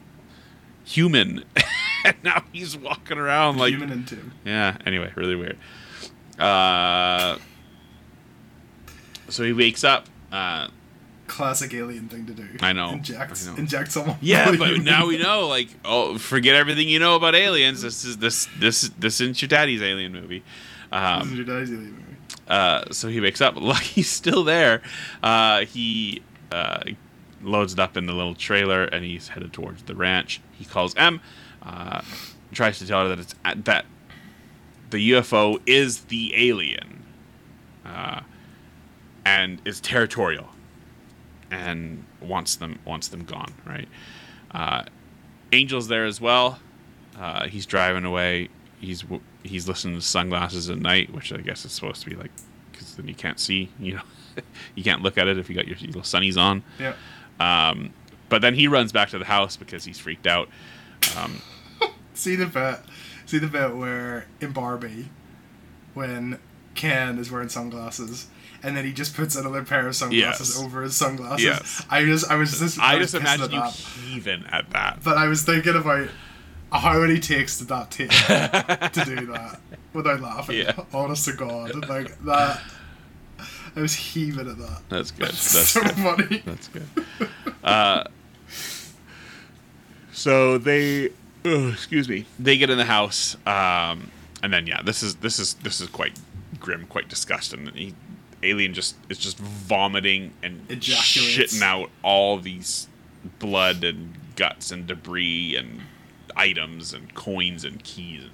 [0.86, 1.44] human,
[2.06, 4.32] and now he's walking around like human and two.
[4.46, 4.78] yeah.
[4.86, 5.58] Anyway, really weird.
[6.40, 7.38] Uh,
[9.30, 10.06] so he wakes up.
[10.32, 10.68] Uh,
[11.28, 12.48] Classic alien thing to do.
[12.62, 13.58] I know, Inject, I know.
[13.58, 14.18] inject someone.
[14.22, 15.48] yeah, but now we know.
[15.48, 17.82] Like, oh, forget everything you know about aliens.
[17.82, 20.40] This is this this this isn't your daddy's alien movie.
[20.40, 22.04] This Um, is your daddy's alien movie.
[22.48, 23.56] Uh, so he wakes up.
[23.62, 24.82] Lucky's still there.
[25.22, 26.84] Uh, he uh,
[27.44, 30.40] loads it up in the little trailer and he's headed towards the ranch.
[30.54, 31.20] He calls M,
[31.62, 32.02] uh,
[32.54, 33.86] tries to tell her that it's at, that
[34.92, 37.04] the UFO is the alien,
[37.86, 38.22] uh,
[39.28, 40.48] and is territorial,
[41.52, 43.54] and wants them wants them gone.
[43.66, 43.88] Right.
[44.52, 44.84] Uh,
[45.52, 46.60] Angel's there as well.
[47.20, 48.50] Uh, he's driving away.
[48.80, 49.04] He's
[49.44, 52.32] he's listening to sunglasses at night, which I guess is supposed to be like,
[52.72, 53.70] because then you can't see.
[53.80, 54.02] You know,
[54.76, 56.64] you can't look at it if you got your little sunnies on.
[56.80, 56.94] Yeah.
[57.40, 57.92] Um,
[58.30, 60.50] but then he runs back to the house because he's freaked out.
[61.18, 61.42] Um,
[62.14, 62.80] See the bit.
[63.26, 65.10] See the bit where in Barbie,
[65.94, 66.40] when
[66.76, 68.28] Ken is wearing sunglasses,
[68.64, 70.64] and then he just puts another pair of sunglasses Yes.
[70.64, 71.44] over his sunglasses.
[71.46, 71.86] Yes.
[71.90, 73.72] I just, I was just, I was just pissing imagine at you that.
[73.74, 75.00] heaving at that.
[75.04, 76.10] But I was thinking about
[76.72, 78.10] how many takes did that take
[78.94, 79.60] to do that
[79.94, 80.58] without laughing?
[80.58, 80.74] Yeah.
[80.94, 82.62] Honest to God, like that.
[83.76, 84.82] I was heaving at that.
[84.90, 85.28] That's good.
[85.28, 85.92] That's That's so good.
[85.92, 86.38] funny.
[86.46, 86.88] That's good.
[87.64, 88.04] Uh,
[90.12, 91.08] so they,
[91.46, 94.10] ugh, excuse me, they get in the house, um,
[94.42, 96.18] and then yeah, this is this is this is quite
[96.60, 97.68] grim, quite disgusting.
[97.76, 97.94] He,
[98.44, 101.54] alien just is just vomiting and Ejaculates.
[101.56, 102.88] shitting out all these
[103.40, 105.82] blood and guts and debris and
[106.36, 108.32] items and coins and keys and,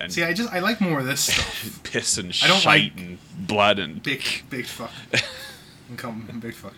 [0.00, 1.80] and See, I just I like more of this stuff.
[1.84, 4.90] piss and I don't shite like- and blood and Big, big fuck.
[5.88, 6.74] and come, big fuck.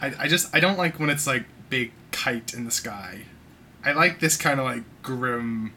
[0.00, 3.22] I, I just I don't like when it's like big kite in the sky.
[3.84, 5.72] I like this kind of like grim,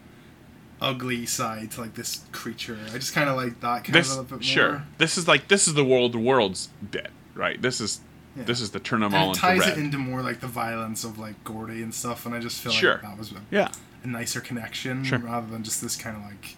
[0.82, 2.78] ugly side to like this creature.
[2.92, 5.26] I just kind of like that kind this of a little bit sure this is
[5.28, 8.00] like this is the world the world's bit right this is
[8.36, 8.44] Yeah.
[8.44, 10.40] this is the turn them all And it into ties red it into more like
[10.40, 12.92] the violence of like Gordy and stuff, and I just feel Sure.
[12.94, 13.68] like that was a, yeah
[14.04, 15.18] a nicer connection Sure.
[15.18, 16.56] rather than just this kind of like,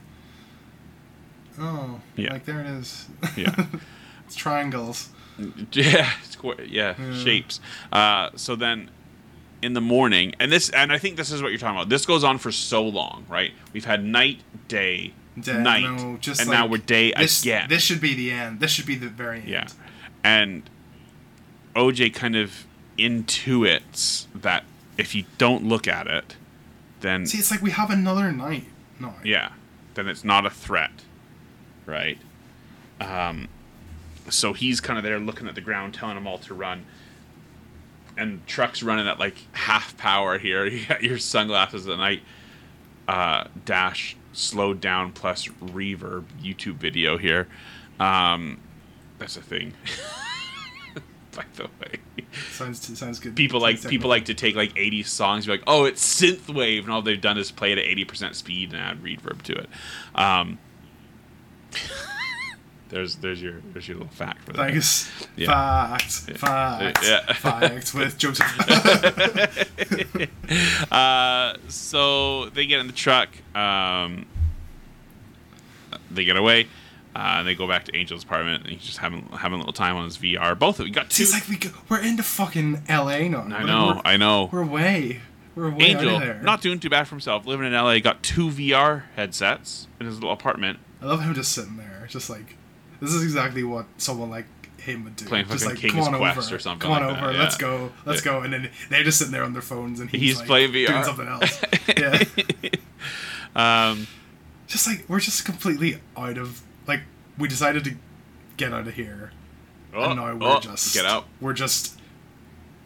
[1.59, 2.33] oh, Yeah.
[2.33, 3.07] like there it is.
[3.37, 3.55] Yeah.
[4.27, 5.11] it's triangles.
[5.73, 7.15] yeah it's quite, yeah, Yeah.
[7.25, 7.61] shapes
[7.93, 8.89] uh, so then
[9.65, 12.05] in the morning and this and i think this is what you're talking about this
[12.07, 16.59] goes on for so long right we've had night day night no, just and like,
[16.59, 18.61] now we're day this, again This should be the end.
[18.61, 19.49] This should be the very end.
[19.49, 19.67] yeah
[20.23, 20.69] and
[21.75, 22.67] oj kind of
[22.99, 24.65] intuits that
[24.97, 26.37] if you don't look at it
[27.05, 28.65] then See, it's like we have another night.
[28.99, 29.13] No.
[29.23, 29.51] Yeah,
[29.93, 31.03] then it's not a threat,
[31.85, 32.19] right?
[32.99, 33.49] Um,
[34.31, 36.87] so he's kind of there looking at the ground, telling them all to run.
[38.17, 40.67] And truck's running at like half power here.
[40.71, 42.23] You got your sunglasses at night.
[43.09, 47.49] Uh, dash slowed down plus reverb YouTube video here.
[48.01, 48.61] Um,
[49.19, 49.75] that's a thing.
[51.37, 51.99] By the way
[52.53, 53.35] Sounds sounds good.
[53.35, 56.83] people like Sounds people like to take like 80 songs be like oh it's synthwave
[56.85, 59.69] and all they've done is play it at 80% speed and add reverb to it
[60.15, 60.59] um,
[62.95, 65.27] there's there's your there's your little fact for that Thanks.
[65.37, 65.49] Yeah.
[65.49, 66.39] Fact.
[66.39, 67.01] Fact.
[67.05, 67.33] Yeah.
[67.33, 68.47] Fact with Joseph.
[70.93, 74.27] uh, so they get in the truck um,
[76.09, 76.69] they get away
[77.17, 79.73] uh, and they go back to Angel's apartment and he's just having having a little
[79.73, 82.23] time on his VR both of you got two it's like we go, we're into
[82.23, 83.29] fucking L.A.
[83.29, 83.41] now.
[83.41, 85.21] I know I know we're away.
[85.57, 88.51] We're way out Angel not doing too bad for himself living in LA got two
[88.51, 92.57] VR headsets in his little apartment I love him just sitting there, just like
[93.01, 94.47] this is exactly what someone like
[94.81, 95.25] him would do.
[95.27, 97.39] Playing just like, King's come on Quest over, or something Come on like over, yeah.
[97.39, 98.33] let's go, let's Yeah.
[98.33, 100.73] go, and then they're just sitting there on their phones, and he's, He's like, playing
[100.73, 101.05] doing VR.
[101.05, 101.63] something else.
[101.97, 104.07] yeah, um,
[104.67, 107.01] just like we're just completely out of like
[107.39, 107.95] we decided to
[108.57, 109.31] get out of here,
[109.95, 111.99] oh, and now we're oh, just get out We're just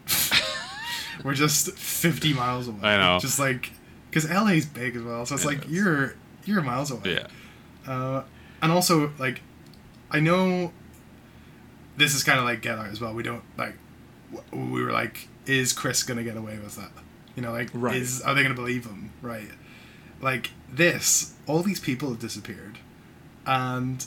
[1.25, 2.79] we're just fifty miles away.
[2.83, 3.19] I know.
[3.19, 3.73] just like
[4.11, 5.71] because LA's big as well, so it's It like is.
[5.73, 6.15] you're
[6.45, 7.15] you're miles away.
[7.87, 8.23] yeah Uh,
[8.63, 9.41] and also, like,
[10.11, 10.73] I know
[11.97, 13.15] this is kind of like Get Out as well.
[13.15, 13.75] We don't like.
[14.53, 16.91] We were like, is Chris gonna get away with that?
[17.35, 17.97] You know, like, Right.
[17.97, 19.11] is are they gonna believe him?
[19.23, 19.49] Right.
[20.21, 22.79] Like this, all these people have disappeared,
[23.47, 24.05] and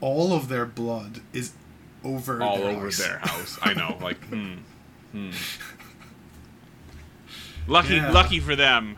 [0.00, 1.52] all of their blood is
[2.02, 2.98] over all their over house.
[2.98, 4.54] their house I know like hmm,
[5.12, 5.30] hmm.
[7.66, 8.10] lucky Yeah.
[8.10, 8.96] lucky for them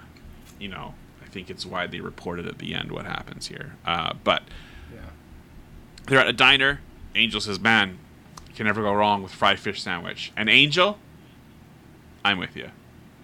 [0.60, 4.42] you know I think it's widely reported at the end what happens here uh, but
[4.42, 4.48] Yeah.
[6.06, 6.80] They're at a diner.
[7.14, 7.98] Angel says, "Man,
[8.48, 10.98] you can never go wrong with fried fish sandwich." And Angel,
[12.24, 12.70] I'm with you.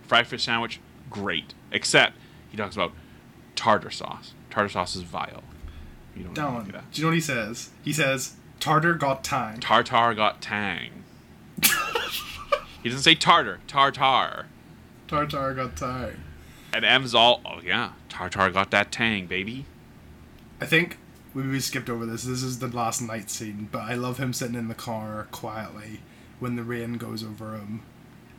[0.06, 0.80] Fried fish sandwich,
[1.10, 1.54] great.
[1.70, 2.14] Except
[2.50, 2.92] he talks about
[3.56, 4.32] tartar sauce.
[4.50, 5.42] Tartar sauce is vile.
[6.16, 6.64] You don't Down.
[6.64, 6.84] Do that.
[6.92, 7.70] you know what he says?
[7.82, 9.60] He says, "Tartar got tang.
[9.60, 11.04] Tartar got tang.
[12.82, 13.60] he doesn't say tartar.
[13.66, 14.46] Tartar.
[15.06, 16.12] Tartar got tang.
[16.72, 19.64] And M's all, oh yeah, tartar got that tang, baby.
[20.60, 20.98] I think
[21.34, 22.24] we we skipped over this.
[22.24, 26.00] This is the last night scene, but I love him sitting in the car quietly
[26.40, 27.82] when the rain goes over him,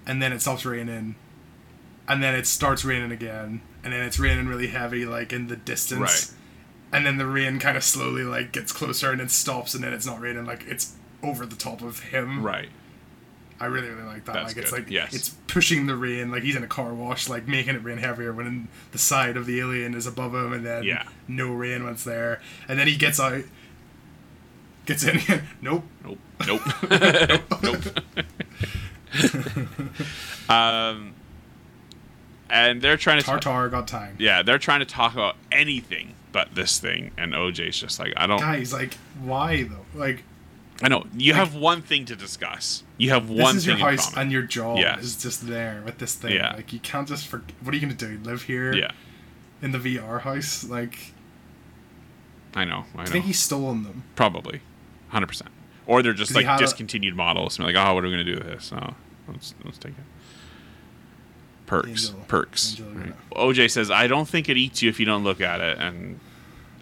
[0.05, 1.15] and then it stops raining,
[2.07, 5.55] and then it starts raining again, and then it's raining really heavy, like in the
[5.55, 6.31] distance, Right.
[6.97, 9.93] and then the rain kind of slowly like gets closer and it stops, and then
[9.93, 12.41] it's not raining, like it's over the top of him.
[12.43, 12.69] Right.
[13.59, 14.33] I really really like that.
[14.33, 15.13] That's like it's like Yes.
[15.13, 18.31] it's pushing the rain, like he's in a car wash, like making it rain heavier
[18.33, 21.03] when the side of the alien is above him, and then Yeah.
[21.27, 23.41] no rain when it's there, and then he gets out,
[24.85, 25.19] gets in.
[25.61, 25.83] nope.
[26.03, 26.19] Nope.
[26.47, 26.61] Nope.
[27.61, 27.83] nope.
[30.49, 31.13] um,
[32.49, 34.15] and they're trying to Tartar got time.
[34.19, 38.27] yeah, they're trying to talk about anything but this thing, and OJ's just like, I
[38.27, 38.39] don't.
[38.39, 39.85] Guys, like, why though?
[39.99, 40.23] Like,
[40.81, 42.83] I know you have one thing to discuss.
[42.97, 45.03] You have one this is your thing in house and your job Yes.
[45.03, 46.33] is just there with this thing.
[46.35, 46.53] Yeah.
[46.55, 47.43] Like, you can't just for.
[47.61, 48.19] What are you gonna do?
[48.23, 48.73] Live here?
[48.73, 48.91] yeah,
[49.61, 50.63] in the VR house.
[50.63, 51.13] Like,
[52.55, 52.85] I know.
[52.95, 53.11] I I know.
[53.11, 54.03] think he's stolen them.
[54.15, 54.61] Probably,
[55.09, 55.51] hundred percent.
[55.85, 57.57] Or they're just like had a- discontinued models.
[57.57, 58.71] And like, oh, what are we gonna do with this?
[58.73, 58.93] Oh,
[59.27, 60.03] let's let's take it.
[61.65, 62.25] Perks, Angel.
[62.27, 62.71] perks.
[62.79, 63.07] Angel, right.
[63.33, 63.37] yeah.
[63.37, 66.19] OJ says, "I don't think it eats you if you don't look at it," and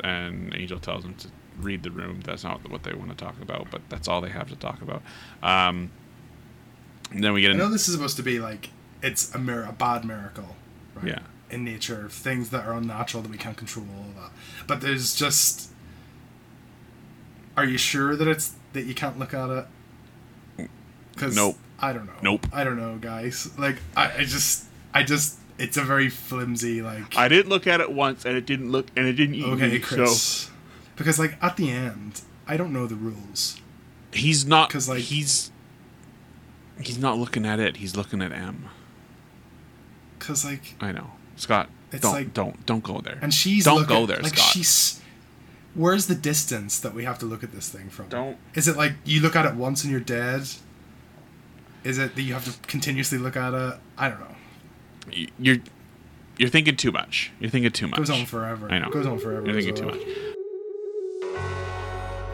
[0.03, 1.27] and Angel tells him to
[1.59, 2.21] read the room.
[2.23, 4.81] That's not what they want to talk about, but that's all they have to talk
[4.81, 5.01] about.
[5.41, 5.91] Um,
[7.11, 8.69] and then we get I in, know this is supposed to be like
[9.01, 10.55] it's a mir- a bad miracle,
[10.95, 11.07] right?
[11.07, 11.19] yeah,
[11.49, 14.31] In nature, things that are unnatural that we can't control, all of that.
[14.67, 15.71] But there's just.
[17.55, 20.69] Are you sure that it's that you can't look at it?
[21.13, 21.57] Because Nope.
[21.79, 22.13] I don't know.
[22.21, 22.47] Nope.
[22.53, 23.49] I don't know, guys.
[23.57, 27.17] Like I, I just, I just, it's a very flimsy like.
[27.17, 29.71] I didn't look at it once, and it didn't look, and it didn't eat okay,
[29.71, 29.79] me.
[29.79, 30.21] Chris.
[30.21, 30.51] So
[30.97, 33.61] Because like at the end, I don't know the rules.
[34.11, 35.51] he's not because like- he's
[36.81, 37.77] he's not looking at it.
[37.77, 38.69] He's looking at M.
[40.19, 41.69] Because like, I know, Scott.
[41.91, 43.19] It's don't like- don't don't go there.
[43.21, 44.51] and she's Don't looking, go there, like Scott.
[44.51, 45.01] she's.
[45.75, 48.07] Where's the distance that we have to look at this thing from?
[48.09, 48.37] Don't.
[48.55, 50.41] Is it like you look at it once and you're dead?
[51.83, 53.75] Is it that you have to continuously look at it?
[53.97, 55.27] I don't know.
[55.39, 55.57] You're
[56.37, 57.31] you're thinking too much.
[57.39, 57.99] You're thinking too much.
[57.99, 58.69] It Goes on forever.
[58.71, 58.87] I know.
[58.87, 59.45] It Goes on forever.
[59.47, 60.01] You're as thinking too much.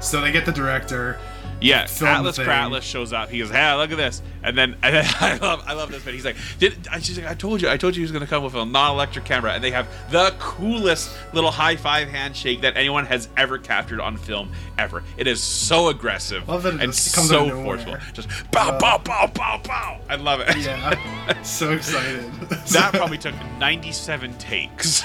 [0.03, 1.17] So they get the director.
[1.61, 2.37] Yeah, Atlas.
[2.37, 3.29] Kratless shows up.
[3.29, 6.03] He goes, "Hey, look at this!" And then, and then I love, I love this.
[6.03, 8.11] But he's like, "Did I?" She's like, "I told you, I told you he was
[8.11, 12.61] gonna come with a non-electric camera." And they have the coolest little high five handshake
[12.61, 15.03] that anyone has ever captured on film ever.
[15.15, 17.95] It is so aggressive Love that it and so forceful.
[18.11, 19.99] Just bow, Uh, bow, bow, bow, bow.
[20.09, 20.57] I love it.
[20.57, 21.41] Yeah.
[21.43, 22.29] so excited.
[22.49, 25.03] that probably took 97 takes.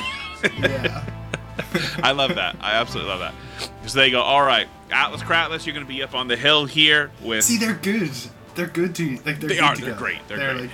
[0.59, 1.05] yeah.
[2.03, 2.57] I love that.
[2.61, 3.35] I absolutely love that.
[3.89, 6.67] So they go, all right, Atlas Kratless, you're going to be up on the hill
[6.67, 7.45] here with.
[7.45, 8.11] See, they're good.
[8.55, 9.41] They're good to like.
[9.41, 9.77] They're They are.
[9.77, 10.27] They're great.
[10.29, 10.63] They're great.
[10.63, 10.71] like.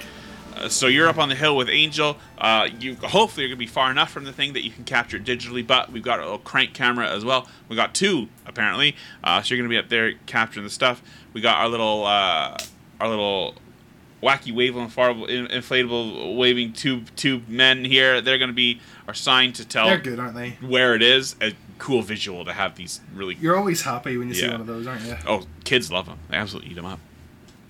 [0.57, 2.17] Uh, so you're up on the hill with Angel.
[2.39, 5.17] Uh, you hopefully you're gonna be far enough from the thing that you can capture
[5.17, 5.67] it digitally.
[5.67, 7.49] But we've got a little crank camera as well.
[7.69, 8.97] We got two apparently.
[9.23, 11.03] Uh, so you're gonna be up there capturing the stuff.
[11.33, 12.57] We got our little uh,
[13.01, 13.57] our little
[14.25, 18.21] wacky wave inflatable, inflatable waving tube tube men here.
[18.21, 20.51] They're gonna be are signed to tell They're good, aren't they?
[20.67, 21.37] where it is.
[21.41, 23.35] A cool visual to have these really.
[23.41, 25.17] You're always happy when you see one of those, aren't you?
[25.27, 26.19] Oh, kids love them.
[26.31, 27.01] They absolutely eat them up,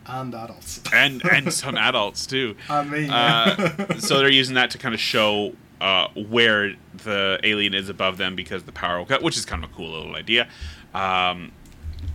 [0.07, 0.81] And adults.
[0.93, 2.55] and and some adults too.
[2.69, 6.75] I mean, Uh, so they're using that to kind of show uh, where
[7.05, 9.75] the alien is above them because the power will cut, which is kind of a
[9.75, 10.49] cool little idea.
[10.95, 11.51] Um,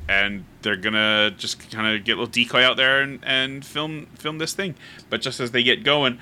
[0.10, 4.08] and they're gonna just kind of get a little decoy out there and, and film
[4.16, 4.74] film this thing.
[5.08, 6.18] But just as they get going,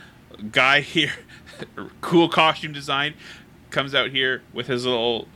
[0.52, 1.14] guy here,
[2.02, 3.14] cool costume design,
[3.70, 5.30] comes out here with his little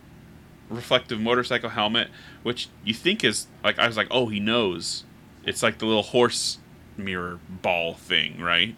[0.69, 2.10] reflective motorcycle helmet,
[2.44, 5.06] which you think is like I was like, oh, he knows.
[5.45, 6.57] It's like the little horse
[6.98, 8.76] mirror ball thing, right?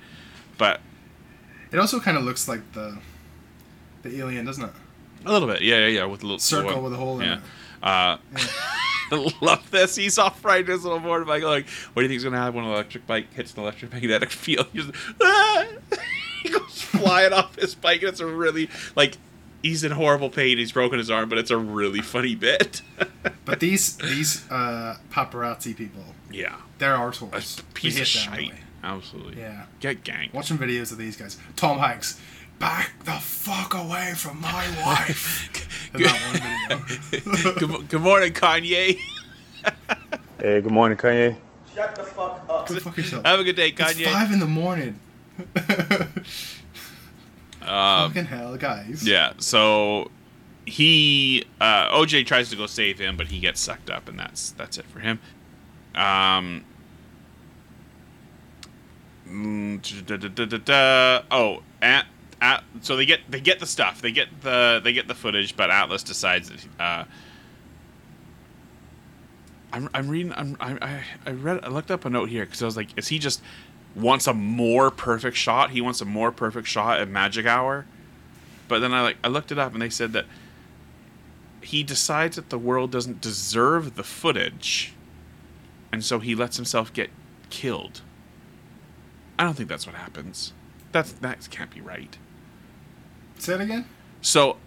[0.60, 0.82] But
[1.72, 3.00] it also kind of looks like the
[4.04, 4.72] the alien, doesn't it?
[5.26, 7.38] a little bit, yeah, yeah, yeah, with a little Circle with a hole in yeah.
[7.38, 7.42] it.
[7.82, 8.18] Uh,
[9.42, 9.96] love this.
[9.96, 11.44] He's off riding his little motorbike.
[11.44, 14.68] Like, what do you think's gonna happen when an electric bike hits an electromagnetic field?
[14.74, 15.66] He's just, ah!
[16.44, 19.18] he goes flying off his bike, and it's a really like
[19.62, 20.58] he's in horrible pain.
[20.58, 22.82] He's broken his arm, but it's a really funny bit.
[23.46, 27.62] But these these uh, paparazzi people, yeah, they're a arseholes.
[27.74, 28.50] piece of shite.
[28.50, 29.40] don't Absolutely.
[29.42, 29.66] Yeah.
[29.80, 30.34] Get ganked.
[30.34, 31.38] Watching videos of these guys.
[31.56, 32.20] Tom Hanks,
[32.60, 35.50] back the fuck away from my wife.
[35.94, 37.54] In that one video.
[37.68, 39.00] good, good morning, Kanye.
[40.40, 41.38] Hey, good morning, Kanye.
[41.74, 43.26] Shut Go fuck yourself.
[43.26, 44.02] Have a good day, Kanye.
[44.02, 45.00] It's five in the morning.
[47.62, 49.08] Um, Fucking hell, guys.
[49.08, 50.12] Yeah, so
[50.66, 54.52] he uh, OJ tries to go save him, but he gets sucked up, and that's
[54.52, 55.20] that's it for him.
[55.96, 56.66] Um.
[59.26, 61.22] mm, da- da- da- da- da.
[61.32, 62.06] Oh, at,
[62.44, 65.56] at, so they get they get the stuff, they get the they get the footage,
[65.56, 66.66] but Atlas decides that.
[66.78, 67.06] Uh,
[69.72, 70.34] I'm, I'm reading.
[70.34, 71.64] I'm, I, I read.
[71.64, 73.42] I looked up a note here because I was like, is he just
[73.96, 75.72] wants a more perfect shot?
[75.72, 77.86] He wants a more perfect shot at Magic Hour.
[78.68, 80.26] But then I like I looked it up and they said that
[81.62, 84.94] he decides that the world doesn't deserve the footage,
[85.94, 87.10] and so he lets himself get
[87.50, 88.02] killed.
[89.40, 90.54] I don't think that's what happens.
[90.92, 92.18] That's that can't be right.
[93.38, 93.86] Say it again.
[94.22, 94.58] So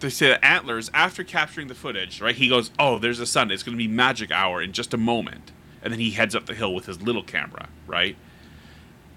[0.00, 3.50] they say that Antlers, after capturing the footage, right, he goes, "Oh, there's a sun.
[3.50, 5.52] It's going to be magic hour in just a moment,"
[5.82, 8.16] and then he heads up the hill with his little camera, right?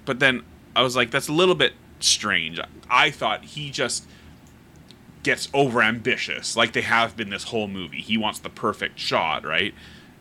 [0.06, 0.44] But then
[0.76, 4.06] I was like, "That's a little bit strange." I thought he just
[5.24, 8.02] gets over ambitious, like they have been this whole movie.
[8.02, 9.74] He wants the perfect shot, right?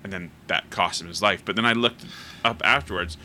[0.03, 1.43] And then that cost him his life.
[1.45, 2.05] But then I looked
[2.45, 3.17] up afterwards.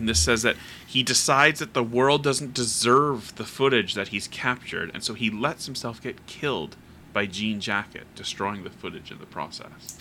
[0.00, 0.56] And this says that
[0.86, 5.28] he decides that the world doesn't deserve the footage that he's captured, and so he
[5.28, 6.74] lets himself get killed
[7.12, 9.98] by Jean Jacket, destroying the footage in the process.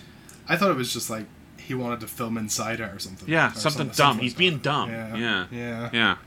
[0.47, 1.25] I thought it was just like
[1.57, 3.27] he wanted to film inside her or something.
[3.27, 3.93] Yeah, Or something dumb.
[3.93, 4.89] something He's being dumb.
[4.89, 5.17] Yeah.
[5.17, 5.45] Yeah.
[5.51, 5.89] Yeah.
[5.91, 6.17] Yeah.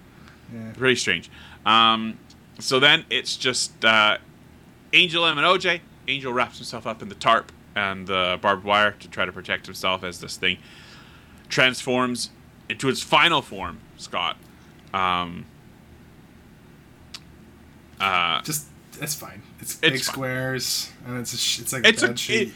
[0.54, 0.72] Yeah.
[0.74, 1.30] Very strange.
[1.64, 2.18] Um,
[2.58, 4.18] so then it's just uh,
[4.92, 5.80] Angel M and OJ.
[6.08, 9.64] Angel wraps himself up in the tarp and the barbed wire to try to protect
[9.64, 10.58] himself as this thing
[11.48, 12.30] transforms
[12.68, 13.78] into its final form.
[13.96, 14.36] Scott.
[14.92, 15.46] Um,
[18.00, 18.66] uh, Just
[19.00, 19.42] it's fine.
[19.60, 20.00] It's, It's big fine.
[20.00, 22.12] squares and it's a sh- it's like a it's a
[22.42, 22.52] it,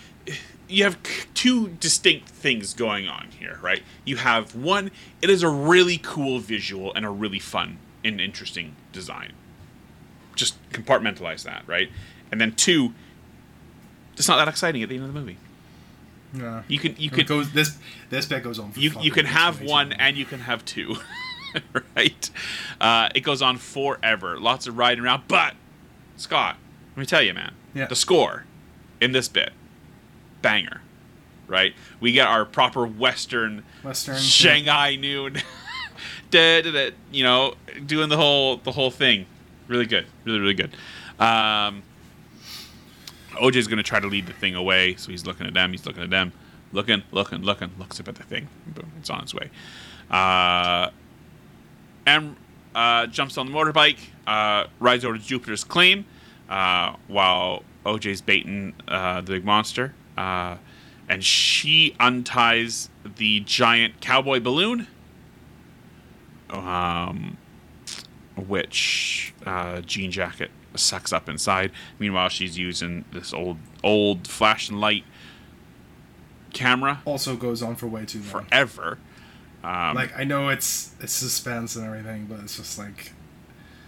[0.69, 0.99] you have
[1.35, 3.83] two distinct things going on here, right?
[4.05, 4.91] You have one,
[5.23, 9.33] it is a really cool visual and a really fun and interesting design.
[10.35, 11.89] Just compartmentalize that, right?
[12.33, 12.93] And then two,
[14.16, 15.37] it's not that exciting at the end of the movie.
[16.36, 16.62] Yeah.
[16.68, 17.78] You can you could goes this
[18.10, 18.72] this bit goes on.
[18.76, 20.96] You you can have one and you can have two,
[21.96, 22.30] right?
[22.80, 24.38] Uh, it goes on forever.
[24.38, 25.54] Lots of riding around, but
[26.16, 26.56] Scott,
[26.96, 27.86] let me tell you, man, Yeah.
[27.86, 28.44] the score
[29.00, 29.52] in this bit,
[30.42, 30.80] banger,
[31.46, 31.74] right?
[32.00, 35.34] We get our proper Western Western Shanghai noon,
[36.30, 37.54] da, da, da, you know,
[37.84, 39.26] doing the whole the whole thing.
[39.68, 40.70] Really good, really really good.
[41.18, 41.82] Um,
[43.36, 45.72] OJ's gonna try to lead the thing away, so he's looking at them.
[45.72, 46.32] He's looking at them,
[46.72, 47.70] looking, looking, looking.
[47.78, 48.48] Looks up at the thing.
[48.66, 49.50] Boom, it's on its way.
[50.10, 50.90] Uh,
[52.06, 52.36] and
[52.74, 56.04] uh, jumps on the motorbike, uh, rides over to Jupiter's claim,
[56.48, 60.56] uh, while OJ's baiting uh, the big monster, uh,
[61.08, 64.86] and she unties the giant cowboy balloon,
[66.50, 67.36] um,
[68.36, 71.73] which uh, Jean Jacket sucks up inside.
[71.98, 75.05] Meanwhile, she's using this old old flash and light
[76.53, 78.47] camera also goes on for way too long.
[78.47, 78.98] forever.
[79.62, 83.12] Um, like I know it's it's suspense and everything, but it's just like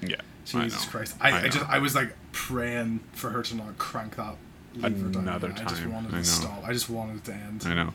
[0.02, 0.90] yeah, Jesus I.
[0.90, 1.16] Christ.
[1.20, 1.48] I, I, know.
[1.48, 4.36] just I was like praying for her to not crank that
[4.76, 5.22] lever down.
[5.22, 6.62] Another I just wanted I to stop.
[6.64, 7.62] I just wanted it to end.
[7.66, 7.94] I know.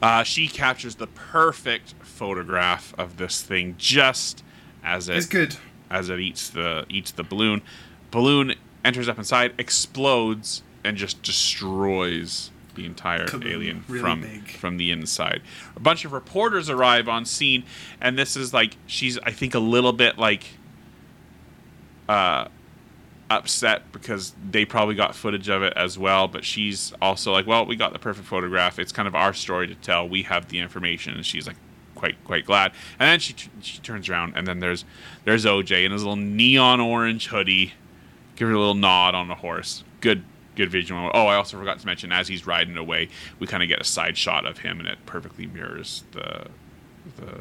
[0.00, 4.44] Uh, she captures the perfect photograph of this thing just
[4.84, 5.56] as It's it good.
[5.90, 7.62] as it eats the eats the balloon.
[8.10, 8.54] Balloon
[8.84, 13.50] enters up inside, explodes, and just destroys the entire Kaboom.
[13.50, 14.48] alien Really from big.
[14.52, 15.42] from the inside.
[15.76, 17.64] A bunch of reporters arrive on scene,
[18.00, 20.44] and this is like she's I think a little bit like
[22.08, 22.48] uh
[23.30, 27.66] upset because they probably got footage of it as well but she's also like well
[27.66, 30.58] we got the perfect photograph it's kind of our story to tell we have the
[30.58, 31.56] information and she's like
[31.94, 34.86] quite quite glad and then she she turns around and then there's
[35.26, 37.74] there's OJ in his little neon orange hoodie
[38.38, 40.22] give her a little nod on the horse good
[40.56, 43.08] good visual oh I also forgot to mention as he's riding away
[43.38, 46.46] we kind of get a side shot of him and it perfectly mirrors the
[47.16, 47.40] the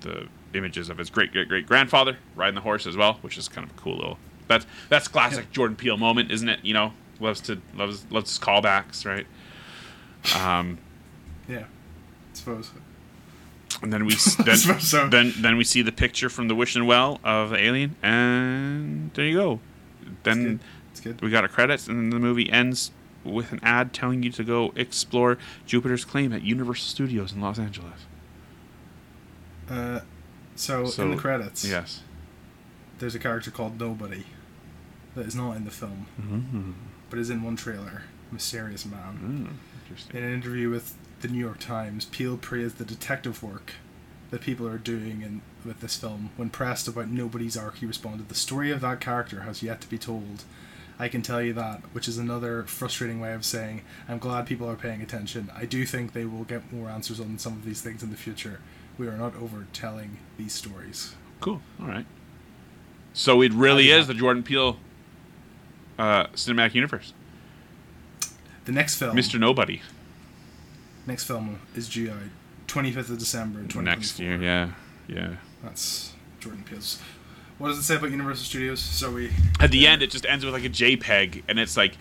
[0.00, 3.48] the images of his great great great grandfather riding the horse as well, which is
[3.48, 4.18] kind of a cool little.
[4.48, 6.60] That's that's classic Jordan Peele moment, isn't it?
[6.62, 9.26] You know, loves to loves loves callbacks, right?
[10.36, 10.78] Um,
[11.48, 11.60] Yeah.
[11.60, 11.64] I
[12.34, 12.70] suppose.
[13.82, 14.14] and then we
[14.44, 15.08] then, so.
[15.08, 19.24] then then we see the picture from the wishing well of the alien, and there
[19.26, 19.60] you go.
[20.22, 20.60] Then good.
[20.92, 21.20] It's good.
[21.20, 22.90] we got our credits, and then the movie ends
[23.24, 25.36] with an ad telling you to go explore
[25.66, 28.00] Jupiter's claim at Universal Studios in Los Angeles.
[29.68, 30.00] Uh,
[30.56, 32.02] so, So, in the credits, Yes.
[32.98, 34.24] there's a character called Nobody
[35.14, 36.72] that is not in the film, Mm-hmm.
[37.08, 38.02] but is in one trailer.
[38.32, 39.18] Mysterious Man.
[39.58, 40.16] Mm, interesting.
[40.16, 43.72] In an interview with the New York Times, Peele praised the detective work
[44.30, 46.30] that people are doing in, with this film.
[46.36, 49.88] When pressed about Nobody's arc, he responded, The story of that character has yet to
[49.88, 50.44] be told.
[50.98, 54.68] I can tell you that, which is another frustrating way of saying, I'm glad people
[54.68, 55.50] are paying attention.
[55.56, 58.16] I do think they will get more answers on some of these things in the
[58.16, 58.60] future.
[58.98, 61.14] We are not over telling these stories.
[61.40, 61.62] Cool.
[61.80, 62.04] All right.
[63.14, 64.76] So it really is the Jordan Peele
[65.98, 67.14] uh, cinematic universe.
[68.66, 69.40] The next film, Mr.
[69.40, 69.80] Nobody.
[71.06, 72.16] next film is due out
[72.68, 73.82] 25th of December 2024.
[73.82, 74.70] Next year, yeah.
[75.08, 75.36] Yeah.
[75.62, 77.00] That's Jordan Peele's.
[77.58, 78.80] What does it say about Universal Studios?
[78.80, 81.96] So we At the end, it just ends with like a JPEG, and it's like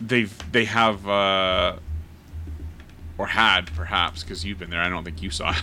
[0.00, 1.76] they've they have uh,
[3.16, 4.80] or had perhaps because you've been there.
[4.82, 5.54] I don't think you saw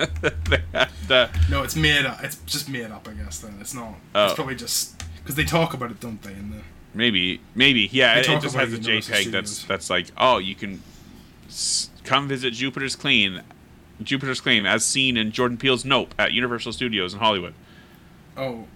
[0.00, 0.62] it.
[1.10, 2.22] uh, No, it's made up.
[2.24, 3.38] It's just made up, I guess.
[3.38, 3.94] Then it's not.
[4.14, 4.24] Oh.
[4.26, 6.32] It's probably just because they talk about it, don't they?
[6.32, 6.60] In the
[6.94, 8.18] maybe, maybe, yeah.
[8.18, 10.82] It, it just has a JPEG that's that's like, oh, you can
[11.46, 13.40] s- come visit Jupiter's Claim,
[14.02, 17.54] Jupiter's Claim, as seen in Jordan Peele's Nope at Universal Studios in Hollywood.
[18.36, 18.66] oh,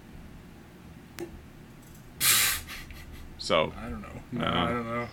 [3.39, 4.09] So I don't know.
[4.33, 4.47] No.
[4.47, 5.09] I don't know.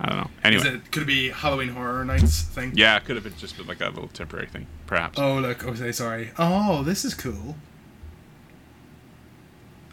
[0.00, 0.24] I don't know.
[0.24, 0.30] Is
[0.64, 2.72] Anyway, it could it be Halloween Horror Nights thing?
[2.74, 5.18] yeah, it could have been just been like a little temporary thing, perhaps.
[5.18, 6.30] Oh look, okay, sorry.
[6.38, 7.56] Oh, this is cool.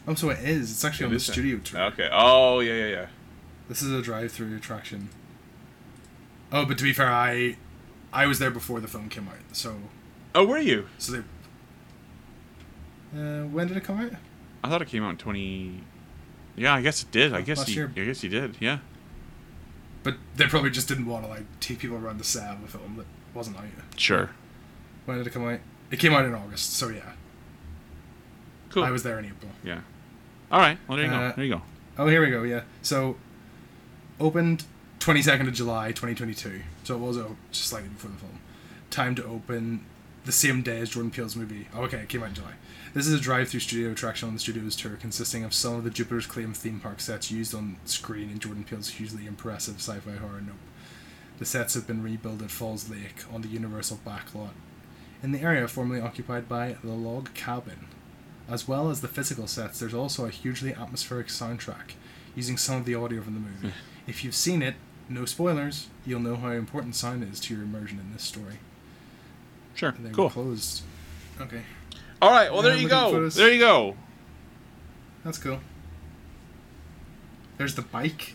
[0.06, 0.70] Oh, so it is.
[0.70, 1.80] It's actually It on the studio tour.
[1.84, 2.08] Okay.
[2.12, 3.06] Oh yeah, yeah, yeah.
[3.68, 5.08] This is a drive-through attraction.
[6.52, 7.56] Oh, but to be fair, I,
[8.16, 9.34] I was there before the film came out.
[9.52, 9.76] So,
[10.34, 10.86] Oh, were you?
[10.98, 11.18] so they.
[13.16, 14.12] Uh, when did it come out?
[14.64, 15.80] I thought it came out in twenty.
[16.56, 17.32] Yeah, I guess it did.
[17.34, 17.74] I guess Last you.
[17.74, 17.92] year.
[17.96, 18.56] I guess you did.
[18.60, 18.78] Yeah.
[20.02, 22.66] But they probably just didn't want to like take people around the set of a
[22.66, 23.64] film that wasn't out.
[23.64, 24.00] Yet.
[24.00, 24.30] Sure.
[25.04, 25.60] When did it come out?
[25.90, 27.12] It came out in August, so yeah.
[28.70, 28.84] Cool.
[28.84, 29.50] I was there in April.
[29.62, 29.80] Yeah.
[30.50, 30.78] All right.
[30.88, 31.36] Well, there you Uh, go.
[31.36, 31.62] There you go.
[31.98, 32.42] Oh, here we go.
[32.42, 32.62] Yeah.
[32.82, 33.16] So,
[34.20, 34.64] opened
[34.98, 36.62] twenty second of July, twenty twenty two.
[36.86, 38.38] So it was out just slightly before the film.
[38.92, 39.84] Time to open
[40.24, 41.66] the same day as Jordan Peele's movie.
[41.74, 42.52] Oh, okay, it came out in July.
[42.94, 45.90] This is a drive-through studio attraction on the studio's tour, consisting of some of the
[45.90, 50.40] Jupiter's Claim theme park sets used on screen in Jordan Peele's hugely impressive sci-fi horror
[50.40, 50.54] Nope.
[51.40, 54.50] The sets have been rebuilt at Falls Lake on the Universal backlot,
[55.24, 57.88] in the area formerly occupied by the Log Cabin.
[58.48, 61.94] As well as the physical sets, there's also a hugely atmospheric soundtrack,
[62.36, 63.74] using some of the audio from the movie.
[63.74, 64.08] Hmm.
[64.08, 64.76] if you've seen it,
[65.08, 68.58] no spoilers, you'll know how important sign is to your immersion in this story.
[69.74, 69.90] Sure.
[69.90, 70.24] And they Cool.
[70.24, 70.82] were closed.
[71.40, 71.62] Okay,
[72.22, 72.50] All right.
[72.52, 73.28] Well, there you go.
[73.28, 73.94] There you go.
[75.24, 75.60] that's cool.
[77.58, 78.34] There's the bike.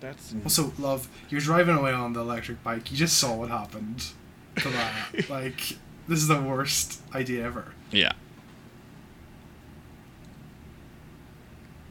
[0.00, 0.34] That's.
[0.44, 2.90] Also, love, you're driving away on the electric bike.
[2.90, 4.04] You just saw what happened
[4.56, 4.92] to that.
[5.30, 5.60] like,
[6.06, 7.72] this is the worst idea ever.
[7.90, 8.12] Yeah.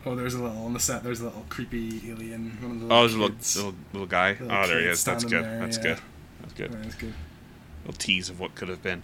[0.06, 1.04] Oh, there's a little on the set.
[1.04, 2.58] There's a little creepy alien.
[2.62, 4.32] One of the Oh, there's a little, little little guy.
[4.34, 5.04] Little oh, there he is.
[5.04, 5.44] That's good.
[5.44, 5.84] there, That's yeah.
[5.84, 5.98] good.
[6.42, 6.72] That's good.
[6.74, 7.14] That's good.
[7.86, 9.02] little tease of what could have been.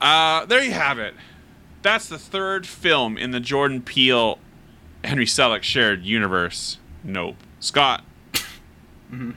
[0.00, 1.14] Uh, there you have it.
[1.82, 4.38] That's the third film in the Jordan Peele,
[5.02, 6.78] Henry Selick shared universe.
[7.02, 7.36] Nope.
[7.60, 8.04] Scott,
[9.12, 9.30] Mm-hmm.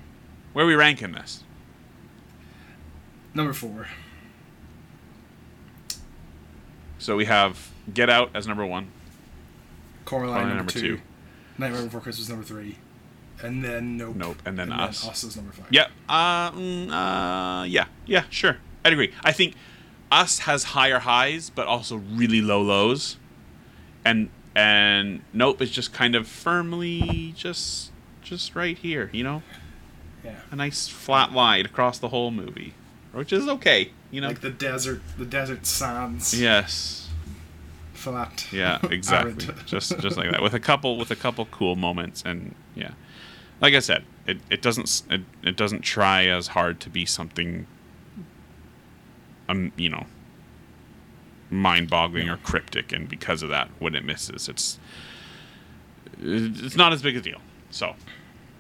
[0.54, 1.44] where are we ranking this?
[3.34, 3.88] Number four.
[7.00, 8.90] So we have Get Out as number one.
[10.08, 10.98] Coraline, Coraline number, number two.
[10.98, 11.02] two.
[11.58, 12.78] Nightmare Before Christmas number three.
[13.42, 14.16] And then Nope.
[14.16, 15.08] Nope, and then Us.
[15.08, 15.68] Us is number five.
[15.70, 15.88] Yeah.
[16.08, 17.86] Uh, mm, uh, yeah.
[18.06, 18.24] Yeah.
[18.30, 18.58] Sure.
[18.86, 19.14] I'd agree.
[19.24, 19.56] I think
[20.10, 23.18] Us has higher highs, but also really low lows,
[24.06, 29.10] and and Nope is just kind of firmly just just right here.
[29.12, 29.44] You know.
[30.24, 30.36] Yeah.
[30.52, 32.74] a nice flat line across the whole movie,
[33.14, 34.28] which is okay, you know.
[34.30, 36.38] Like the desert, the desert sands.
[36.40, 37.07] yes,
[37.98, 38.48] Flat.
[38.52, 39.54] yeah, exactly.
[39.66, 42.92] Just just like that, with a couple with a couple cool moments, and yeah,
[43.60, 47.66] like I said, it, it doesn't it, it doesn't try as hard to be something,
[49.50, 50.06] um, you know,
[51.50, 54.80] mind-boggling or cryptic, and because of that, when it misses, it's
[56.22, 57.42] it's not as big a deal.
[57.70, 57.96] So,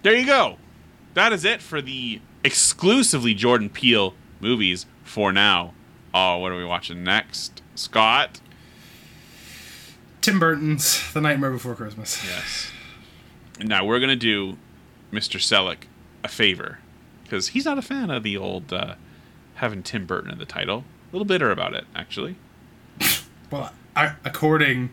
[0.03, 0.57] there you go.
[1.13, 5.73] That is it for the exclusively Jordan Peele movies for now.
[6.13, 8.39] Oh, what are we watching next, Scott?
[10.27, 12.21] Tim Burton's The Nightmare Before Christmas.
[12.25, 12.69] Yes.
[13.61, 14.57] Now we're gonna do
[15.09, 15.39] Mr.
[15.39, 15.85] Selick
[16.21, 16.79] a favor
[17.23, 18.95] because he's not a fan of the old uh,
[19.55, 20.79] having Tim Burton in the title.
[20.79, 22.35] A little bitter about it, actually.
[23.49, 24.89] Well, I, according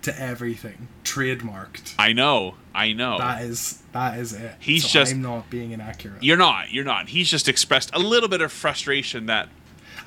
[0.00, 1.94] to everything, trademarked.
[1.98, 3.18] I know, I know.
[3.18, 4.54] That is that is it.
[4.58, 6.22] He's So just- I'm not being inaccurate.
[6.22, 6.72] you're not.
[6.72, 7.10] You're not.
[7.10, 9.50] He's just expressed a little bit of frustration that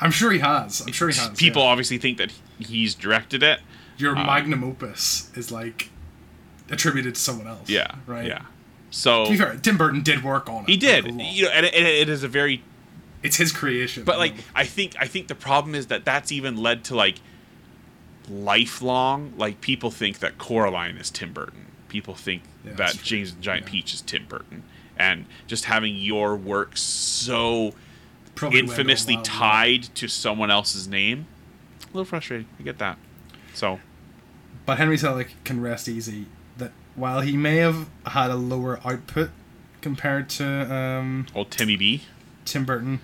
[0.01, 0.81] I'm sure he has.
[0.81, 1.37] I'm sure he has.
[1.37, 1.67] people yeah.
[1.69, 3.59] obviously think that he's directed it.
[3.97, 5.89] Your um, magnum opus is like
[6.69, 7.69] attributed to someone else.
[7.69, 7.95] Yeah.
[8.05, 8.27] Right.
[8.27, 8.43] Yeah.
[8.91, 10.69] So To be fair, Tim Burton did work on it.
[10.69, 11.05] he did.
[11.05, 11.33] like, a lot.
[11.33, 12.63] You know, and it, it is a very
[13.23, 14.03] it's his creation.
[14.03, 14.35] But like.
[14.53, 17.15] I think I think the problem is that that's even led to like
[18.29, 19.33] lifelong.
[19.37, 21.65] Like people think that Coraline is Tim Burton.
[21.89, 22.99] People think Yeah, that.
[23.03, 23.71] James and Giant Yeah.
[23.71, 24.63] Peach is Tim Burton,
[24.97, 27.73] and just having your work so
[28.35, 29.33] Probably infamously all wild, yeah.
[29.33, 31.25] tied to someone else's name,
[31.83, 32.47] a little frustrating.
[32.59, 32.97] I get that.
[33.55, 33.79] So
[34.65, 36.27] But Henry Selick can rest easy
[36.57, 39.31] that while he may have had a lower output
[39.81, 42.03] compared to um, old Timmy B
[42.45, 42.99] Tim Burton,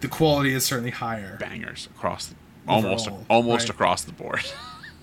[0.00, 1.36] the quality is certainly higher.
[1.38, 2.36] bangers across the,
[2.68, 3.70] almost Overall, almost right.
[3.70, 4.44] across the board.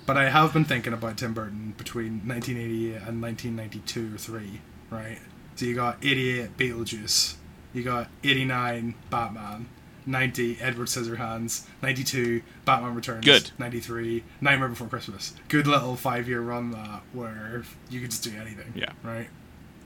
[0.04, 5.20] But I have been thinking about Tim Burton between 1988 and 1992 or 3, right?
[5.56, 7.36] So you got 88 Beetlejuice,
[7.72, 9.70] you got 89 Batman,
[10.06, 13.52] 90 Edward Scissorhands, 92 Batman Returns, Good.
[13.60, 15.34] 93 Nightmare Before Christmas.
[15.48, 18.74] Good little five year run that where you could just do anything.
[18.76, 18.92] Yeah.
[19.04, 19.28] Right?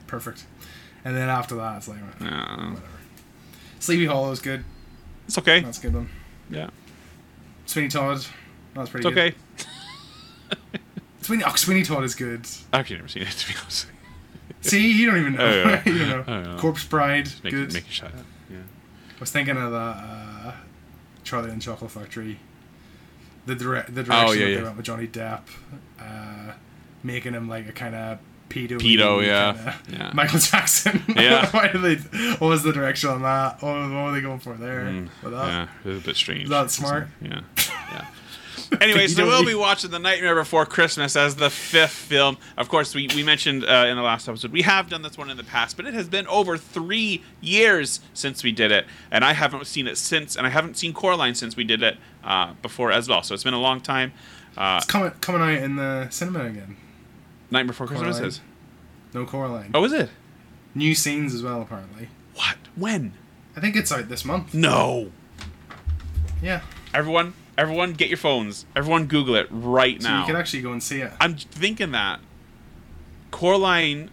[0.07, 0.45] Perfect.
[1.03, 2.81] And then after that, it's like, Uh, whatever.
[3.79, 4.63] Sleepy Hollow is good.
[5.27, 5.59] it's okay.
[5.61, 6.09] That's good one.
[6.49, 6.69] Yeah,
[7.65, 8.25] Sweeney Todd.
[8.73, 9.33] That's pretty it's good.
[9.33, 9.35] okay.
[11.21, 12.41] Sweeney, oh, Sweeney Todd is good.
[12.71, 13.87] I've actually never seen it to be honest.
[14.61, 15.45] See, you don't even know.
[15.45, 15.81] Oh, yeah.
[15.89, 16.23] you don't know.
[16.23, 16.57] Don't know.
[16.57, 17.73] Corpse Bride, Make, good.
[17.73, 18.13] make it shut up.
[18.15, 18.21] Yeah.
[18.21, 18.23] I
[19.19, 20.53] was thinking of the uh,
[21.23, 22.39] Charlie and Chocolate Factory.
[23.45, 24.57] The direct, the direction Oh, yeah, that yeah.
[24.57, 25.41] they went with Johnny Depp,
[25.99, 26.53] uh,
[27.03, 28.17] making him like a kind of
[28.49, 28.79] pedo.
[28.79, 29.75] Pedo, yeah.
[29.89, 30.11] Yeah.
[30.15, 31.03] Michael Jackson.
[31.15, 31.49] Yeah.
[31.51, 31.95] Why did they?
[32.37, 33.61] What was the direction on that?
[33.61, 34.85] What, what were they going for there?
[34.85, 36.45] Mm, yeah, it was a bit strange.
[36.45, 37.07] Is that smart?
[37.21, 37.41] Yeah.
[37.91, 38.07] Yeah.
[38.81, 42.37] Anyway, You so we'll be watching The Nightmare Before Christmas as the fifth film.
[42.57, 45.29] Of course, we, we mentioned uh, in the last episode, we have done this one
[45.29, 48.85] in the past, but it has been over three years since we did it.
[49.11, 51.97] And I haven't seen it since, and I haven't seen Coraline since we did it
[52.23, 53.23] uh, before as well.
[53.23, 54.13] So it's been a long time.
[54.57, 56.77] Uh, It's coming coming out in the cinema again.
[57.51, 58.27] Nightmare Before Christmas Coraline.
[58.29, 58.41] is.
[59.13, 59.71] No Coraline.
[59.73, 60.09] Oh, is it?
[60.73, 62.09] New scenes as well, apparently.
[62.35, 62.57] What?
[62.75, 63.13] When?
[63.55, 64.53] I think it's out this month.
[64.53, 65.11] No.
[66.41, 66.61] Yeah.
[66.93, 68.65] Everyone, everyone, get your phones.
[68.75, 70.19] Everyone, Google it right So now.
[70.21, 71.11] you can actually go and see it.
[71.19, 72.19] I'm thinking that
[73.31, 74.09] Coraline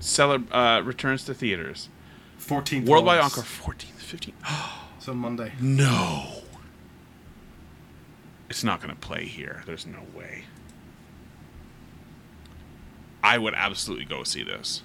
[0.00, 1.88] celeb- uh, returns to theaters.
[2.40, 2.86] 14th.
[2.86, 3.20] Worldwide.
[3.20, 4.32] Encore 14th, 15th.
[5.00, 5.52] So Monday.
[5.60, 6.42] no.
[8.50, 9.62] It's not going to play here.
[9.64, 10.44] There's no way.
[13.22, 14.82] I would absolutely go see this.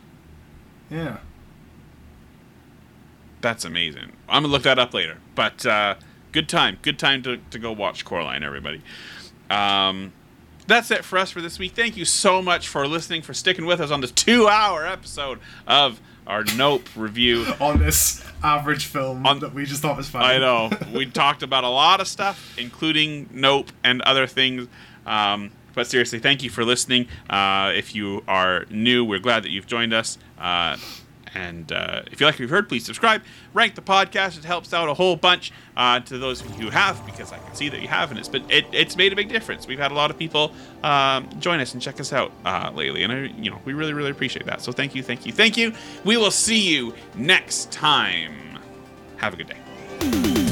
[0.89, 1.17] Yeah.
[3.41, 4.13] That's amazing.
[4.29, 5.17] I'm going to look that up later.
[5.35, 5.95] But uh,
[6.33, 6.77] good time.
[6.81, 8.81] Good time to, to go watch Coraline, everybody.
[9.49, 10.11] Um,
[10.67, 11.73] that's it for us for this week.
[11.73, 15.39] Thank you so much for listening, for sticking with us on this two hour episode
[15.67, 17.45] of our Nope review.
[17.59, 20.23] On this average film On- that we just thought was fine.
[20.23, 20.71] I know.
[20.93, 24.67] we talked about a lot of stuff, including Nope and other things.
[25.05, 27.07] Um, but seriously, thank you for listening.
[27.29, 30.17] Uh, if you are new, we're glad that you've joined us.
[30.39, 30.77] Uh,
[31.33, 33.23] and uh, if you like what you've heard, please subscribe.
[33.53, 34.37] Rank the podcast.
[34.37, 37.69] It helps out a whole bunch uh, to those who have, because I can see
[37.69, 39.67] that you have, and it's been it, it's made a big difference.
[39.67, 40.53] We've had a lot of people
[40.83, 43.93] um, join us and check us out uh, lately, and I, you know we really
[43.93, 44.61] really appreciate that.
[44.61, 45.73] So thank you, thank you, thank you.
[46.03, 48.59] We will see you next time.
[49.17, 50.42] Have a good day.